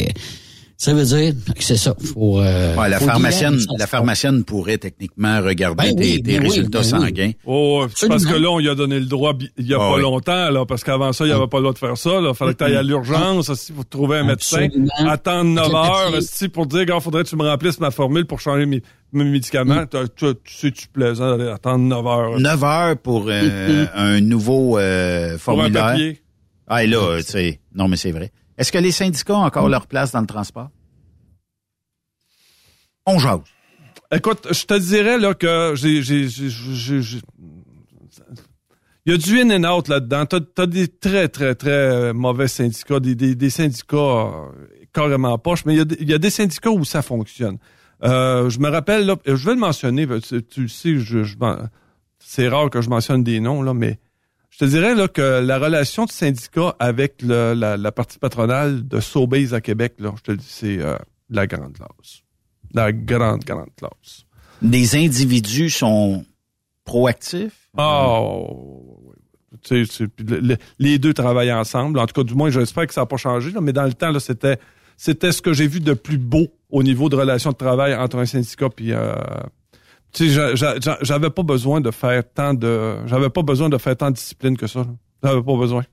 [0.84, 1.94] ça veut dire que c'est ça.
[2.14, 6.40] Faut, euh, Ouais, la faut pharmacienne, la pharmacienne pourrait techniquement regarder Ben oui, tes, tes
[6.40, 6.90] ben résultats ben oui.
[6.90, 7.32] sanguins.
[7.46, 9.90] Oh, c'est parce que là, on lui a donné le droit il y a Ah
[9.90, 10.02] pas oui.
[10.02, 12.10] longtemps, là, parce qu'avant ça, il n'y avait pas le droit de faire ça.
[12.20, 14.64] Il fallait que tu ailles à l'urgence aussi pour trouver un médecin.
[14.66, 14.90] Absolument.
[15.12, 17.92] Attendre 9 Avec le heures aussi, pour dire, gars, faudrait que tu me remplisses ma
[17.92, 18.82] formule pour changer mes,
[19.14, 19.86] mes médicaments.
[19.86, 22.40] Tu, tu, tu sais, tu plaisant d'aller attendre 9 heures.
[22.40, 25.86] 9 heures pour euh, un nouveau euh, Pour un formulaire.
[25.86, 26.22] papier.
[26.68, 28.32] Ah, et là, euh, tu sais, non, mais c'est vrai.
[28.62, 30.70] Est-ce que les syndicats ont encore leur place dans le transport?
[33.08, 33.40] On jase.
[34.12, 37.22] Écoute, je te dirais là que j'ai, j'ai, j'ai, j'ai- j'ai-
[39.08, 40.28] il y a du in and out là-dedans.
[40.28, 44.52] T'as, t'as des très, très, très mauvais syndicats, des, des, des syndicats euh,
[44.94, 47.58] carrément poches, mais il y, a des, il y a des syndicats où ça fonctionne.
[48.04, 51.18] Euh, je me rappelle, là, je vais le mentionner, tu, tu le sais, je,
[52.20, 53.98] c'est rare que je mentionne des noms, là, mais
[54.52, 58.88] je te dirais là, que la relation de syndicat avec le- la, la partie patronale
[58.88, 60.96] de Sobeys à Québec, là, je te le dis, c'est euh,
[61.30, 62.22] la grande classe.
[62.74, 64.26] La grande, grande classe.
[64.62, 66.24] Des individus sont
[66.86, 67.70] proactif?
[67.78, 69.14] Oh,
[69.64, 72.00] tu sais, le- le- les deux travaillent ensemble.
[72.00, 73.52] En tout cas, du moins, j'espère que ça n'a pas changé.
[73.52, 74.58] là, mais dans le temps, là, c'était,
[74.98, 78.18] c'était ce que j'ai vu de plus beau au niveau de relations de travail entre
[78.18, 78.92] un syndicat puis.
[78.94, 79.16] euh,
[80.14, 83.70] tu sais, j'a- j'a- j'a- j'avais pas besoin de faire tant de, j'avais pas besoin
[83.70, 84.86] de faire tant de discipline que ça.
[85.24, 85.84] J'avais pas besoin.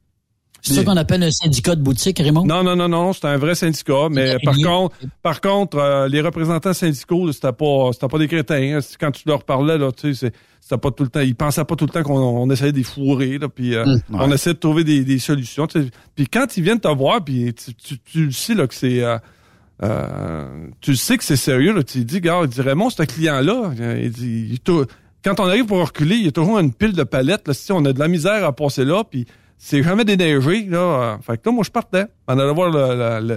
[0.61, 2.45] C'est ça qu'on appelle un syndicat de boutique, Raymond?
[2.45, 6.21] Non, non, non, non, c'était un vrai syndicat, mais par contre, par contre, euh, les
[6.21, 8.77] représentants syndicaux, c'était pas, c'était pas des crétins.
[8.77, 8.81] hein.
[8.81, 11.37] C'est- Quand tu leur parlais, là, tu sais, c'est- c'était pas tout le temps, ils
[11.37, 14.01] pensaient pas tout le temps qu'on on essayait de les fourrer, là, puis euh, Hum,
[14.11, 15.69] on essayait de trouver des, des solutions.
[15.69, 15.91] tu sais.
[16.17, 19.01] Puis quand ils viennent te voir, puis tu, tu, tu le sais là que c'est,
[19.05, 19.17] euh,
[19.83, 23.73] euh, tu sais que c'est sérieux, là, tu dis, gars, il dit Raymond, ce client-là,
[23.81, 24.87] euh, il dit, il
[25.25, 27.49] quand on arrive pour reculer, il y a toujours une pile de palettes.
[27.49, 29.27] Là, si on a de la misère à passer là, puis
[29.59, 30.65] c'est jamais déneigé.
[30.67, 32.07] Là, euh, fait que là, moi, je partais.
[32.29, 32.71] On allait voir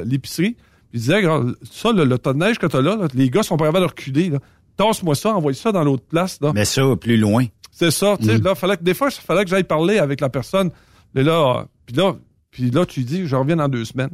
[0.06, 0.56] l'épicerie.
[0.92, 1.24] Puis je disais,
[1.72, 3.86] ça, le, le tas de neige que t'as là, là, les gars sont pas capables
[3.86, 4.30] de reculer.
[4.30, 4.40] Là.
[4.78, 6.38] Tasse-moi ça, envoie ça dans l'autre place.
[6.42, 6.52] Là.
[6.54, 7.46] Mais ça, plus loin.
[7.72, 8.44] C'est ça, tu sais, Mm.
[8.44, 10.70] là, fallait que, des fois, il fallait que j'aille parler avec la personne.
[11.16, 12.14] Là, puis là,
[12.52, 14.12] puis là, tu dis, je reviens dans deux semaines.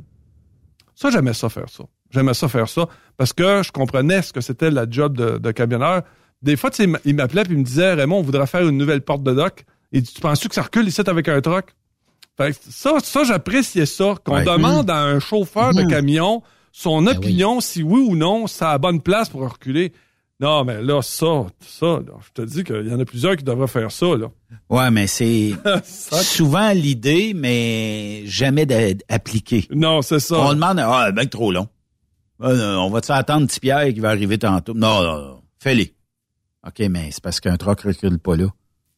[0.96, 1.84] Ça, j'aimais ça faire ça.
[2.12, 5.52] J'aimais ça faire ça parce que je comprenais ce que c'était la job de, de
[5.52, 6.04] camionneur.
[6.42, 8.78] Des fois, tu sais, il m'appelait puis il me disait, Raymond, on voudrait faire une
[8.78, 9.66] nouvelle porte de dock.
[9.92, 11.74] Et tu penses-tu que ça recule ici avec un truck?
[12.38, 14.14] Fait que ça, ça j'appréciais ça.
[14.24, 14.44] Qu'on Ouais.
[14.46, 15.90] demande à un chauffeur de Mhm.
[15.90, 19.92] camion son opinion, si oui ou non, c'est à la bonne place pour reculer.
[20.40, 23.44] Non, mais là, ça, ça, là, je te dis qu'il y en a plusieurs qui
[23.44, 24.28] devraient faire ça, là.
[24.70, 25.54] Ouais, mais c'est
[25.84, 28.68] souvent l'idée, mais jamais
[29.10, 29.68] appliqué.
[29.74, 30.38] Non, c'est ça.
[30.38, 31.68] On demande, ah, ben trop long.
[32.40, 32.50] Ah,
[32.80, 34.74] on va-tu attendre petit Pierre qui va arriver tantôt?
[34.74, 35.42] Non, non, non.
[35.60, 35.94] Fais-les.
[36.66, 38.48] OK, mais c'est parce qu'un truck recule pas là.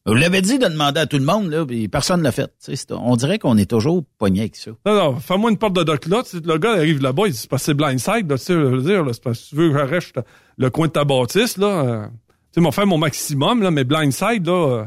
[0.06, 2.50] Vous l'avez dit de demander à tout le monde, là, puis personne ne l'a fait.
[2.58, 4.70] C'est- On dirait qu'on est toujours pogné avec ça.
[4.86, 6.22] Non, non, fais-moi une porte de dock là.
[6.32, 8.58] Le gars arrive là-bas, il dit, c'est parce que c'est blindside, là, tu sais, je
[8.60, 10.20] veux dire, là, c'est parce que tu veux que
[10.56, 11.66] le coin de ta bâtisse, là.
[11.66, 12.12] euh, tu
[12.54, 14.84] sais, m'ont fait mon maximum, là, mais blindside, là, euh,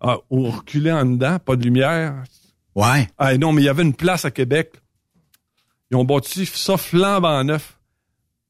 [0.00, 2.24] ah, au reculer en dedans, pas de lumière.
[2.74, 3.08] Ouais.
[3.18, 4.72] Ah, non, mais il y avait une place à Québec.
[5.90, 7.75] Ils ont bâti ça flambant neuf.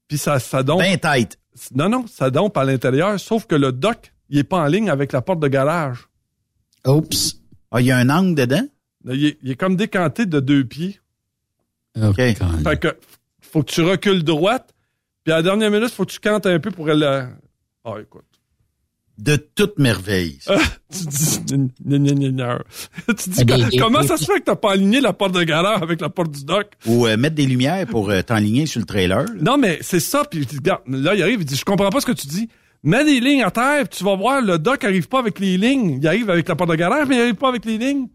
[0.07, 0.79] Puis ça, ça dompe.
[0.79, 1.37] Ben tête.
[1.75, 4.89] Non, non, ça dompe à l'intérieur, sauf que le dock, il est pas en ligne
[4.89, 6.07] avec la porte de garage.
[6.85, 7.41] Oups.
[7.71, 8.65] Ah, il y a un angle dedans?
[9.05, 10.99] Il est, il est comme décanté de deux pieds.
[12.01, 12.15] OK.
[12.17, 12.97] Fait que
[13.41, 14.73] faut que tu recules droite,
[15.23, 17.03] puis à la dernière minute, faut que tu cantes un peu pour elle.
[17.03, 17.25] euh,
[17.83, 18.25] Ah, écoute.
[19.17, 20.37] De toute merveille.
[20.41, 20.55] ça.
[20.91, 25.11] tu dis, tu Des- des- comment des- ça se fait que t'as pas aligné la
[25.13, 26.67] porte de garage avec la porte du dock?
[26.85, 29.21] Ou euh, mettre des lumières pour euh, t'enligner sur le trailer.
[29.25, 29.41] là.
[29.41, 32.05] Non, mais c'est ça, puis regarde, là, il arrive, il dit, je comprends pas ce
[32.05, 32.47] que tu dis.
[32.83, 35.57] Mets des lignes à terre, puis tu vas voir, le dock arrive pas avec les
[35.57, 35.97] lignes.
[35.99, 38.07] Il arrive avec la porte de garage, mais il arrive pas avec les lignes.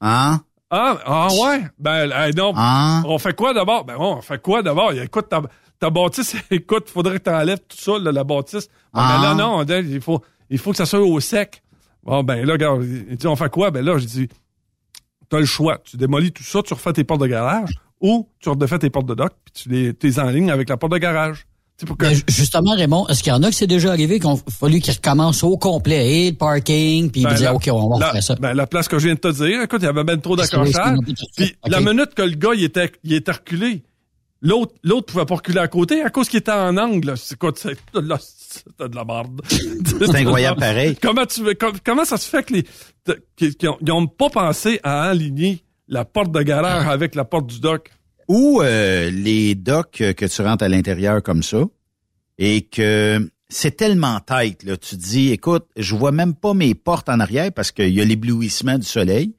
[0.00, 0.40] Hein?
[0.70, 1.62] Ah, ah ouais?
[1.78, 2.52] Ben, hey, non.
[2.56, 3.02] Hein?
[3.06, 3.84] On fait quoi d'abord?
[3.84, 4.92] Ben, on fait quoi d'abord?
[4.92, 5.42] Écoute, ta,
[5.80, 8.66] ta bâtisse, écoute, faudrait que t'enlèves tout ça, là, la bâtisse.
[8.92, 9.18] Bon, Ah.
[9.20, 11.62] Ben là, non, on- il faut, il faut que ça soit au sec.
[12.04, 13.70] Bon, ben là, regarde, il dit, on fait quoi?
[13.70, 14.28] Ben là, je dis,
[15.28, 15.78] t'as le choix.
[15.84, 19.06] Tu démolis tout ça, tu refais tes portes de garage, ou tu redefais tes portes
[19.06, 21.46] de dock, puis tu les, t'es en ligne avec la porte de garage.
[21.76, 22.06] Tu pour que...
[22.06, 24.94] Ben, justement, Raymond, est-ce qu'il y en a que c'est déjà arrivé qu'on fallu qu'ils
[24.94, 28.06] recommencent au complet, et le parking, puis ils Ben, disaient, la- OK, on va la,
[28.08, 28.34] refaire ça.
[28.36, 30.34] Ben, la place que je viens de te dire, écoute, il y avait même trop
[30.34, 30.98] d'accrochage.
[31.36, 33.84] Puis la minute que le gars, il était, il était reculé,
[34.40, 37.14] l'autre, l'autre pouvait pas reculer à côté à cause qu'il était en angle.
[37.16, 39.40] C'est quoi, c'est, de la merde.
[39.48, 40.96] C'est incroyable pareil.
[41.00, 41.42] Comment tu
[41.84, 42.64] comment ça se fait que les,
[43.36, 46.90] qu'ils qu'ils ont, ils ont pas pensé à aligner la porte de garage Ah.
[46.90, 47.90] avec la porte du dock?
[48.28, 51.64] Ou euh, les docks euh, que tu rentres à l'intérieur comme ça
[52.38, 54.76] et que c'est tellement tête, là.
[54.76, 58.00] Tu te dis, écoute, je vois même pas mes portes en arrière parce qu'il y
[58.00, 59.34] a l'éblouissement du soleil.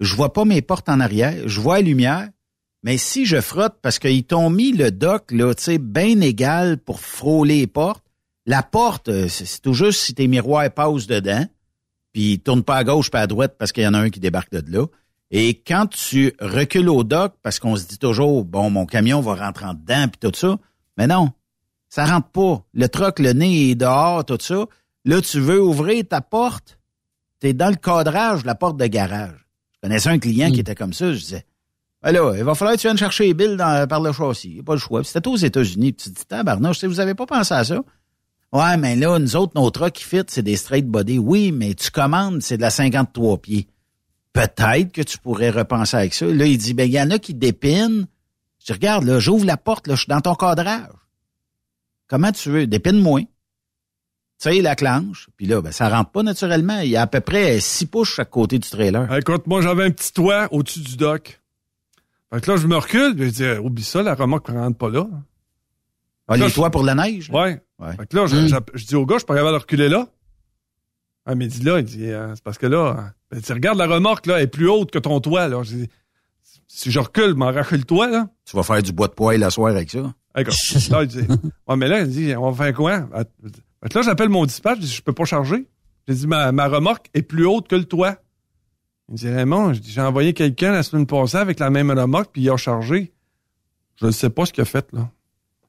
[0.00, 1.34] Je vois pas mes portes en arrière.
[1.46, 2.28] Je vois la lumière.
[2.82, 6.78] Mais si je frotte, parce qu'ils t'ont mis le dock, là, tu sais, bien égal
[6.78, 8.04] pour frôler les portes,
[8.46, 11.44] la porte, euh, c'est tout juste si tes miroirs passent dedans,
[12.12, 14.10] puis ils tournent pas à gauche pas à droite parce qu'il y en a un
[14.10, 14.86] qui débarque de là.
[15.30, 19.34] Et quand tu recules au dock, parce qu'on se dit toujours, bon, mon camion va
[19.34, 20.58] rentrer en dedans, puis tout ça,
[20.96, 21.30] mais non,
[21.88, 22.64] ça rentre pas.
[22.72, 24.66] Le truck, le nez est dehors, tout ça.
[25.04, 26.78] Là, tu veux ouvrir ta porte,
[27.38, 29.46] t'es dans le cadrage de la porte de garage.
[29.74, 31.44] Je connaissais un client qui était comme ça, je disais,
[32.02, 34.48] ben il va falloir que tu viennes chercher les billes dans- par le châssis.
[34.48, 35.04] Il n'y a pas le choix.
[35.04, 35.94] C'était aux États-Unis.
[35.94, 37.80] Tu te dis, tabarnouche, sais, vous avez pas pensé à ça?
[38.52, 41.18] Ouais, mais là, nous autres, nos trucks qui fit, c'est des straight body.
[41.18, 43.68] Oui, mais tu commandes, c'est de la 53 pieds.
[44.32, 46.26] Peut-être que tu pourrais repenser avec ça.
[46.26, 48.06] Là, il dit, ben, il y en a qui dépinent.
[48.66, 50.88] Je regarde, là, j'ouvre la porte, là, je suis dans ton cadrage.
[52.08, 52.66] Comment tu veux?
[52.66, 53.20] Dépine-moi.
[53.20, 53.28] Tu
[54.38, 55.28] sais, la clenche.
[55.36, 56.80] Puis là, ben, ça rentre pas naturellement.
[56.80, 59.12] Il y a à peu près six pouces chaque côté du trailer.
[59.16, 61.40] Écoute, moi, j'avais un petit toit au-dessus du dock.
[62.32, 64.88] Fait que là, je me recule, je dis, oublie ça, la remorque ne rentre pas
[64.90, 65.06] là.
[66.28, 67.28] Ah, les toits pour la neige?
[67.30, 67.60] Ouais.
[67.80, 67.96] Ouais.
[67.96, 68.46] Fait que là, je, Mm.
[68.48, 70.06] j'app- je dis au gars, je suis pas capable de reculer là.
[71.26, 73.78] Ah, mais il dit là, il dit, euh, c'est parce que là, ben, tu regardes
[73.78, 75.62] la remorque, là, elle est plus haute que ton toit, là.
[75.64, 75.88] Je dis,
[76.68, 78.28] si je recule, m'en rachète le toit, là.
[78.44, 80.14] Tu vas faire du bois de poêle la soirée avec ça.
[80.34, 80.54] D'accord.
[80.90, 81.18] Là, il dit,
[81.68, 83.08] ouais, mais là, il dit, on va faire quoi?
[83.82, 85.66] Fait que là, j'appelle mon dispatch, je dis, je peux pas charger.
[86.06, 88.16] J'ai dit, ma, ma remorque est plus haute que le toit.
[89.10, 92.42] Il me dit, Raymond, j'ai envoyé quelqu'un la semaine passée avec la même remorque, puis
[92.42, 93.12] il a chargé.
[94.00, 95.10] Je ne sais pas ce qu'il a fait, là.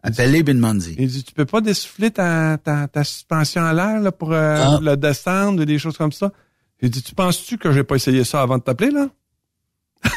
[0.04, 0.96] Appelez Ben Mondi.
[0.98, 4.56] Il dit, tu peux pas dessouffler ta, ta, ta suspension à l'air, là, pour euh,
[4.60, 4.80] Ah.
[4.82, 6.32] le descendre, des choses comme ça?
[6.82, 9.10] J'ai dit, tu penses-tu que j'ai pas essayé ça avant de t'appeler, là?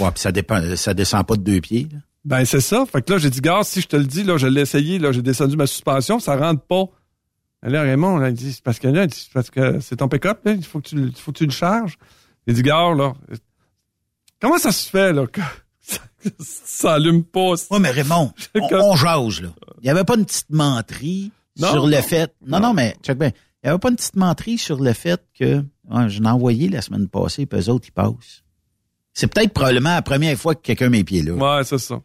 [0.00, 1.86] Ouais, puis ça dépend, ça descend pas de deux pieds.
[1.92, 1.98] là.
[2.24, 2.84] Ben, c'est ça.
[2.90, 4.98] Fait que là, j'ai dit, gars, si je te le dis, là, je l'ai essayé,
[4.98, 6.84] là, j'ai descendu ma suspension, ça rentre pas.
[7.64, 9.96] Et là, Raymond, là, il dit, c'est parce que là, il c'est parce que c'est
[9.96, 11.96] ton pick-up, là, il faut que tu, il faut que tu le charges.
[12.46, 13.14] J'ai dit, gars, là,
[14.40, 15.40] comment ça se fait, là, que
[15.80, 15.98] ça,
[16.40, 17.52] ça allume pas?
[17.70, 19.48] Ouais, mais Raymond, on, on jase, là.
[19.80, 22.02] Il y avait pas une petite menterie Non, sur le non.
[22.02, 22.34] fait.
[22.46, 23.30] Non, non, mais check bien.
[23.62, 25.64] Il y avait pas une petite menterie sur le fait que
[26.08, 28.42] je l'ai envoyé la semaine passée, puis eux autres, ils passent.
[29.14, 31.32] C'est peut-être probablement la première fois que quelqu'un met les pieds là.
[31.32, 32.00] Ouais, c'est ça.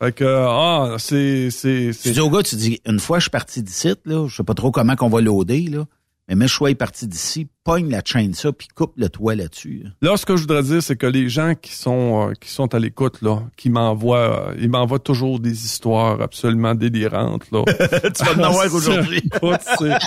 [0.00, 3.30] Fait que, ah, c'est, c'est, Tu dis au gars, tu dis, une fois je suis
[3.30, 5.84] parti d'ici, là, je sais pas trop comment qu'on va loader, là,
[6.28, 9.82] mais je suis parti d'ici, pogne la chaîne ça, puis coupe le toit là-dessus.
[9.84, 9.90] là.
[10.10, 12.74] Là, ce que je voudrais dire, c'est que les gens qui sont euh, qui sont
[12.74, 17.62] à l'écoute, là, qui m'envoient, euh, ils m'envoient toujours des histoires absolument délirantes, là.
[18.14, 19.18] Tu vas en avoir aujourd'hui.
[19.34, 19.98] Écoute, là,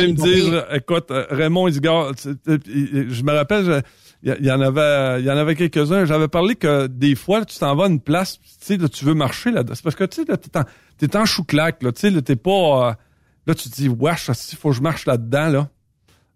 [0.00, 1.80] ils me disent, écoute, euh, Raymond, tu-
[3.10, 3.82] je me rappelle,
[4.22, 6.04] il y, en avait, il y en avait quelques-uns.
[6.04, 9.14] J'avais parlé que des fois, tu t'en vas à une place, tu sais, tu veux
[9.14, 9.64] marcher là.
[9.74, 10.62] C'est parce que tu sais, là, t'es en,
[10.96, 11.92] t'es en chou-clac, là.
[11.92, 12.92] Tu sais, t'es pas, euh,
[13.46, 15.68] là, tu te dis, wesh, il faut que je marche là-dedans, là.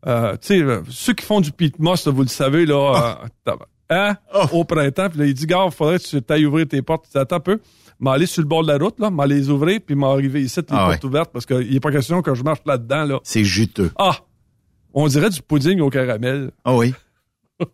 [0.06, 3.18] Euh, tu sais, euh, ceux qui font du pit moss, là, vous le savez, là,
[3.24, 3.56] euh, t'as-
[3.90, 4.16] hein,
[4.52, 7.04] au printemps, puis là, il dit, gars, faudrait que tu t'ailles ouvrir tes portes.
[7.06, 7.60] Tu dis, attends un peu,
[7.98, 10.66] m'aller sur le bord de la route, là, m'aller les ouvrir, puis m'arriver ici, les
[10.70, 13.18] Ah portes ouvertes, parce qu'il n'est pas question que je marche là-dedans, là.
[13.24, 13.90] C'est juteux.
[13.98, 14.18] Ah!
[14.94, 16.50] On dirait du pudding au caramel.
[16.64, 16.94] Ah oui.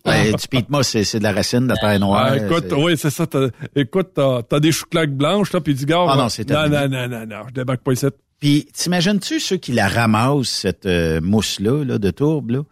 [0.05, 2.29] Ben, du pite moi, c'est de la racine de la terre noire.
[2.31, 3.27] Ah, écoute, oui, c'est ça.
[3.75, 6.69] écoute, t'as, t'as des chouclaques blanches, là, puis il dit, gars, Ah non, c'est non,
[6.69, 8.07] non, non, non, non, je débarque pas ici.
[8.43, 12.63] Puis, t'imagines-tu ceux qui la ramassent, cette euh, mousse-là, là, de tourbe, là,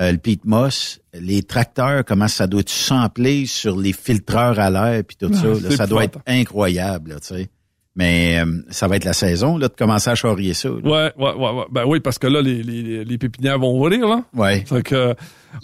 [0.00, 4.70] euh, le peat moss, les tracteurs, comment ça doit être samplé sur les filtreurs à
[4.70, 5.46] l'air, puis tout ça.
[5.46, 7.48] là, ça doit être incroyable, tu sais.
[7.94, 10.68] Mais euh, ça va être la saison, là, de commencer à charrier ça.
[10.68, 10.74] là.
[10.82, 11.64] Ouais, ouais, ouais, ouais.
[11.70, 14.24] Ben oui, parce que là, les, les, les pépinières vont ouvrir, là.
[14.34, 14.64] Ouais.
[14.66, 15.14] Fait que,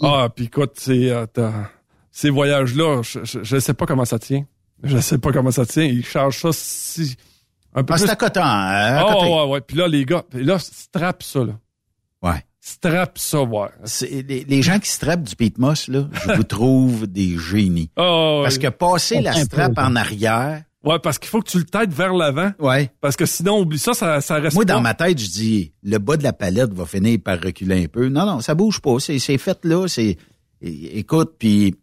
[0.01, 1.25] ah, puis écoute, c'est, euh,
[2.13, 4.45] ces voyages-là, je, je, je sais pas comment ça tient.
[4.81, 5.83] Je sais pas comment ça tient.
[5.83, 7.17] Ils chargent ça si,
[7.73, 8.11] un peu Ah, c'est plus.
[8.11, 9.25] à côté, hein, à Ah, côté.
[9.27, 9.61] ouais, ouais, ouais.
[9.61, 11.53] Puis là, les gars, là, strap ça, là.
[12.23, 12.43] Ouais.
[12.59, 13.67] Strap ça, ouais.
[13.85, 17.89] C'est- Les, les gens qui strapent du peat moss, là, je vous trouve des génies.
[17.97, 18.41] Ouais.
[18.43, 21.65] Parce que passer la peu, strap en arrière, Ouais, parce qu'il faut que tu le
[21.65, 22.51] têtes vers l'avant.
[22.59, 22.89] Ouais.
[23.01, 24.73] Parce que sinon, oublie ça, ça, ça reste Moi, pas.
[24.73, 27.87] dans ma tête, je dis, le bas de la palette va finir par reculer un
[27.87, 28.07] peu.
[28.07, 28.97] Non, non, ça bouge pas.
[28.99, 29.87] C'est, c'est fait là.
[29.87, 30.17] C'est,
[30.61, 31.75] écoute, puis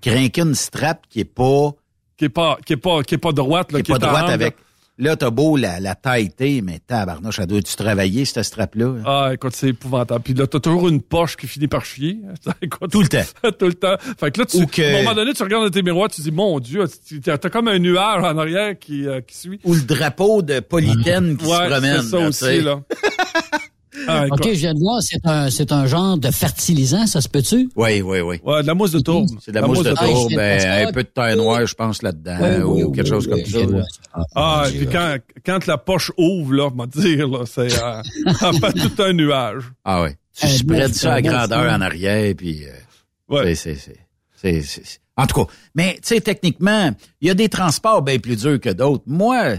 [0.00, 1.72] craquer une strap qui est pas,
[2.16, 4.30] Qui est pas, qui est pas, qui est pas droite, là, qui est pas droite
[4.30, 4.56] avec.
[4.98, 8.94] Là, t'as beau la, la tailleter, mais tabarnouche, ça doit-tu travailler, cette strap-là?
[9.04, 10.22] Ah, écoute, c'est épouvantable.
[10.24, 12.18] Puis là, t'as toujours une poche qui finit par chier.
[12.62, 13.50] Écoute, Tout le temps.
[13.58, 13.96] tout le temps.
[14.18, 16.22] Fait que là, tu, que- à un moment donné, tu regardes dans tes miroirs, tu
[16.22, 16.84] dis, mon Dieu,
[17.22, 19.60] t'as comme un nuage en arrière qui, euh, qui suit.
[19.64, 22.00] Ou le drapeau de Polythène qui Ouais, se promène.
[22.02, 22.80] c'est ça là, aussi, là.
[24.08, 24.26] Ah.
[24.30, 27.68] OK, je viens de voir, c'est un, c'est un genre de fertilisant, ça se peut-tu?
[27.76, 28.40] Oui, oui, oui.
[28.44, 29.26] Ouais, de la mousse de tourbe.
[29.40, 30.88] C'est de la, mousse de Ah, tourbe, ben, pas.
[30.88, 33.58] un peu de terre noire, je pense, là-dedans, ou quelque chose comme ça.
[33.64, 33.82] là.
[34.34, 38.02] Ah, et puis quand, quand la poche ouvre, là, on va dire, là, c'est, euh,
[38.38, 39.64] ça fait tout un nuage.
[39.84, 40.10] Ah oui.
[40.38, 42.64] Tu spreads ça à grandeur en arrière, puis...
[42.64, 42.70] euh,
[43.28, 43.54] Ouais.
[43.54, 43.96] c'est- c'est-
[44.40, 46.90] c'est- c'est- c'est- c'est- En tout cas, mais tu sais, techniquement,
[47.22, 49.02] il y a des transports bien plus durs que d'autres.
[49.06, 49.54] Moi,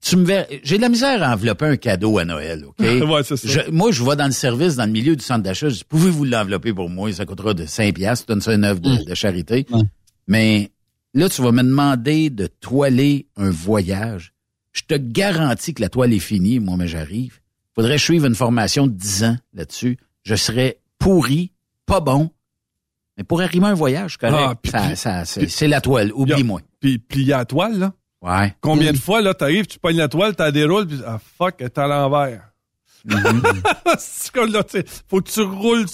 [0.00, 0.46] tu me verras...
[0.62, 2.76] J'ai de la misère à envelopper un cadeau à Noël, OK?
[2.80, 3.48] Ouais, c'est ça.
[3.48, 5.84] Je- moi, je vais dans le service, dans le milieu du centre d'achat, je dis,
[5.88, 7.12] pouvez-vous l'envelopper pour moi?
[7.12, 9.66] Ça coûtera de 5 piastres, tu donnes ça une œuvre de, de charité.
[9.70, 9.82] Ouais.
[10.26, 10.70] Mais
[11.14, 14.32] là, tu vas me demander de toiler un voyage.
[14.72, 17.40] Je te garantis que la toile est finie, moi, mais j'arrive.
[17.74, 19.98] Faudrait que je suive une formation de 10 ans là-dessus.
[20.22, 21.52] Je serais pourri,
[21.86, 22.30] pas bon.
[23.16, 24.36] Mais pour arriver à un voyage, correct.
[24.72, 26.60] Ah, ça, c'est, la toile, oublie-moi.
[26.80, 27.92] Puis plié à la toile, là?
[28.22, 28.54] Ouais.
[28.60, 31.66] Combien de fois, là, t'arrives, tu pognes la toile, t'as déroules, puis ah, fuck, elle
[31.66, 32.42] est à l'envers.
[33.98, 35.86] C'est comme là, tu sais, faut que tu roules,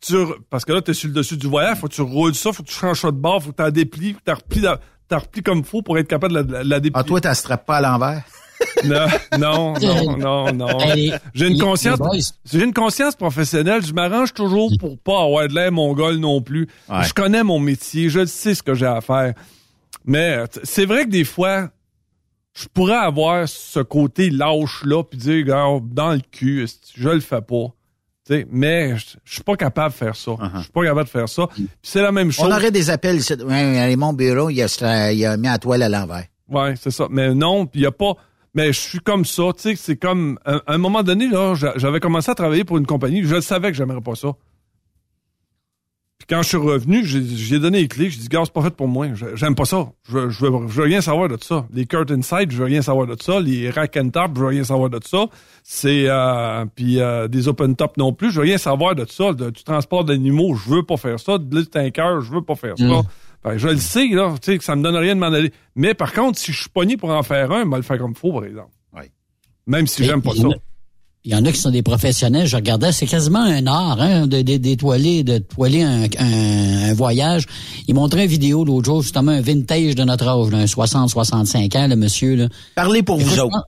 [0.00, 0.14] tu,
[0.50, 2.62] parce que là, t'es sur le dessus du voyage, faut que tu roules ça, faut
[2.62, 4.66] que tu changes ça de bord, faut que t'en déplies, faut que t'en replies,
[5.10, 7.00] replies comme faut pour être capable de la, la déplier.
[7.00, 8.22] Ah, toi, t'as strappes pas à l'envers?
[8.84, 9.06] Non,
[9.38, 10.78] non, non, non, non.
[11.34, 11.98] J'ai une conscience,
[12.44, 13.84] j'ai une conscience professionnelle.
[13.84, 16.68] Je m'arrange toujours pour pas avoir de l'air mongol non plus.
[16.88, 17.04] Ouais.
[17.04, 19.34] Je connais mon métier, je sais ce que j'ai à faire.
[20.04, 21.70] Mais euh, c'est vrai que des fois,
[22.54, 26.66] je pourrais avoir ce côté lâche là puis dire, gars, dans le cul,
[26.96, 27.66] je le fais pas.
[28.26, 29.04] Tu sais, mais je
[29.34, 30.32] suis pas capable de faire ça.
[30.56, 31.46] Je suis pas capable de faire ça.
[31.46, 32.46] Puis c'est la même chose.
[32.46, 33.16] On aurait des appels.
[33.16, 33.32] ici.
[33.34, 36.24] Ouais, allez, mon bureau, il a, il a mis la toile à l'envers.
[36.48, 37.06] Ouais, c'est ça.
[37.10, 38.14] Mais non, puis il y a pas.
[38.54, 41.74] Mais je suis comme ça, tu sais, c'est comme à un moment donné là, j'a-
[41.76, 44.28] j'avais commencé à travailler pour une compagnie, je savais que j'aimerais pas ça.
[46.28, 48.86] Quand je suis revenu, j'ai donné les clés, j'ai dit gars, c'est pas fait pour
[48.86, 49.88] moi, j'aime pas ça.
[50.06, 51.66] Je veux, je veux, je veux rien savoir de ça.
[51.72, 54.46] Les curtain side, je veux rien savoir de ça, les rack and top, je veux
[54.48, 55.24] rien savoir de ça.
[55.62, 59.32] C'est euh, puis euh, des open top non plus, je veux rien savoir de ça,
[59.32, 62.76] de- du transport d'animaux, je veux pas faire ça, de tanker, je veux pas faire
[62.76, 62.84] ça.
[62.84, 63.02] Mm.
[63.44, 65.52] Que je le sais, là, tu sais, que ça me donne rien de m'en aller.
[65.76, 67.96] Mais par contre, si je suis pogné pour en faire un, je vais le faire
[67.98, 68.70] comme il faut, par exemple.
[69.66, 70.48] Même si j'aime pas ça.
[71.24, 72.46] Il y en a qui sont des professionnels.
[72.46, 76.94] Je regardais, c'est quasiment un art, hein, de, de- d'étoiler, de toiler un, un- un
[76.94, 77.44] voyage.
[77.86, 81.76] Il montrait une vidéo l'autre jour, justement, un vintage de notre âge, là, un 60-65
[81.76, 82.34] ans, le monsieur.
[82.36, 82.48] Là.
[82.74, 83.50] Parlez pour vous je autres.
[83.50, 83.62] pense-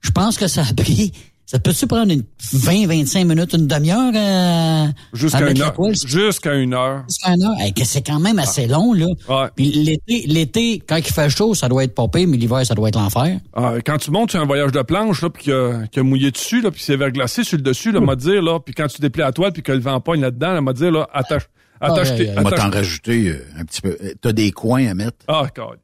[0.00, 1.12] Je pense que ça a pris.
[1.46, 5.74] Ça peut-tu prendre une 20-25 minutes, une demi-heure à, à Jusqu'à une heure.
[6.04, 7.04] Jusqu'à une heure.
[7.08, 7.54] Jusqu'à une heure.
[7.60, 9.06] Hey, que c'est quand même assez long, là.
[9.54, 12.88] Puis l'été, l'été, quand il fait chaud, ça doit être popé, mais l'hiver, ça doit
[12.88, 13.38] être l'enfer.
[13.54, 16.60] Ah, quand tu montes sur un voyage de planche, là, puis y a mouillé dessus,
[16.62, 19.22] là, puis c'est verglacé sur le dessus, là, m'a dire, là, puis quand tu déplies
[19.22, 21.44] la toile, puis que le vent pogne là-dedans, là, m'a dire, là, attache,
[21.80, 23.96] attache tes, On va attache- t'en rajouter euh, un petit peu.
[24.02, 25.18] Euh, T'as des coins à mettre.
[25.28, 25.78] Ah, God.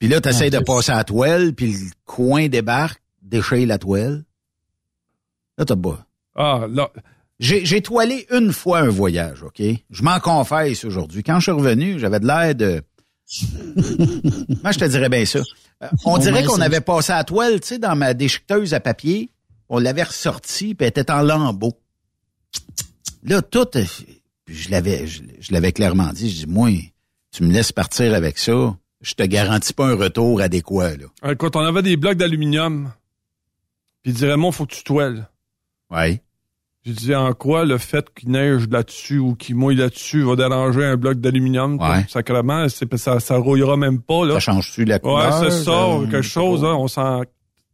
[0.00, 3.78] Puis là, t'essayes Ah, de passer à la toile, puis le coin débarque, déchire la
[3.78, 4.24] toile.
[5.58, 6.06] Là, t'as bas.
[6.34, 6.90] Ah, là.
[7.38, 9.60] J'ai, j'ai toilé une fois un voyage, OK?
[9.90, 11.22] Je m'en confesse aujourd'hui.
[11.22, 12.82] Quand je suis revenu, j'avais de l'air de...
[14.62, 15.40] Moi, je te dirais bien ça.
[15.82, 18.80] Euh, on dirait qu'on avait passé à la toile, tu sais, dans ma déchiqueteuse à
[18.80, 19.30] papier.
[19.68, 21.76] On l'avait ressortie, puis elle était en lambeaux.
[23.24, 23.76] Là, tout...
[23.76, 23.84] euh,
[24.44, 26.30] puis je l'avais, je, je l'avais clairement dit.
[26.30, 26.70] Je dis, moi,
[27.32, 31.30] tu me laisses partir avec ça, je te garantis pas un retour adéquat, là.
[31.32, 32.92] Écoute, on avait des blocs d'aluminium,
[34.02, 35.26] puis il dirait, mon, faut que tu toiles.
[35.92, 36.20] Oui.
[36.84, 40.84] J'ai dit, en quoi le fait qu'il neige là-dessus ou qu'il mouille là-dessus va déranger
[40.84, 41.80] un bloc d'aluminium?
[41.80, 42.04] Ouais.
[42.08, 44.34] Sacrement, c'est, ça, ça rouillera même pas, là.
[44.34, 45.40] Ça change-tu la couleur?
[45.40, 47.22] Ouais, c'est ça, euh, quelque chose, hein, on sent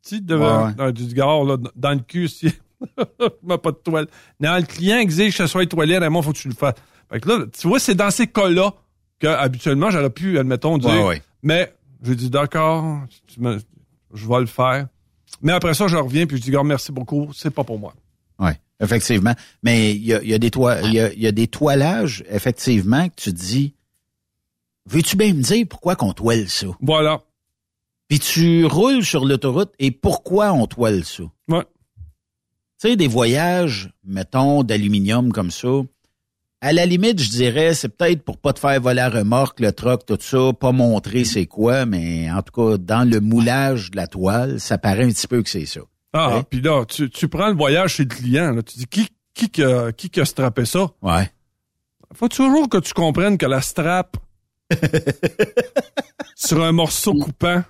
[0.03, 0.75] petit de, Ouais, ouais.
[0.75, 2.53] dans du gars, là, dans le cul, si
[2.99, 4.09] pas de toile.
[4.41, 6.75] Non, le client exige que je sois toilé, Raymond, faut que tu le fasses.
[7.11, 8.75] Fait que là, tu vois, c'est dans ces cas-là
[9.19, 11.13] que, habituellement, j'aurais pu, admettons, dire,
[11.43, 11.73] mais
[12.03, 13.01] j'ai dit, d'accord,
[13.35, 14.87] je vais le faire.
[15.41, 17.95] Mais après ça, je reviens, puis je dis, gars, merci beaucoup, c'est pas pour moi.
[18.81, 19.35] Effectivement.
[19.63, 21.33] Mais il y a, il y a des toi- il y a, il y a
[21.33, 23.75] des toilages, effectivement, que tu dis
[24.87, 26.69] Veux-tu bien me dire pourquoi qu'on toile ça?
[26.81, 27.21] Voilà.
[28.09, 31.25] Puis tu roules sur l'autoroute et pourquoi on toile ça?
[31.49, 31.65] Ouais.
[32.81, 35.69] Tu sais, des voyages, mettons, d'aluminium comme ça.
[36.61, 39.73] À la limite, je dirais, c'est peut-être pour pas te faire voler la remorque, le
[39.73, 43.97] troc, tout ça, pas montrer c'est quoi, mais en tout cas, dans le moulage de
[43.97, 45.81] la toile, ça paraît un petit peu que c'est ça.
[46.19, 49.09] Ah, puis là, tu, tu prends le voyage chez le client, là, tu dis, qui,
[49.35, 50.87] qui, qui, a- qui, qui a strappé ça?
[51.03, 51.31] Ouais.
[52.15, 54.17] Faut toujours que tu comprennes que la strap
[56.35, 57.63] sur un morceau coupant,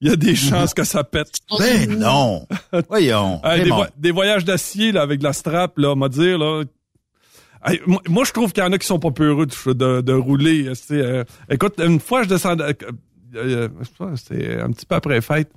[0.00, 1.28] il y a des chances que ça pète.
[1.58, 2.46] Ben non!
[2.88, 3.40] Voyons.
[3.44, 3.76] Hey, des, Raymond.
[3.84, 6.64] vo- des voyages d'acier là, avec de la strap, là, m'a dire, là.
[7.64, 10.00] Hey, moi, moi, je trouve qu'il y en a qui sont pas peureux de, de,
[10.02, 10.70] de rouler.
[10.92, 12.64] euh, écoute, une fois, je descendais.
[12.64, 12.74] euh,
[13.34, 15.50] euh, je sais pas, C'était un petit peu après fête.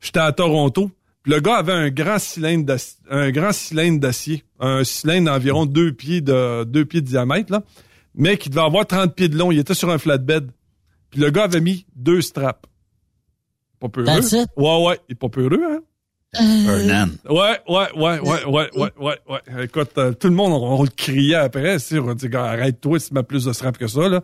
[0.00, 0.90] J'étais à Toronto.
[1.24, 5.92] Le gars avait un grand cylindre d'acier, un grand cylindre d'acier, un cylindre d'environ deux
[5.92, 7.62] pieds de deux pieds de diamètre là,
[8.14, 9.50] mais qui devait avoir 30 pieds de long.
[9.50, 10.50] Il était sur un flatbed.
[11.10, 12.66] Puis le gars avait mis deux straps.
[13.80, 14.06] Pas peureux.
[14.06, 14.48] That's it?
[14.56, 15.80] Ouais ouais, il est pas peureux hein?
[16.36, 17.10] Hernan.
[17.28, 19.64] Ouais, ouais, ouais, ouais, ouais, ouais, ouais, ouais.
[19.64, 22.44] Écoute, euh, tout le monde, on, on le criait après, tu sais, on dit, gars,
[22.44, 24.20] arrête-toi si tu mets plus de strap que ça, là.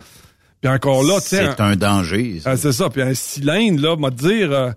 [0.60, 1.46] Puis encore là, tu sais.
[1.46, 2.40] C'est un danger.
[2.40, 2.50] ça.
[2.50, 2.90] Ah, c'est ça.
[2.90, 4.70] Puis un cylindre, là, m'a dire, euh,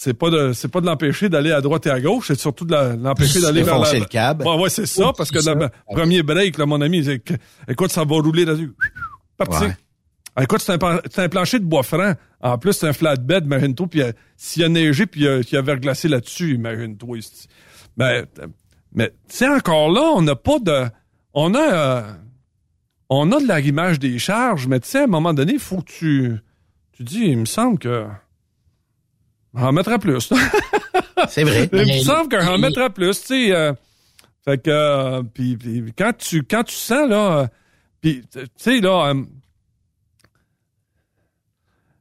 [0.00, 2.64] c'est pas de, c'est pas de l'empêcher d'aller à droite et à gauche, c'est surtout
[2.64, 3.92] de l'empêcher d'aller vers la.
[3.92, 4.46] Le câble.
[4.46, 7.34] Ouais, ouais, c'est ça, parce que le premier break, là, mon ami, c'est que,
[7.66, 8.72] écoute, ça va rouler là-dessus.
[9.36, 9.64] Parti.
[9.64, 9.76] Ouais.
[10.36, 12.12] Ah, écoute, c'est un, plancher de bois franc.
[12.40, 13.88] En plus, c'est un flatbed, imagine-toi.
[13.88, 17.18] Puis euh, s'il a neigé puis euh, y a verglacé là-dessus, imagine-toi.
[17.96, 18.46] Mais, euh,
[18.94, 20.84] mais tu sais, encore là, on n'a pas de...
[21.34, 21.72] On a...
[21.72, 22.12] euh,
[23.08, 25.78] on a de l'arrimage des charges, mais tu sais, à un moment donné, il faut
[25.78, 26.36] que tu...
[26.92, 28.06] Tu dis, il me semble que...
[29.58, 30.32] On en mettra plus.
[31.28, 31.68] C'est vrai.
[31.72, 33.52] il me semble qu'on en mettra plus, tu sais.
[33.54, 33.72] euh,
[34.44, 34.70] fait que...
[34.70, 37.38] euh, puis, puis quand, tu, quand tu sens, là...
[37.38, 37.46] euh,
[38.00, 39.12] puis, tu sais, là...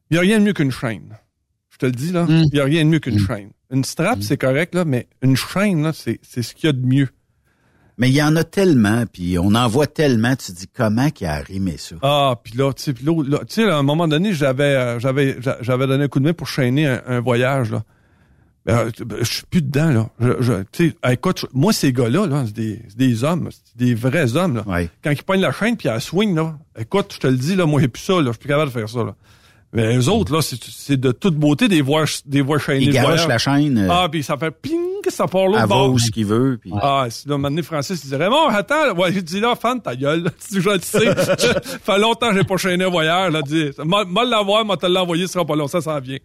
[0.10, 1.18] il n'y a rien de mieux qu'une chaîne.
[1.72, 2.26] Je te le dis, là.
[2.30, 3.52] Il n'y a rien de mieux qu'une chaîne.
[3.72, 6.86] Une strap, c'est correct, là, mais une chaîne, là, c'est ce qu'il y a de
[6.86, 7.10] mieux.
[8.00, 11.10] Mais il y en a tellement, puis on en voit tellement, tu te dis comment
[11.10, 11.96] qu'il a arrimé ça?
[12.04, 15.38] Ah, puis là, tu sais, là, tu sais, à un moment donné, j'avais euh, j'avais
[15.42, 17.84] j'a- j'avais donné un coup de main pour chaîner un, un voyage, là.
[18.68, 20.10] Ben, ben, je suis plus dedans, là.
[20.20, 23.96] Je, je- tu sais, écoute, moi, ces gars-là, là, c'est des, des hommes, c'est des
[23.96, 24.64] vrais hommes, là.
[25.04, 27.56] Quand ils pognent la chaîne puis ils la swing, là, écoute, je te le dis,
[27.56, 28.26] là, moi, j'ai plus ça, là.
[28.26, 29.16] Je suis plus capable de faire ça, là.
[29.74, 32.86] Mais eux autres, là, c'est, c'est de toute beauté des voies, des voies chaînées.
[32.86, 33.28] Il de garoche voyage.
[33.28, 34.80] la chaîne, euh, ah, puis ça fait ping,
[35.10, 35.92] ça part l'autre Elle va bord.
[35.92, 36.58] où ce qu'il veut.
[36.60, 36.72] Puis...
[36.82, 39.56] Ah, c'est là, un moment donné, Francis, il dirait, bon, attends, ouais, il dit là,
[39.56, 40.80] fan, ta gueule, le sais.
[41.16, 44.78] ça fait longtemps que j'ai pas chaîné un voyage, là, dit, moi, moi l'avoir, moi
[44.78, 46.20] te l'envoyer, ce sera pas long, ça s'en vient.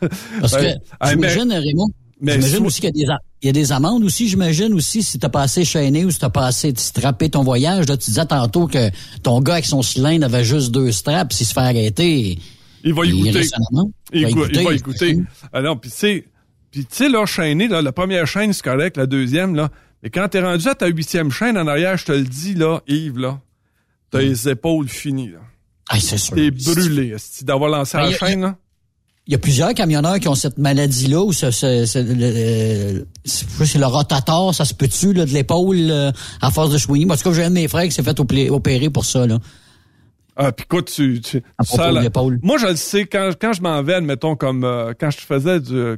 [0.40, 0.66] Parce que,
[1.08, 1.88] j'imagine, Raymond,
[2.20, 5.02] mais j'imagine aussi qu'il y a des, il y a des amendes aussi, j'imagine aussi,
[5.02, 7.86] si t'as pas assez chaîné ou si t'as pas assez strappé ton voyage.
[7.88, 8.90] Là, tu disais tantôt que
[9.22, 12.38] ton gars avec son cylindre avait juste deux straps, s'il se fait arrêter,
[12.84, 13.02] Il va
[13.70, 13.90] amende.
[14.12, 14.70] Il, va goûte- il va.
[15.52, 16.24] Ah non, puis tu sais,
[16.70, 19.70] puis tu sais, là, chaîné, là, la première chaîne, c'est correct, la deuxième, là.
[20.02, 22.82] Mais quand t'es rendu à ta huitième chaîne en arrière, je te le dis, là,
[22.86, 23.40] Yves, là,
[24.10, 25.38] t'as les épaules finies, là.
[25.88, 26.34] Ah, c'est sûr.
[26.34, 28.56] T'es brûlé, d'avoir lancé Ben, la a- chaîne, là.
[29.26, 33.06] Il y a plusieurs camionneurs qui ont cette maladie-là, ou ce, ce- ce- le, le-
[33.24, 36.12] c'est le rotator, ça se peut-tu, là, de l'épaule, euh,
[36.42, 37.10] à force de chouiner?
[37.10, 39.26] En tout cas, j'ai un de mes frères qui s'est fait opé- opérer pour ça,
[39.26, 39.38] là.
[40.36, 41.20] Ah, puis quoi, tu...
[41.20, 42.02] tu À propos ça, là-.
[42.42, 45.60] Moi, je le sais, quand, quand je m'en vais, admettons, comme euh, quand je faisais
[45.60, 45.96] du...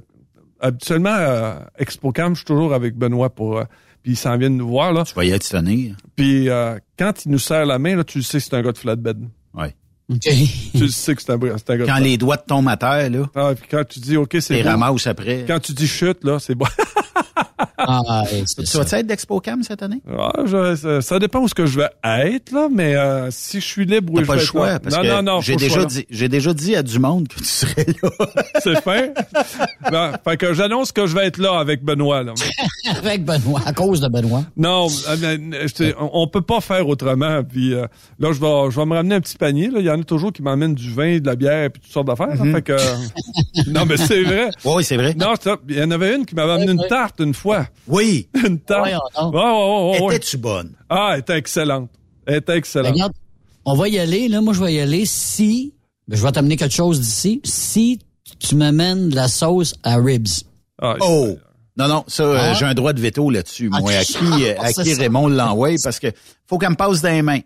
[0.60, 3.58] habituellement, euh, ExpoCam, je suis toujours avec Benoît pour...
[3.58, 3.64] euh,
[4.02, 5.02] puis il s'en vient de nous voir, là.
[5.04, 5.92] Tu vas y être sonné.
[6.14, 8.62] Puis euh, quand il nous serre la main, là, tu le sais que c'est un
[8.62, 9.18] gars de flatbed.
[9.52, 9.74] Ouais.
[10.20, 10.30] tu
[10.78, 12.76] le sais que c'est un, c'est un gars de Quand les doigts te tombent à
[12.76, 15.44] terre, là, Ah, puis quand tu dis, OK, c'est ramasses après.
[15.46, 16.66] Quand tu dis chute, là, c'est bon.
[17.78, 20.00] Ah, Tu vas-tu être d'ExpoCam cette année?
[20.18, 23.60] Ah, je- ça, ça dépend où ce que je vais être, là, mais euh, si
[23.60, 24.78] je suis libre, T'as je pas vais le être choix, là.
[24.80, 27.36] parce non, que non, non, j'ai déjà dit, j'ai déjà dit à du monde que
[27.38, 28.10] tu serais là.
[28.62, 29.14] C'est fait.
[29.90, 32.34] Bon, fait que j'annonce que je vais être là avec Benoît, là.
[32.98, 34.44] Avec Benoît, à cause de Benoît.
[34.56, 37.42] Non, euh, euh, je on, peut pas faire autrement.
[37.42, 37.86] Puis euh,
[38.20, 39.68] là, je vais, je vais me ramener un petit panier.
[39.68, 39.80] Là.
[39.80, 42.06] Il y en a toujours qui m'emmènent du vin, de la bière, puis toutes sortes
[42.06, 42.28] d'affaires.
[42.36, 42.44] là.
[42.44, 42.54] Mhm.
[42.54, 42.76] Fait que,
[43.70, 44.50] non, mais c'est vrai.
[44.64, 45.14] Oui, c'est vrai.
[45.18, 45.56] Non, c'est ça.
[45.68, 47.45] Il y en avait une qui m'avait amené une tarte une fois.
[47.86, 48.28] Oui.
[48.46, 48.86] Une tarte.
[48.86, 48.94] Ouais,
[49.32, 50.14] ouais, ouais.
[50.16, 50.72] Étais-tu bonne?
[50.88, 51.90] Ah, elle était excellente.
[52.26, 52.92] Elle était excellente.
[52.92, 53.12] Regarde,
[53.64, 54.40] on va y aller, là.
[54.40, 55.74] Moi, je vais y aller si,
[56.08, 57.98] ben, je vais t'amener quelque chose d'ici, si
[58.38, 60.26] tu m'amènes de la sauce à ribs.
[60.80, 61.36] Ah, Oh!
[61.78, 62.52] Non, non, ça, euh, Ah.
[62.54, 63.70] j'ai un droit de veto là-dessus.
[63.72, 64.94] Ah, Moi, à qui, euh, à qui.
[64.94, 65.74] Raymond l'envoie?
[65.82, 66.08] Parce que
[66.46, 67.40] faut qu'elle me passe dans les mains.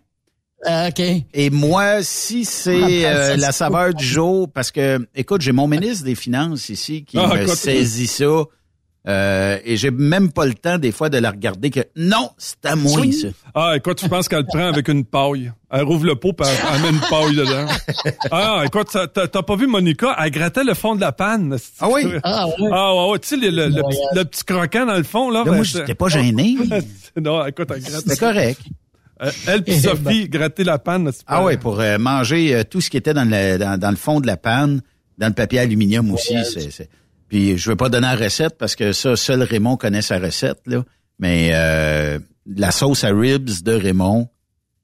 [0.65, 1.01] Ah, OK.
[1.33, 5.51] Et moi, si c'est Ah, euh, ça, la saveur du jour, parce que, écoute, j'ai
[5.51, 7.55] mon ministre des Finances ici qui Ah, me écoute.
[7.55, 8.43] saisit ça.
[9.07, 12.63] Euh, et j'ai même pas le temps des fois de la regarder que non, c'est
[12.65, 13.27] à moi ça.
[13.55, 15.51] Ah, écoute, je pense qu'elle le prend avec une paille?
[15.71, 17.65] Elle rouvre le pot, puis elle, elle met une paille dedans.
[18.31, 20.15] Ah, écoute, t'as t'as pas vu Monica?
[20.19, 21.57] Elle grattait le fond de la panne.
[21.79, 22.03] Ah oui?
[22.23, 22.69] Ah, ouais.
[22.71, 23.19] Ah, ouais, ouais.
[23.19, 25.39] Tu sais, le, le- le petit, le petit croquant dans le fond, là.
[25.39, 26.57] Là, ben, moi, j'étais pas gêné.
[27.21, 28.03] non, écoute, elle gratte.
[28.05, 28.59] C'est correct.
[29.23, 31.09] Euh, Elle puis Sophie gratter la panne.
[31.27, 33.91] Ah pas- ouais, pour euh, manger euh, tout ce qui était dans le, dans, dans
[33.91, 34.81] le fond de la panne,
[35.17, 36.35] dans le papier aluminium aussi.
[36.43, 36.89] c'est c'est-
[37.31, 40.59] Puis je vais pas donner la recette parce que ça, seul Raymond connaît sa recette,
[40.65, 40.83] là.
[41.17, 44.27] Mais euh, la sauce à ribs de Raymond,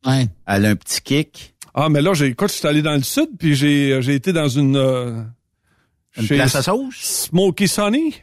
[0.06, 0.28] Ouais.
[0.48, 1.56] elle a un petit kick.
[1.74, 4.32] Ah, mais là, j'ai, écoute, je suis allé dans le sud, puis j'ai, j'ai été
[4.32, 4.78] dans une...
[4.78, 5.22] euh,
[6.18, 6.96] Une chez place à sauce?
[6.98, 8.16] Smoky Sonny.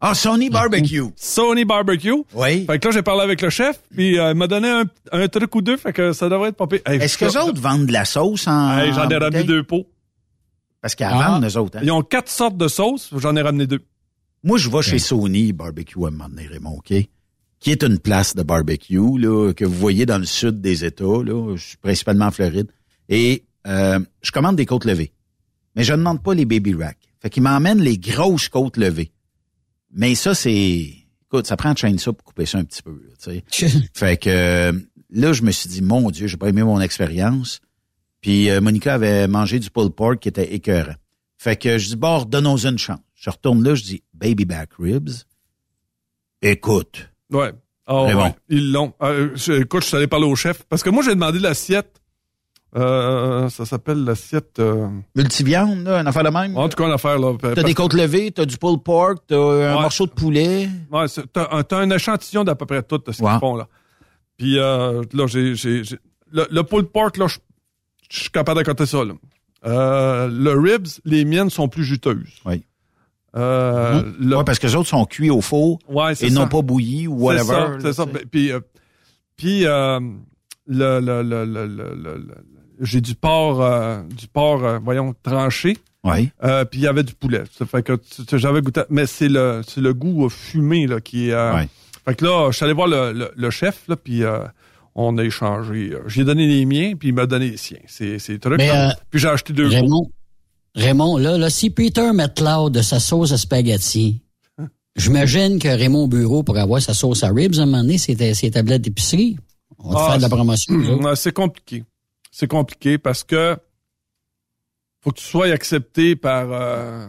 [0.00, 1.02] Ah, Sony Barbecue.
[1.14, 2.22] Sony Barbecue.
[2.34, 2.64] Oui.
[2.64, 5.28] Fait que là, j'ai parlé avec le chef, puis euh, il m'a donné un, un
[5.28, 6.80] truc ou deux, fait que ça devrait être pas pire.
[6.86, 8.78] Hey, Est-ce que les autres vendent de la sauce en.
[8.78, 9.86] Hey, j'en ai en ramené deux pots.
[10.82, 11.38] Parce qu'ils Ah.
[11.38, 11.78] vendent, eux autres.
[11.78, 11.82] hein?
[11.82, 13.80] Ils ont quatre sortes de sauces, j'en ai ramené deux.
[14.44, 16.92] Moi, je vais chez Sony Barbecue à un moment donné, Raymond, OK?
[17.58, 21.04] Qui est une place de barbecue, là, que vous voyez dans le sud des États,
[21.24, 21.56] là.
[21.56, 22.70] Je suis principalement en Floride.
[23.08, 25.12] Et euh, je commande des côtes levées.
[25.74, 26.98] Mais je ne demande pas les baby racks.
[27.20, 29.10] Fait qu'ils m'emmènent les grosses côtes levées.
[29.92, 30.92] Mais ça, c'est...
[31.28, 33.32] Écoute, ça prend de chaîne ça pour couper ça un petit peu, là.
[33.94, 34.72] Fait que euh,
[35.10, 37.60] là, je me suis dit, mon Dieu, j'ai pas aimé mon expérience.
[38.20, 40.94] Puis euh, Monica avait mangé du pulled pork qui était écœurant.
[41.38, 43.00] Fait que je dis, bon, donnons une chance.
[43.14, 45.10] Je retourne là, je dis, baby back ribs.
[46.42, 47.52] Écoute, Ouais.
[47.86, 48.14] Ah ouais.
[48.14, 48.34] bon.
[48.48, 48.92] Ils l'ont.
[49.02, 52.00] Euh, je- écoute, je suis allé parler au chef, parce que moi, j'ai demandé l'assiette.
[52.76, 54.58] Euh, ça s'appelle l'assiette...
[54.58, 56.56] euh, multiviande, là, un affaire de même?
[56.56, 57.34] En tout cas, l'affaire, là.
[57.40, 59.36] T'as des côtes levées, t'as du pulled pork, t'as
[59.70, 60.68] un morceau de poulet.
[60.90, 63.30] Ouais, t'as un, échantillon d'à peu près tout de ce Ouais.
[63.30, 63.68] qu'ils font, là.
[64.36, 65.54] Puis euh, là, j'ai-
[66.32, 67.38] Le, le pulled pork, là, je
[68.10, 69.14] je suis capable d'accoter ça, là.
[69.66, 72.40] Euh, le ribs, les miennes sont plus juteuses.
[72.44, 72.64] Oui.
[73.36, 76.62] Euh, le- Ouais, parce que les autres sont cuits au four Ouais, et non pas
[76.62, 77.78] bouillis ou C'est whatever.
[77.80, 78.06] c'est ça.
[78.30, 78.60] Puis, euh,
[79.36, 80.00] puis euh,
[80.66, 81.00] le,
[82.80, 85.76] j'ai du porc, euh, du porc, euh, voyons, tranché.
[86.04, 86.30] Oui.
[86.70, 87.42] Puis il y avait du poulet.
[87.58, 87.98] Ça fait que
[88.38, 91.34] j'avais goûté, mais c'est le, c'est le goût fumé là qui est.
[91.34, 91.68] Ouais.
[92.04, 94.38] Fait que là, je suis allé voir le, chef là, puis euh,
[94.98, 95.90] on a échangé.
[95.92, 97.78] Euh, J'ai donné les miens, puis il m'a donné les siens.
[97.86, 98.56] C'est, c'est là.
[98.58, 99.68] euh, puis j'ai acheté deux.
[99.68, 100.10] Raymond,
[100.74, 104.22] Raymond, là, là, si Peter met Cloud de sa sauce à spaghetti,
[104.96, 108.32] J'imagine que Raymond Bureau, pour avoir sa sauce à ribs, à un moment donné, c'était
[108.32, 109.36] ses tablettes d'épicerie.
[109.78, 110.74] On va Ah, faire de la promotion.
[111.14, 111.84] c'est compliqué.
[112.30, 113.56] C'est compliqué parce que
[115.02, 117.06] faut que tu sois accepté par euh,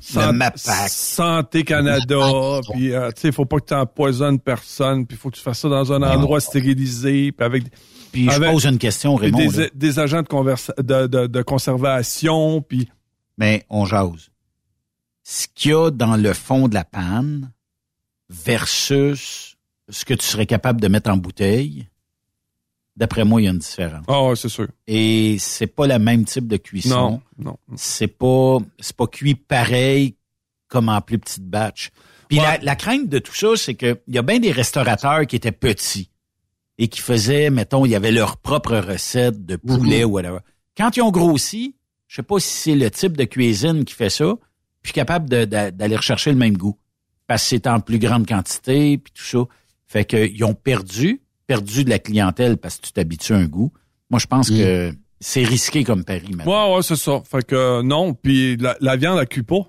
[0.00, 0.88] San- Le MAPAC.
[0.88, 5.36] Santé Canada, puis euh, tu sais, faut pas que tu empoisonnes personne, puis faut que
[5.36, 7.64] tu fasses ça dans un endroit stérilisé, puis avec
[8.12, 9.50] Puis je avec- pose une question, Raymond.
[9.50, 12.88] des, des agents de, conversa- de, de, de conservation, puis
[13.36, 14.30] Mais on jase.
[15.24, 17.50] Ce qu'il y a dans le fond de la panne
[18.30, 19.56] versus
[19.88, 21.88] ce que tu serais capable de mettre en bouteille,
[22.98, 24.04] d'après moi, il y a une différence.
[24.08, 24.66] ah ouais, c'est sûr.
[24.86, 27.20] Et c'est pas le même type de cuisson.
[27.38, 27.56] Non, non.
[27.76, 30.16] C'est pas c'est pas cuit pareil
[30.66, 31.90] comme en plus petite batch.
[32.28, 35.26] Puis la, la crainte de tout ça, c'est que il y a bien des restaurateurs
[35.26, 36.10] qui étaient petits
[36.76, 40.38] et qui faisaient, mettons, il y avait leur propre recette de poulet ou whatever.
[40.76, 41.74] Quand ils ont grossi,
[42.06, 44.34] je sais pas si c'est le type de cuisine qui fait ça,
[44.82, 46.76] puis capable d'aller rechercher le même goût.
[47.26, 49.38] Parce que c'est en plus grande quantité, puis tout ça.
[49.86, 53.72] Fait qu'ils ont perdu, perdu de la clientèle parce que tu t'habitues à un goût.
[54.10, 56.70] Moi, je pense que c'est risqué comme pari, maintenant.
[56.70, 57.20] Ouais, ouais, c'est ça.
[57.28, 59.62] Fait que euh, non, puis la, la viande, elle cuit pas.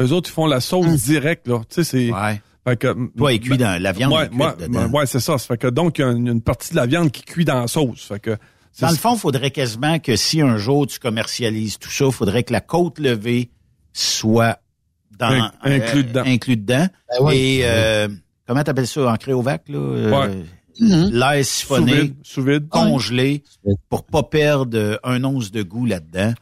[0.00, 1.58] Eux autres, ils font la sauce directe, là.
[1.68, 2.10] Tu sais, c'est...
[2.12, 2.40] Ouais.
[2.66, 4.12] Fait que, Toi, il cuit dans la viande.
[4.14, 4.88] Ouais, ouais, dedans.
[4.90, 5.36] ouais, c'est ça.
[5.36, 7.60] Fait que donc, il y a une, une partie de la viande qui cuit dans
[7.60, 8.06] la sauce.
[8.06, 8.36] Fait que...
[8.80, 12.12] Dans le fond, il faudrait quasiment que si un jour tu commercialises tout ça, il
[12.12, 13.50] faudrait que la côte levée
[13.92, 14.58] soit
[15.16, 16.22] dans, In- inclus dedans.
[16.26, 16.88] inclus dedans.
[17.10, 17.36] Ben oui.
[17.36, 18.08] Et euh,
[18.48, 19.12] comment t'appelles ça?
[19.12, 20.28] En créovac là
[20.80, 22.68] L'air siphonné, Sous vide, sous vide.
[22.68, 23.42] congelé,
[23.88, 26.32] pour pas perdre un once de goût là-dedans.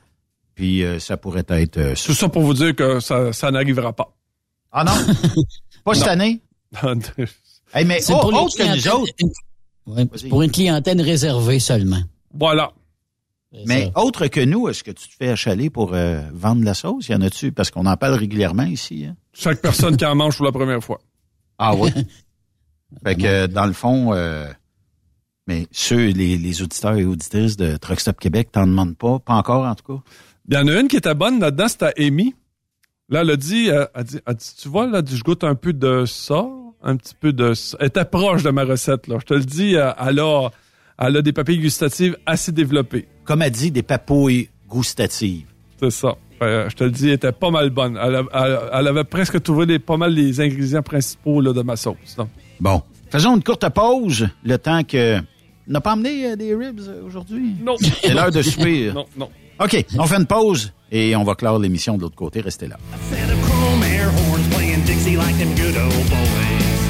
[0.55, 1.79] Puis euh, ça pourrait être.
[1.79, 4.15] euh, Tout ça pour vous dire que ça, ça n'arrivera pas.
[4.71, 4.93] Ah non,
[5.85, 6.13] pas cette Non.
[6.13, 6.41] année?
[7.75, 9.13] Hey, mais C'est au- pour les autre que nous clientèles- autres.
[9.87, 12.03] Ouais, c'est pour une clientèle réservée seulement.
[12.35, 12.73] Voilà.
[13.67, 17.09] Mais autre que nous, est-ce que tu te fais achaler pour euh, vendre la sauce?
[17.09, 17.51] Y en a-tu?
[17.53, 19.07] Parce qu'on en parle régulièrement ici.
[19.07, 19.17] Hein?
[19.33, 21.01] Chaque personne qui en mange pour la première fois.
[21.59, 21.91] Ah oui.
[23.05, 24.47] fait que dans le fond, euh,
[25.47, 29.35] mais ceux, les, les auditeurs et auditrices de Truck Stop Québec t'en demandent pas, pas
[29.35, 30.03] encore en tout cas.
[30.49, 32.35] Il y en a une qui était bonne là-dedans, c'était Amy.
[33.09, 35.55] Là, elle a dit, euh, elle dit, elle dit, tu vois, là, je goûte un
[35.55, 36.47] peu de ça,
[36.83, 37.77] un petit peu de ça.
[37.81, 39.19] Elle était proche de ma recette, là.
[39.21, 40.49] Je te le dis, euh, elle a,
[40.99, 43.07] elle a des papilles gustatives assez développées.
[43.25, 45.47] Comme elle dit, des papouilles gustatives.
[45.79, 46.17] C'est ça.
[46.41, 47.97] Je te le dis, elle était pas mal bonne.
[48.03, 51.77] Elle, elle- elle avait presque trouvé les, pas mal les ingrédients principaux là, de ma
[51.77, 52.17] sauce.
[52.19, 52.27] là.
[52.61, 55.19] Bon, faisons une courte pause, le temps que...
[55.69, 57.55] On n'a pas amené euh, des ribs euh, aujourd'hui?
[57.61, 57.77] Non.
[57.79, 58.91] C'est l'heure de souper.
[58.93, 59.31] Non, non.
[59.61, 62.41] OK, on fait une pause et on va clore l'émission de l'autre côté.
[62.41, 62.77] Restez là.
[63.43, 66.83] Chrome air horns playing Dixie like them good old boys.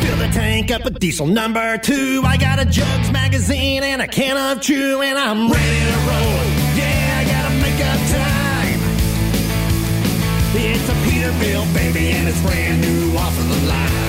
[0.00, 2.22] Fill the tank up with diesel number two.
[2.26, 6.44] I got a Jugs magazine and a can of chew, and I'm ready to roll.
[6.76, 8.80] Yeah, I gotta make up time.
[10.62, 10.94] It's a
[11.30, 13.99] Peterbilt baby, and it's brand new off of the line.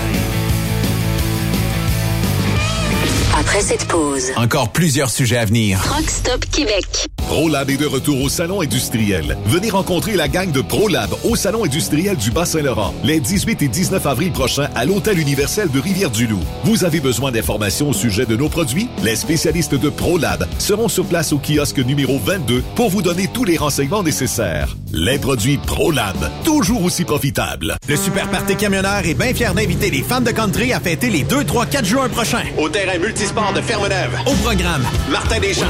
[3.41, 5.81] Après cette pause, Encore plusieurs sujets à venir.
[5.83, 6.85] Truck Stop Québec.
[7.17, 9.35] ProLab est de retour au Salon industriel.
[9.45, 14.05] Venez rencontrer la gang de ProLab au Salon industriel du Bas-Saint-Laurent les 18 et 19
[14.05, 16.41] avril prochains à l'Hôtel universel de Rivière-du-Loup.
[16.65, 18.89] Vous avez besoin d'informations au sujet de nos produits?
[19.01, 23.45] Les spécialistes de ProLab seront sur place au kiosque numéro 22 pour vous donner tous
[23.45, 24.75] les renseignements nécessaires.
[24.93, 27.77] Les produits ProLab, toujours aussi profitables.
[27.87, 31.23] Le Super Party Camionneur est bien fier d'inviter les fans de country à fêter les
[31.23, 32.43] 2, 3, 4 juin prochains.
[32.57, 32.99] Au terrain
[33.31, 34.17] multisport de Fermeneuve.
[34.25, 35.65] Au programme, Martin Deschamps.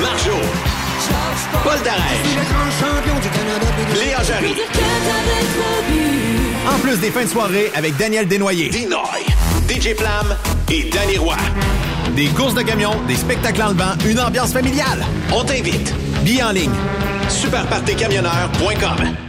[0.00, 0.32] Marjo.
[1.62, 2.36] Paul Darèche.
[3.94, 4.54] Léa Jarry.
[6.66, 8.68] En plus des fins de soirée avec Daniel Desnoyers.
[8.68, 9.24] Dinoy.
[9.68, 10.36] DJ Flamme
[10.70, 11.36] et Danny Roy.
[12.14, 15.04] Des courses de camions, des spectacles en levant, une ambiance familiale.
[15.32, 15.94] On t'invite.
[16.22, 16.74] Billets en ligne.
[17.28, 19.27] Superpartycamionneur.com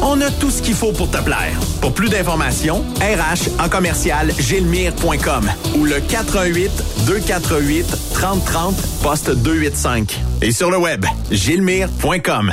[0.00, 1.58] On a tout ce qu'il faut pour te plaire.
[1.80, 6.70] Pour plus d'informations, RH en commercial gilmire.com ou le 418
[7.06, 10.20] 248 3030 poste 285.
[10.42, 12.52] Et sur le web, gilmire.com.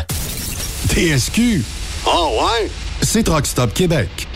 [0.90, 1.64] TSQ.
[2.06, 2.70] Oh ouais?
[3.02, 4.28] C'est Truck Stop Québec.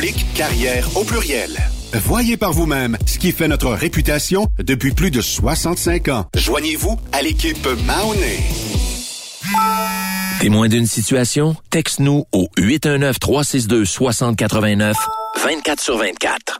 [0.00, 1.50] oblique carrière au pluriel.
[1.92, 6.24] Voyez par vous-même ce qui fait notre réputation depuis plus de 65 ans.
[6.34, 8.38] Joignez-vous à l'équipe Mahoney.
[10.40, 11.54] Témoin d'une situation?
[11.68, 14.94] Texte-nous au 819-362-6089,
[15.44, 16.59] 24 sur 24.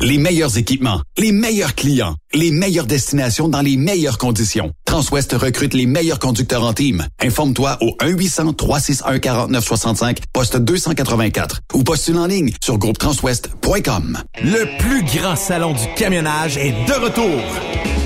[0.00, 4.70] Les meilleurs équipements, les meilleurs clients, les meilleures destinations dans les meilleures conditions.
[4.84, 7.04] Transwest recrute les meilleurs conducteurs en team.
[7.20, 14.18] Informe-toi au 1-800-361-4965, poste 284 ou postule en ligne sur groupetranswest.com.
[14.40, 17.40] Le plus grand salon du camionnage est de retour.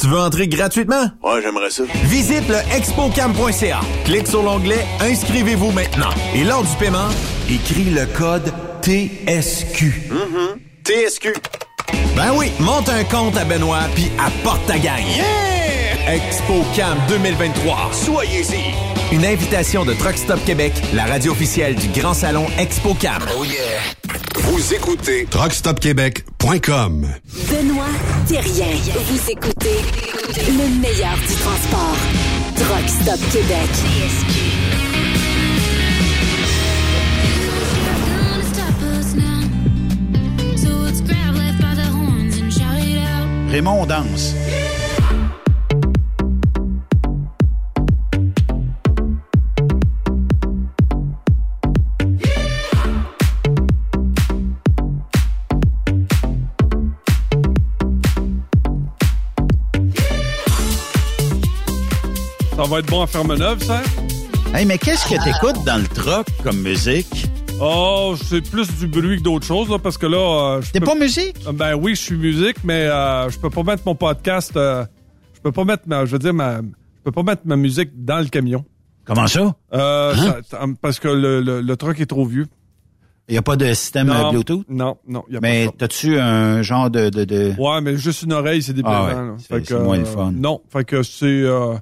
[0.00, 1.10] Tu veux entrer gratuitement?
[1.24, 1.82] Ouais, j'aimerais ça.
[2.04, 3.80] Visite le expocam.ca.
[4.04, 6.10] Clique sur l'onglet Inscrivez-vous maintenant.
[6.34, 7.08] Et lors du paiement,
[7.50, 8.52] écris le code
[8.82, 10.10] TSQ.
[10.84, 11.34] TSQ.
[12.14, 15.06] Ben oui, monte un compte à Benoît puis apporte ta gagne.
[15.16, 15.67] Yeah!
[16.08, 17.90] ExpoCam 2023.
[17.92, 19.14] Soyez-y.
[19.14, 23.22] Une invitation de Truck Stop Québec, la radio officielle du Grand Salon ExpoCam.
[23.36, 23.60] Oh yeah.
[24.36, 27.08] Vous écoutez truckstopquebec.com.
[27.50, 27.84] Benoît
[28.26, 28.74] Thérien.
[29.06, 29.80] Vous écoutez
[30.48, 31.96] le meilleur du transport.
[32.56, 33.68] Truck Stop Québec.
[43.50, 44.34] Raymond danse.
[62.58, 63.82] Ça va être bon à Ferme-Neuve, ça?
[64.52, 67.28] Hey, mais qu'est-ce que t'écoutes dans le truck comme musique?
[67.60, 70.58] Oh, c'est plus du bruit que d'autres choses, là, parce que là...
[70.72, 71.36] T'es pas musique?
[71.54, 74.56] Ben oui, je suis musique, mais euh, je peux pas mettre mon podcast...
[74.56, 74.84] euh,
[75.34, 77.90] je peux pas mettre, ma, je veux dire, ma, je peux pas mettre ma musique
[78.04, 78.64] dans le camion.
[79.04, 79.54] Comment ça?
[79.72, 80.34] Euh, Hein?
[80.50, 82.48] ça- parce que le, le, le truck est trop vieux.
[83.28, 84.64] Il n'y a pas de système Non, euh, Bluetooth?
[84.68, 87.08] Non, non, il y a Mais pas t'as-tu un genre de...
[87.08, 87.54] de, de...
[87.56, 89.06] Ouais, mais juste une oreille, c'est déplaisant.
[89.08, 90.32] Ah ouais, c'est- moins le euh, fun.
[90.34, 91.26] Non, fait que c'est...
[91.26, 91.74] Euh,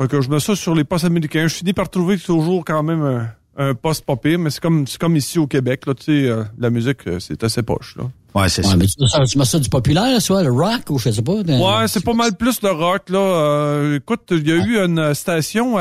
[0.00, 1.46] fait que je mets ça sur les postes américains.
[1.48, 4.86] Je finis par trouver toujours quand même un, un poste pas pire, mais c'est comme,
[4.86, 7.96] c'est comme ici au Québec, là, tu sais, euh, la musique, euh, c'est assez poche,
[7.96, 8.04] là.
[8.34, 10.88] Ouais, c'est Ouais, mais tu, mets ça, tu mets ça du populaire, soit le rock
[10.90, 11.32] ou je sais pas.
[11.32, 13.18] Ouais, c'est pas mal plus le rock là.
[13.18, 15.74] Euh, écoute, il y a eu une station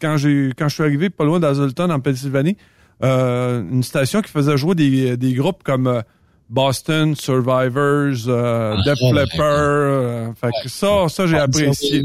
[0.00, 2.56] quand j'ai quand je suis arrivé pas loin d'Azulton en Pennsylvanie,
[3.04, 6.02] euh, une station qui faisait jouer des, des groupes comme
[6.50, 9.46] Boston Survivors, euh, Def ouais, Leppard.
[9.48, 12.02] euh, fait que ça, ça j'ai Ouais, apprécié.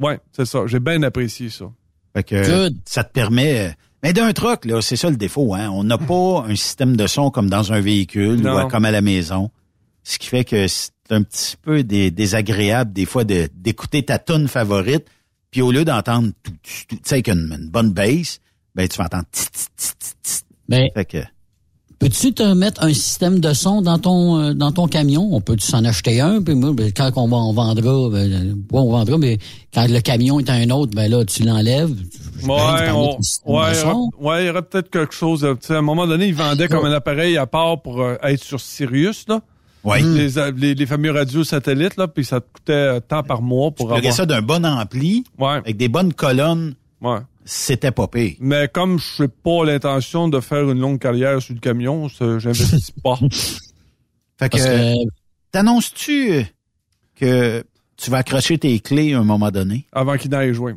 [0.00, 0.60] Ouais, c'est ça.
[0.66, 1.66] J'ai bien apprécié ça.
[2.14, 2.78] Fait que Good.
[2.86, 3.68] ça te permet...
[3.68, 3.72] euh,
[4.02, 5.54] Mais d'un truck, là, c'est ça le défaut.
[5.54, 5.68] Hein?
[5.70, 8.54] On n'a pas un système de son comme dans un véhicule Non.
[8.54, 9.50] ou euh, comme à la maison.
[10.02, 14.18] Ce qui fait que c'est un petit peu dé- désagréable des fois de- d'écouter ta
[14.18, 15.06] tune favorite,
[15.50, 18.40] puis au lieu d'entendre tout, tout, tout, tu sais, avec une, une bonne bass,
[18.74, 20.40] ben tu vas entendre tit, tit, tit, tit, tit.
[20.68, 21.18] Ben, Fait que
[22.00, 25.28] peux-tu te mettre un système de son dans ton euh, dans ton camion?
[25.32, 28.80] On peut s'en acheter un, puis moi, ben, quand on, va- on vendra, ben, bon,
[28.88, 29.38] on vendra, mais
[29.72, 31.90] quand le camion est à un autre, ben là, tu l'enlèves.
[32.42, 34.10] Ouais, on- ouais, de il y aura- son.
[34.18, 35.44] ouais, il y aurait peut-être quelque chose.
[35.44, 38.00] euh, tu sais, à un moment donné, ils vendaient comme un appareil à part pour
[38.00, 39.40] euh, être sur Sirius, là.
[39.84, 40.02] Ouais.
[40.02, 43.40] Les, euh, les, les fameux radios satellites, là, puis ça te coûtait euh, tant par
[43.40, 44.14] mois pour plugger avoir.
[44.14, 47.16] ça d'un bon ampli, Ouais, avec des bonnes colonnes, ouais.
[47.44, 48.34] C'était pas pire.
[48.40, 52.90] Mais comme je n'ai pas l'intention de faire une longue carrière sur le camion, j'investis
[53.02, 53.18] pas.
[54.38, 54.94] Fait que,
[55.52, 56.42] t'annonces-tu euh,
[57.14, 57.64] que
[57.96, 60.74] tu vas accrocher tes clés à un moment donné, Avant qu'il n'aille jouer.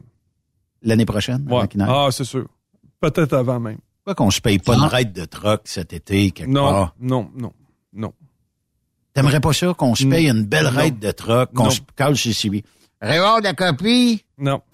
[0.82, 1.48] l'année prochaine?
[1.50, 1.62] Ouais.
[1.82, 2.08] avant?
[2.08, 2.48] Ah, c'est sûr.
[3.00, 3.78] Peut-être avant même.
[4.04, 4.88] Pourquoi qu'on se paye pas une Ah.
[4.90, 6.96] raide de truck cet été quelque Non, part?
[7.00, 7.54] non, non,
[7.94, 8.14] non.
[9.14, 10.72] T'aimerais pas ça qu'on se paye une belle Non.
[10.72, 12.64] raide de truck, qu'on se cale chez CB?
[13.02, 14.26] Révard la copie?
[14.38, 14.62] Non.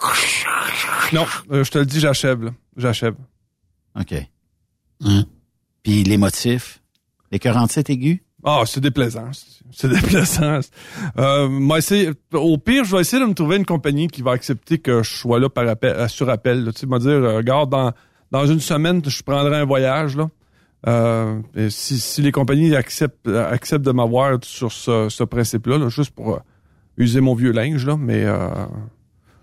[1.12, 2.42] Non, euh, je te le dis, j'achève.
[2.44, 2.50] là.
[2.76, 3.14] J'achève.
[3.98, 4.14] OK.
[5.04, 5.24] Hein?
[5.82, 6.80] Puis les motifs?
[7.32, 8.20] Les 47 aigus?
[8.44, 9.30] Ah, c'est déplaisant.
[9.72, 10.60] C'est déplaisant.
[11.18, 14.32] Euh, moi, essayer- au pire, je vais essayer de me trouver une compagnie qui va
[14.32, 16.64] accepter que je sois là par appel, euh, sur appel.
[16.64, 16.72] là.
[16.72, 17.92] Tu sais, me dire, euh, regarde, dans,
[18.30, 20.16] dans une semaine, je prendrai un voyage.
[20.16, 20.30] Là.
[20.86, 25.88] Euh, et si, si les compagnies acceptent, acceptent de m'avoir sur ce, ce principe-là, là,
[25.90, 26.40] juste pour
[26.96, 28.48] user mon vieux linge, là, mais euh,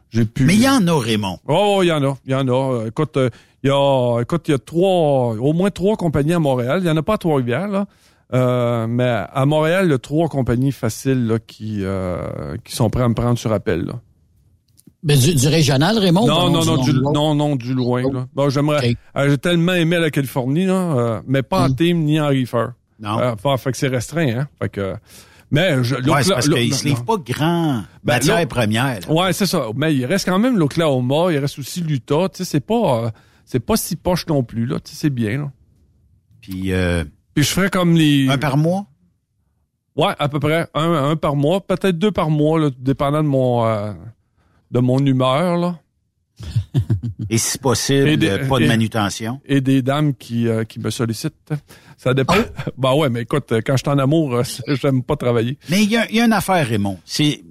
[0.09, 0.45] j'ai pu.
[0.45, 1.39] Mais il y en a, Raymond.
[1.47, 2.85] Oh, il y en a, il y en a.
[2.87, 3.29] Écoute, euh,
[3.63, 6.79] il y a, écoute, il y a trois, au moins trois compagnies à Montréal.
[6.83, 7.85] Il y en a pas à Trois-Rivières, là.
[8.33, 12.89] Euh, mais à Montréal, il y a trois compagnies faciles là, qui, euh, qui sont
[12.89, 13.85] prêts à me prendre sur appel.
[13.85, 13.93] Là.
[15.03, 16.27] ben, du, du régional, Raymond?
[16.27, 18.01] non, ou non, non, du, long- non, non, du loin.
[18.11, 18.27] Là.
[18.33, 18.95] Bon, j'aimerais.
[19.15, 21.75] Euh, j'ai tellement aimé la Californie, là, euh, mais pas en Mm.
[21.75, 22.65] team ni en reefer.
[22.99, 23.17] Non.
[23.19, 24.47] Euh, fait, fait que c'est restreint, hein.
[24.61, 24.95] Fait que,
[25.49, 28.99] Mais je, Ouais, c'est parce qu'ils se livrent pas grand Ben, matière première.
[29.07, 29.11] là.
[29.13, 29.67] Ouais, c'est ça.
[29.75, 32.27] Mais il reste quand même l'Oklahoma, il reste aussi l'Utah.
[32.29, 33.09] Tu sais, c'est pas, euh,
[33.45, 34.79] c'est pas si poche non plus, là.
[34.81, 35.51] Tu sais, c'est bien, là.
[36.41, 38.27] Puis, euh, Puis je ferais comme les.
[38.29, 38.87] un par mois?
[39.95, 40.67] Ouais, à peu près.
[40.73, 41.65] Un, un par mois.
[41.65, 43.93] Peut-être deux par mois, là, dépendant de mon, euh,
[44.71, 45.79] de mon humeur, là.
[47.29, 49.41] Et si possible, Et des- pas de et- manutention?
[49.45, 51.53] Et des dames qui, qui me sollicitent.
[51.97, 52.35] Ça dépend.
[52.77, 54.43] bah ouais, mais écoute, quand je suis en amour, euh,
[54.81, 55.57] j'aime pas travailler.
[55.69, 56.99] Mais il y, a- il y a une affaire, Raymond.
[57.05, 57.43] C'est,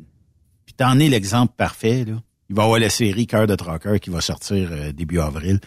[0.65, 2.15] puis t'en es l'exemple parfait, là.
[2.49, 5.59] Il va y avoir la série Cœur de Trucker qui va sortir euh, début avril.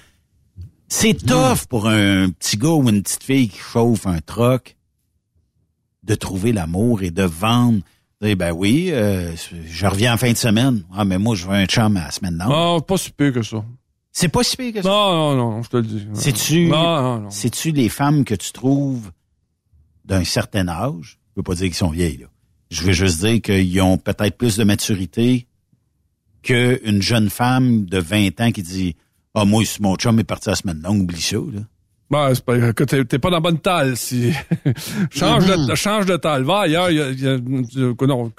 [0.87, 4.75] C'est tough pour un petit gars ou une petite fille qui chauffe un truck
[6.03, 7.79] de trouver l'amour et de vendre.
[8.21, 9.31] Eh ben oui, euh,
[9.67, 10.83] je reviens en fin de semaine.
[10.95, 12.37] Ah, mais moi, je veux un chum à la semaine.
[12.37, 13.63] Non, pas si peu que ça.
[14.19, 14.89] C'est pas si pire que ça.
[14.89, 16.07] Non, non, non, je te le dis.
[16.13, 17.29] C'est-tu, Non, non, non.
[17.29, 19.11] c'est-tu les femmes que tu trouves
[20.03, 21.19] d'un certain âge?
[21.35, 22.27] Je veux pas dire qu'ils sont vieilles, là.
[22.69, 25.47] Je veux juste dire qu'ils ont peut-être plus de maturité
[26.43, 28.95] qu'une jeune femme de 20 ans qui dit,
[29.35, 31.61] ah, moi, si mon chum est parti la semaine longue, oublie ça, là.
[32.11, 34.33] Ben, c'est pas, écoute, t'es, t'es pas dans la bonne talle, si.
[35.11, 36.43] change de, change de talle.
[36.43, 38.31] Va ailleurs, il y a, il y a- non,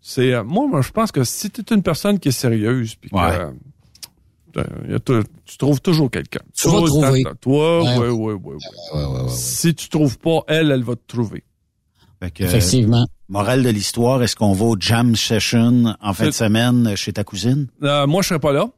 [0.00, 3.10] c'est, euh, moi, moi, je pense que si t'es une personne qui est sérieuse, puis
[3.10, 3.52] que, Ouais.
[4.56, 6.40] Euh, euh, y a tu trouves toujours quelqu'un.
[6.54, 7.24] Tu vas trouver.
[7.40, 8.08] Toi, Ouais.
[8.08, 9.28] ouais, ouais, ouais.
[9.28, 11.44] Si tu trouves pas, elle, elle va te trouver.
[12.22, 13.06] Fait que, Effectivement.
[13.28, 17.12] morale de l'histoire, est-ce qu'on va au jam session en fin de C'est- semaine chez
[17.12, 17.68] ta cousine?
[17.82, 18.68] Euh, moi, je serais pas là.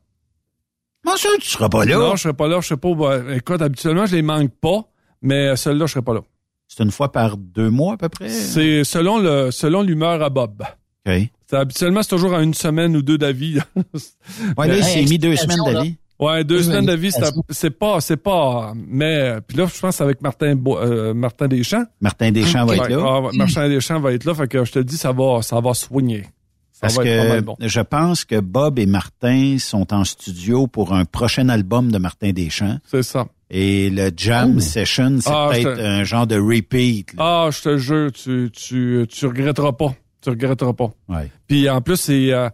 [1.04, 1.96] Moi, ça, tu seras pas là.
[1.96, 2.60] Non, je serais pas là.
[2.60, 2.94] Je sais pas.
[2.94, 4.84] ben, écoute, habituellement, je les manque pas,
[5.20, 6.20] mais celle-là, je serais pas là.
[6.68, 8.28] C'est une fois par deux mois, à peu près?
[8.28, 10.62] C'est selon le, selon l'humeur à Bob.
[11.06, 11.28] OK.
[11.52, 13.58] Habituellement, c'est toujours à une semaine ou deux d'avis.
[14.56, 15.94] Ouais, là, il s'est mis deux semaines d'avis.
[16.18, 17.10] Ouais, deux Oui, semaines d'avis,
[17.50, 21.84] c'est, pas, c'est pas, mais, puis là, je pense avec Martin, euh, Martin Deschamps.
[22.00, 23.04] Martin Deschamps va être là.
[23.04, 25.74] ah, Martin Deschamps va être là, fait que je te dis, ça va, ça va
[25.74, 26.22] soigner.
[26.70, 27.56] Ça Parce va être pas que mal bon.
[27.60, 32.30] je pense que Bob et Martin sont en studio pour un prochain album de Martin
[32.30, 32.78] Deschamps.
[32.84, 33.26] C'est ça.
[33.50, 37.14] Et le jam session, c'est Ah, peut-être un genre de repeat.
[37.14, 37.46] là.
[37.46, 39.94] Ah, je te jure, tu, tu, tu regretteras pas.
[40.22, 40.90] Tu regretteras pas.
[41.08, 41.30] Ouais.
[41.46, 42.48] Puis en plus, c'est, euh,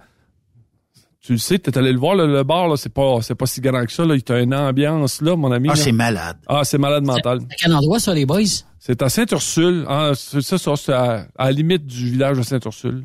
[1.21, 3.47] tu le sais, t'es allé le voir, là, le bar, là, c'est pas, c'est pas
[3.47, 4.15] si grand que ça, là.
[4.17, 5.69] Il y a une ambiance, là, mon ami.
[5.71, 6.39] Ah, c'est malade.
[6.47, 7.41] Ah, c'est malade mental.
[7.51, 8.41] À quel endroit, ça, les boys?
[8.79, 9.85] C'est à Saint-Ursule.
[9.89, 13.05] Ah, c'est ça, ça, c'est à, à la limite du village de Saint-Ursule.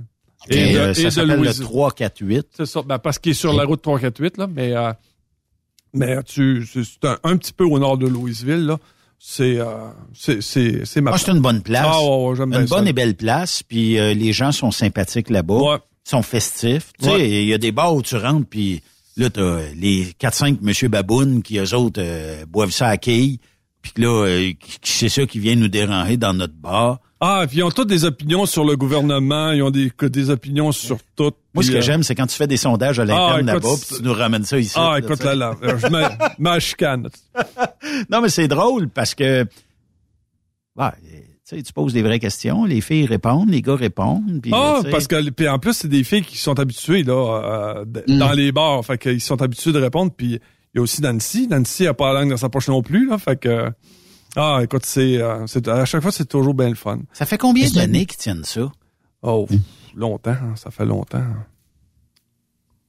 [0.49, 1.63] Et, de- euh, ça de s'appelle le Louisville.
[1.63, 2.47] 348.
[2.55, 4.91] C'est ça, ben, parce qu'il est sur la route 348, là, mais, euh,
[5.93, 8.77] mais tu, c'est c'est un, un petit peu au nord de Louisville, là.
[9.25, 9.65] C'est, euh,
[10.13, 11.85] c'est, c'est, c'est ma Ah, c'est une bonne place.
[11.87, 12.75] Ah, ouais, ouais, j'aime bien Une ça.
[12.75, 13.63] bonne et belle place.
[13.63, 15.53] Puis euh, les gens sont sympathiques là-bas.
[15.55, 15.77] Ouais.
[16.05, 16.91] Ils sont festifs.
[17.01, 18.81] Tu sais, il y a des bars où tu rentres, puis
[19.15, 23.39] là, t'as les 4-5 Monsieur Baboun qui, eux autres, euh, boivent ça à quille.
[23.81, 24.51] Puis là, euh,
[24.81, 26.99] c'est ça qui vient nous déranger dans notre bar.
[27.25, 30.29] Ah, puis ils ont toutes des opinions sur le gouvernement, ils ont des, que des
[30.29, 31.31] opinions sur tout.
[31.53, 33.63] Moi, ce que euh, j'aime, c'est quand tu fais des sondages à Ah, l'interne écoute,
[33.63, 34.73] là-bas, tu nous ramènes ça ici.
[34.75, 35.87] Ah, écoute, là, là, je
[36.39, 37.07] me, chicane.
[38.09, 39.45] Non, mais c'est drôle parce que
[40.75, 40.89] ouais,
[41.47, 44.39] tu sais, tu poses des vraies questions, les filles répondent, les gars répondent.
[44.41, 47.03] Puis, Ah, tu sais, parce que puis en plus c'est des filles qui sont habituées
[47.03, 47.13] là
[47.77, 48.17] euh, Mm.
[48.17, 50.11] dans les bars, fait qu'ils sont habitués de répondre.
[50.15, 50.33] Puis
[50.73, 53.07] il y a aussi Nancy, Nancy a pas la langue dans sa poche non plus
[53.07, 53.69] là, fait que
[54.35, 56.99] ah écoute c'est euh, c'est- à chaque fois c'est toujours bien le fun.
[57.13, 58.71] Ça fait combien d'années qu'ils tiennent ça?
[59.21, 59.59] Oh pff,
[59.95, 61.23] longtemps, hein, ça fait longtemps.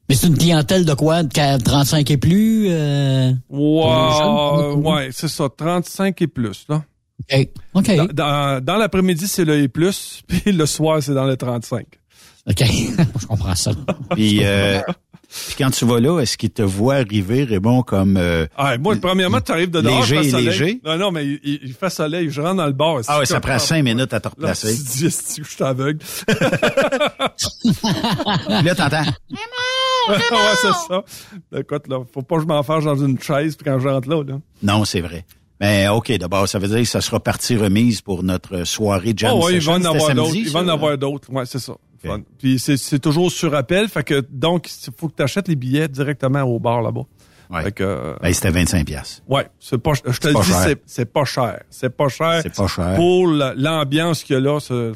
[0.09, 1.23] Mais c'est une clientèle de quoi?
[1.23, 2.67] De 35 et plus?
[2.69, 3.33] Euh...
[3.49, 6.83] Wow, ouais, c'est ça, 35 et plus là.
[7.33, 7.49] OK.
[7.75, 7.97] OK.
[7.97, 11.87] Dans, dans, dans l'après-midi c'est le et plus, puis le soir c'est dans le 35.
[12.47, 12.59] OK.
[13.21, 13.71] Je comprends ça.
[14.11, 14.81] Puis, euh,
[15.47, 18.17] puis quand tu vas là, est-ce qu'ils te voient arriver, Raymond, comme...
[18.17, 20.47] euh, Ah, moi, premièrement, tu arrives de dehors, Léger, il fait soleil.
[20.47, 20.81] léger?
[20.85, 22.31] Non, non, mais il, fait soleil.
[22.31, 22.99] Je rentre dans le bar.
[23.09, 24.75] Ah ouais, c'est ça prend cinq minutes à te Là, replacer.
[24.77, 25.99] tu te dis, je suis aveugle?
[28.49, 29.03] Là, t'entends...
[30.09, 30.17] ouais,
[30.61, 31.05] c'est ça.
[31.59, 34.23] Écoute, là, faut pas que je m'enferme dans une chaise puis quand je rentre là,
[34.23, 34.35] là.
[34.63, 35.25] Non, c'est vrai.
[35.61, 39.33] Mais OK, d'abord, ça veut dire que ça sera partie remise pour notre soirée jam
[39.35, 39.79] Oh, ouais, il session.
[39.79, 40.35] va en avoir d'autres.
[40.37, 41.33] Il va en avoir d'autres.
[41.33, 41.75] Ouais, c'est ça.
[42.09, 42.21] Fun.
[42.39, 43.89] Puis c'est, toujours sur appel.
[43.89, 47.03] Fait que, donc, il faut que tu achètes les billets directement au bar là-bas.
[47.51, 47.63] Ouais.
[47.63, 49.23] Fait que, euh, Ben, c'était 25 pièces.
[49.29, 51.61] ouais, c'est pas, je te le dis, c'est, c'est pas cher.
[51.69, 52.41] C'est pas cher.
[52.43, 52.95] C'est pas cher.
[52.97, 54.93] Pour la- l'ambiance qu'il y a là, ce-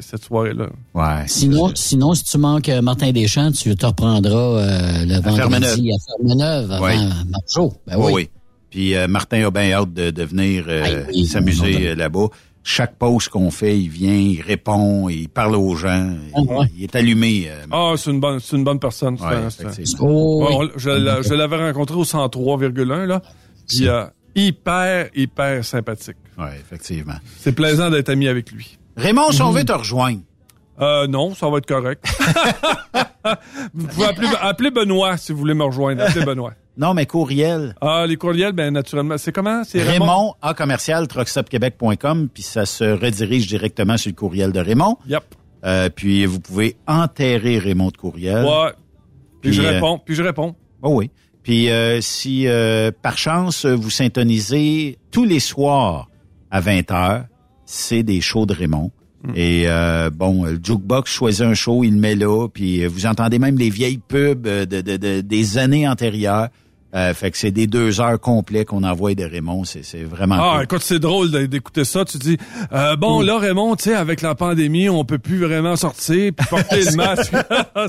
[0.00, 0.66] cette soirée-là.
[0.94, 1.24] Ouais.
[1.26, 5.96] Sinon, sinon, si tu manques euh, Martin Deschamps, tu te reprendras euh, le vendredi à
[6.18, 7.10] Fermeneuve avant.
[7.30, 7.72] Marjo.
[7.86, 8.04] Ben oui.
[8.06, 8.12] oui.
[8.14, 8.30] oui.
[8.70, 10.66] Puis euh, Martin a bien hâte de, de venir
[11.08, 12.26] oui, s'amuser euh, là-bas.
[12.64, 16.14] Chaque pause qu'on fait, il vient, il répond, il parle aux gens.
[16.34, 16.66] Ah, il, ouais.
[16.76, 17.46] il est allumé.
[17.48, 19.14] euh, Ah, c'est une bonne, c'est une bonne personne.
[19.14, 19.48] Ouais.
[20.00, 20.54] Oh, oui.
[20.74, 23.22] on- je l'a- je l'avais rencontré au 103,1 là.
[23.68, 24.04] Puis euh,
[24.34, 26.16] hyper, hyper sympathique.
[26.38, 27.16] ouais, effectivement.
[27.38, 28.76] C'est plaisant d'être ami avec lui.
[28.96, 30.20] Raymond, si on veut te rejoindre.
[30.80, 32.04] Euh, non, ça va être correct.
[33.74, 36.02] vous pouvez appeler, appeler Benoît si vous voulez me rejoindre.
[36.02, 36.52] Appelez Benoît.
[36.78, 37.74] Non, mais courriel.
[37.80, 39.18] Ah, les courriels, ben naturellement.
[39.18, 39.64] C'est comment?
[39.64, 44.96] C'est Raymond, à commercial, truckstopquebec.com, puis ça se redirige directement sur le courriel de Raymond.
[45.08, 45.22] Yep.
[45.64, 48.44] Euh, puis vous pouvez enterrer Raymond de courriel.
[48.44, 48.72] Ouais.
[49.42, 49.98] Puis, je euh, réponds.
[50.04, 50.54] Puis je réponds.
[50.82, 51.10] Oh oui.
[51.42, 52.46] Puis euh, si
[53.02, 56.08] par chance vous syntonisez tous les soirs
[56.50, 57.24] à 20h,
[57.64, 58.90] c'est des shows de Raymond.
[59.34, 63.40] Et euh, bon, le jukebox choisit un show, il le met là, puis vous entendez
[63.40, 66.48] même les vieilles pubs de, de- de- des années antérieures.
[66.94, 69.64] Euh, fait que c'est des deux heures complets qu'on envoie de Raymond.
[69.64, 70.64] C'est c'est vraiment Ah, cool.
[70.64, 72.02] écoute, c'est drôle d'é- d'écouter ça.
[72.06, 72.38] Tu dis,
[72.72, 76.46] euh, bon, là, Raymond, tu sais, avec la pandémie, on peut plus vraiment sortir puis
[76.48, 77.32] porter le masque.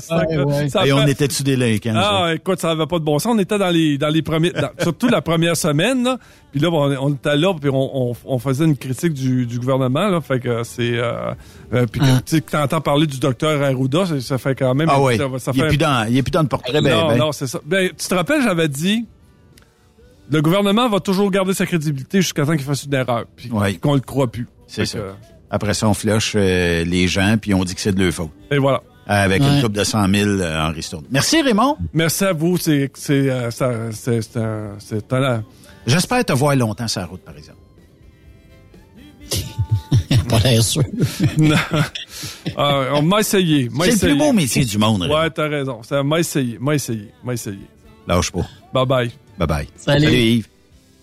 [0.68, 1.94] ça Et on fait- était-tu délinquants?
[1.94, 2.10] ça?
[2.24, 3.32] Ah, écoute, ça avait pas de bon sens.
[3.34, 6.04] On était dans les dans les premiers, dans- surtout la première semaine.
[6.04, 6.18] Là.
[6.52, 9.58] Puis là, on, on était là, puis on, on, on faisait une critique du, du
[9.60, 10.08] gouvernement.
[10.08, 11.32] Là, fait que c'est, euh,
[11.72, 14.88] euh, puis que, tu t'entends parler du docteur Arruda, ça, ça fait quand même.
[14.90, 14.98] Ah
[15.38, 16.80] ça, il est plus dans, il est plus dans le portrait.
[16.82, 17.16] ben, non, ben.
[17.18, 17.60] non, c'est ça.
[17.64, 18.89] Ben, tu te rappelles, j'avais dit,
[20.30, 23.74] le gouvernement va toujours garder sa crédibilité jusqu'à temps qu'il fasse une erreur, puis Ouais.
[23.74, 24.46] qu'on le croit plus.
[24.66, 24.98] C'est ça.
[24.98, 25.12] que-
[25.50, 28.30] Après ça, on flush euh, les gens, puis on dit que c'est de leur faute.
[28.52, 28.82] Et voilà.
[29.06, 29.56] Avec Ouais.
[29.56, 31.04] une coupe de 100 000 euh, en ristourne.
[31.10, 31.76] Merci, Raymond.
[31.92, 32.56] Merci à vous.
[32.56, 35.42] C'est, c'est, euh, ça- c'est, c'est un, c'est un-
[35.86, 37.58] J'espère te voir longtemps sur la route, par exemple.
[40.28, 40.82] Pas l'air sûr.
[41.38, 41.56] Non.
[42.56, 43.68] On m'a essayé.
[43.84, 45.14] C'est le plus beau métier du monde, Raymond.
[45.20, 45.82] Ouais, t'as raison.
[45.82, 46.58] Ça m'a essayé.
[46.60, 47.08] M'a essayé.
[47.24, 47.58] M'a essayé.
[48.06, 48.46] Lâche pas.
[48.86, 49.10] Bye
[49.46, 49.64] bye.
[49.64, 49.68] Bye bye.
[49.76, 50.12] Salut.
[50.12, 50.46] Yves.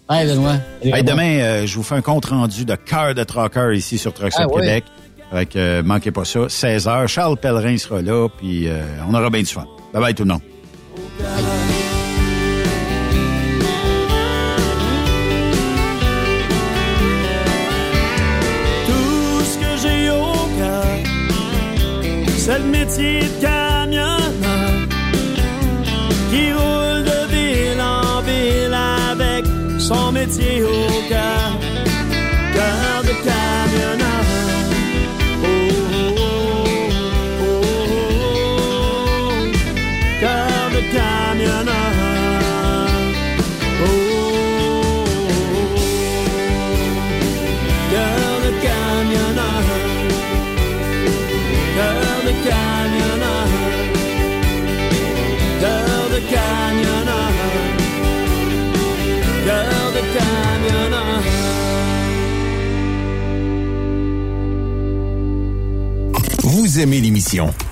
[0.10, 0.56] Hey, Benoît.
[0.82, 3.98] Salut, Hey, demain, euh, je vous fais un compte rendu de cœur de trucker ici
[3.98, 4.62] sur Truck Ah ouais.
[4.62, 4.84] Québec.
[5.32, 6.48] Fait que, euh, manquez pas ça.
[6.48, 9.66] 16h, Charles Pellerin sera là, puis euh, on aura bien du fun.
[9.94, 10.42] Bye bye tout le monde.
[18.86, 20.86] Tout ce que j'ai au cœur,
[22.38, 24.27] c'est le métier de camionneur
[30.26, 30.57] son
[66.80, 67.54] aimez l'émission?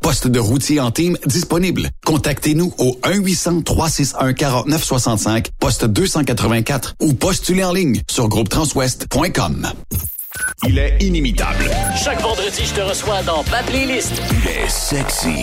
[0.00, 1.90] Poste de routier en team disponible.
[2.06, 9.68] Contactez-nous au 1-800-361-4965, poste 284 ou postulez en ligne sur groupetranswest.com.
[10.66, 11.70] Il est inimitable.
[12.02, 14.12] Chaque vendredi, je te reçois dans ma playlist.
[14.30, 15.42] Il est sexy.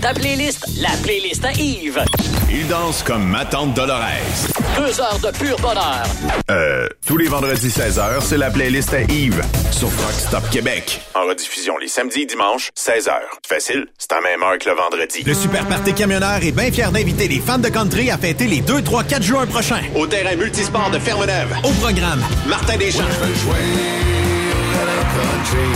[0.00, 2.02] Ta playlist, la playlist à Yves.
[2.50, 4.51] Il danse comme ma tante Dolores.
[4.76, 6.02] Deux heures de pur bonheur.
[6.50, 11.00] Euh, tous les vendredis 16h, c'est la playlist à Yves sur Rock Stop Québec.
[11.14, 13.12] En rediffusion les samedis et dimanches, 16h.
[13.46, 15.22] Facile, c'est à même heure que le vendredi.
[15.24, 18.60] Le Super Party Camionneur est bien fier d'inviter les fans de country à fêter les
[18.60, 19.82] 2, 3, 4 juin prochains.
[19.94, 21.54] Au terrain multisport de Ferme-Neuve.
[21.64, 23.02] Au programme, Martin Deschamps.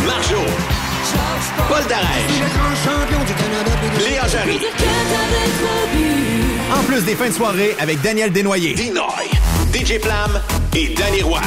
[0.06, 0.40] Marjo.
[1.68, 2.36] Paul Darèche.
[4.08, 4.60] Léa Jarry.
[6.74, 8.74] En plus des fins de soirée avec Daniel Desnoyers.
[8.74, 9.30] Dinoy.
[9.72, 10.40] DJ Plam
[10.74, 11.40] et Danny Roy.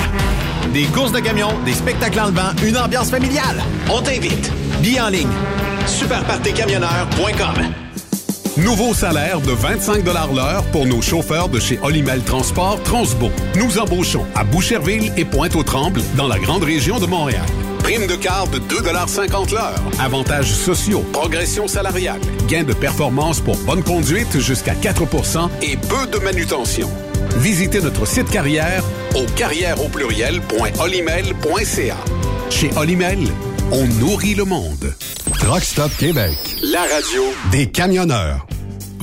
[0.74, 3.62] Des courses de camions, des spectacles en levant, une ambiance familiale.
[3.90, 4.52] On t'invite.
[4.82, 5.32] Billets en ligne.
[5.88, 7.74] Superpartycamionneur.com
[8.58, 13.30] Nouveau salaire de 25 l'heure pour nos chauffeurs de chez Olimel Transport Transbo.
[13.56, 17.46] Nous embauchons à Boucherville et Pointe-aux-Trembles dans la grande région de Montréal.
[17.90, 19.82] Prime de quart de 2,50 l'heure.
[19.99, 26.20] Avantages sociaux, progression salariale, gains de performance pour bonne conduite jusqu'à 4% et peu de
[26.24, 26.88] manutention.
[27.38, 28.84] Visitez notre site carrière
[29.16, 31.98] au carrière au pluriel.olimel.ca.
[32.52, 33.28] Chez Olimel,
[33.72, 34.94] on nourrit le monde.
[35.40, 36.38] Truck Stop Québec.
[36.61, 38.45] La radio des camionneurs.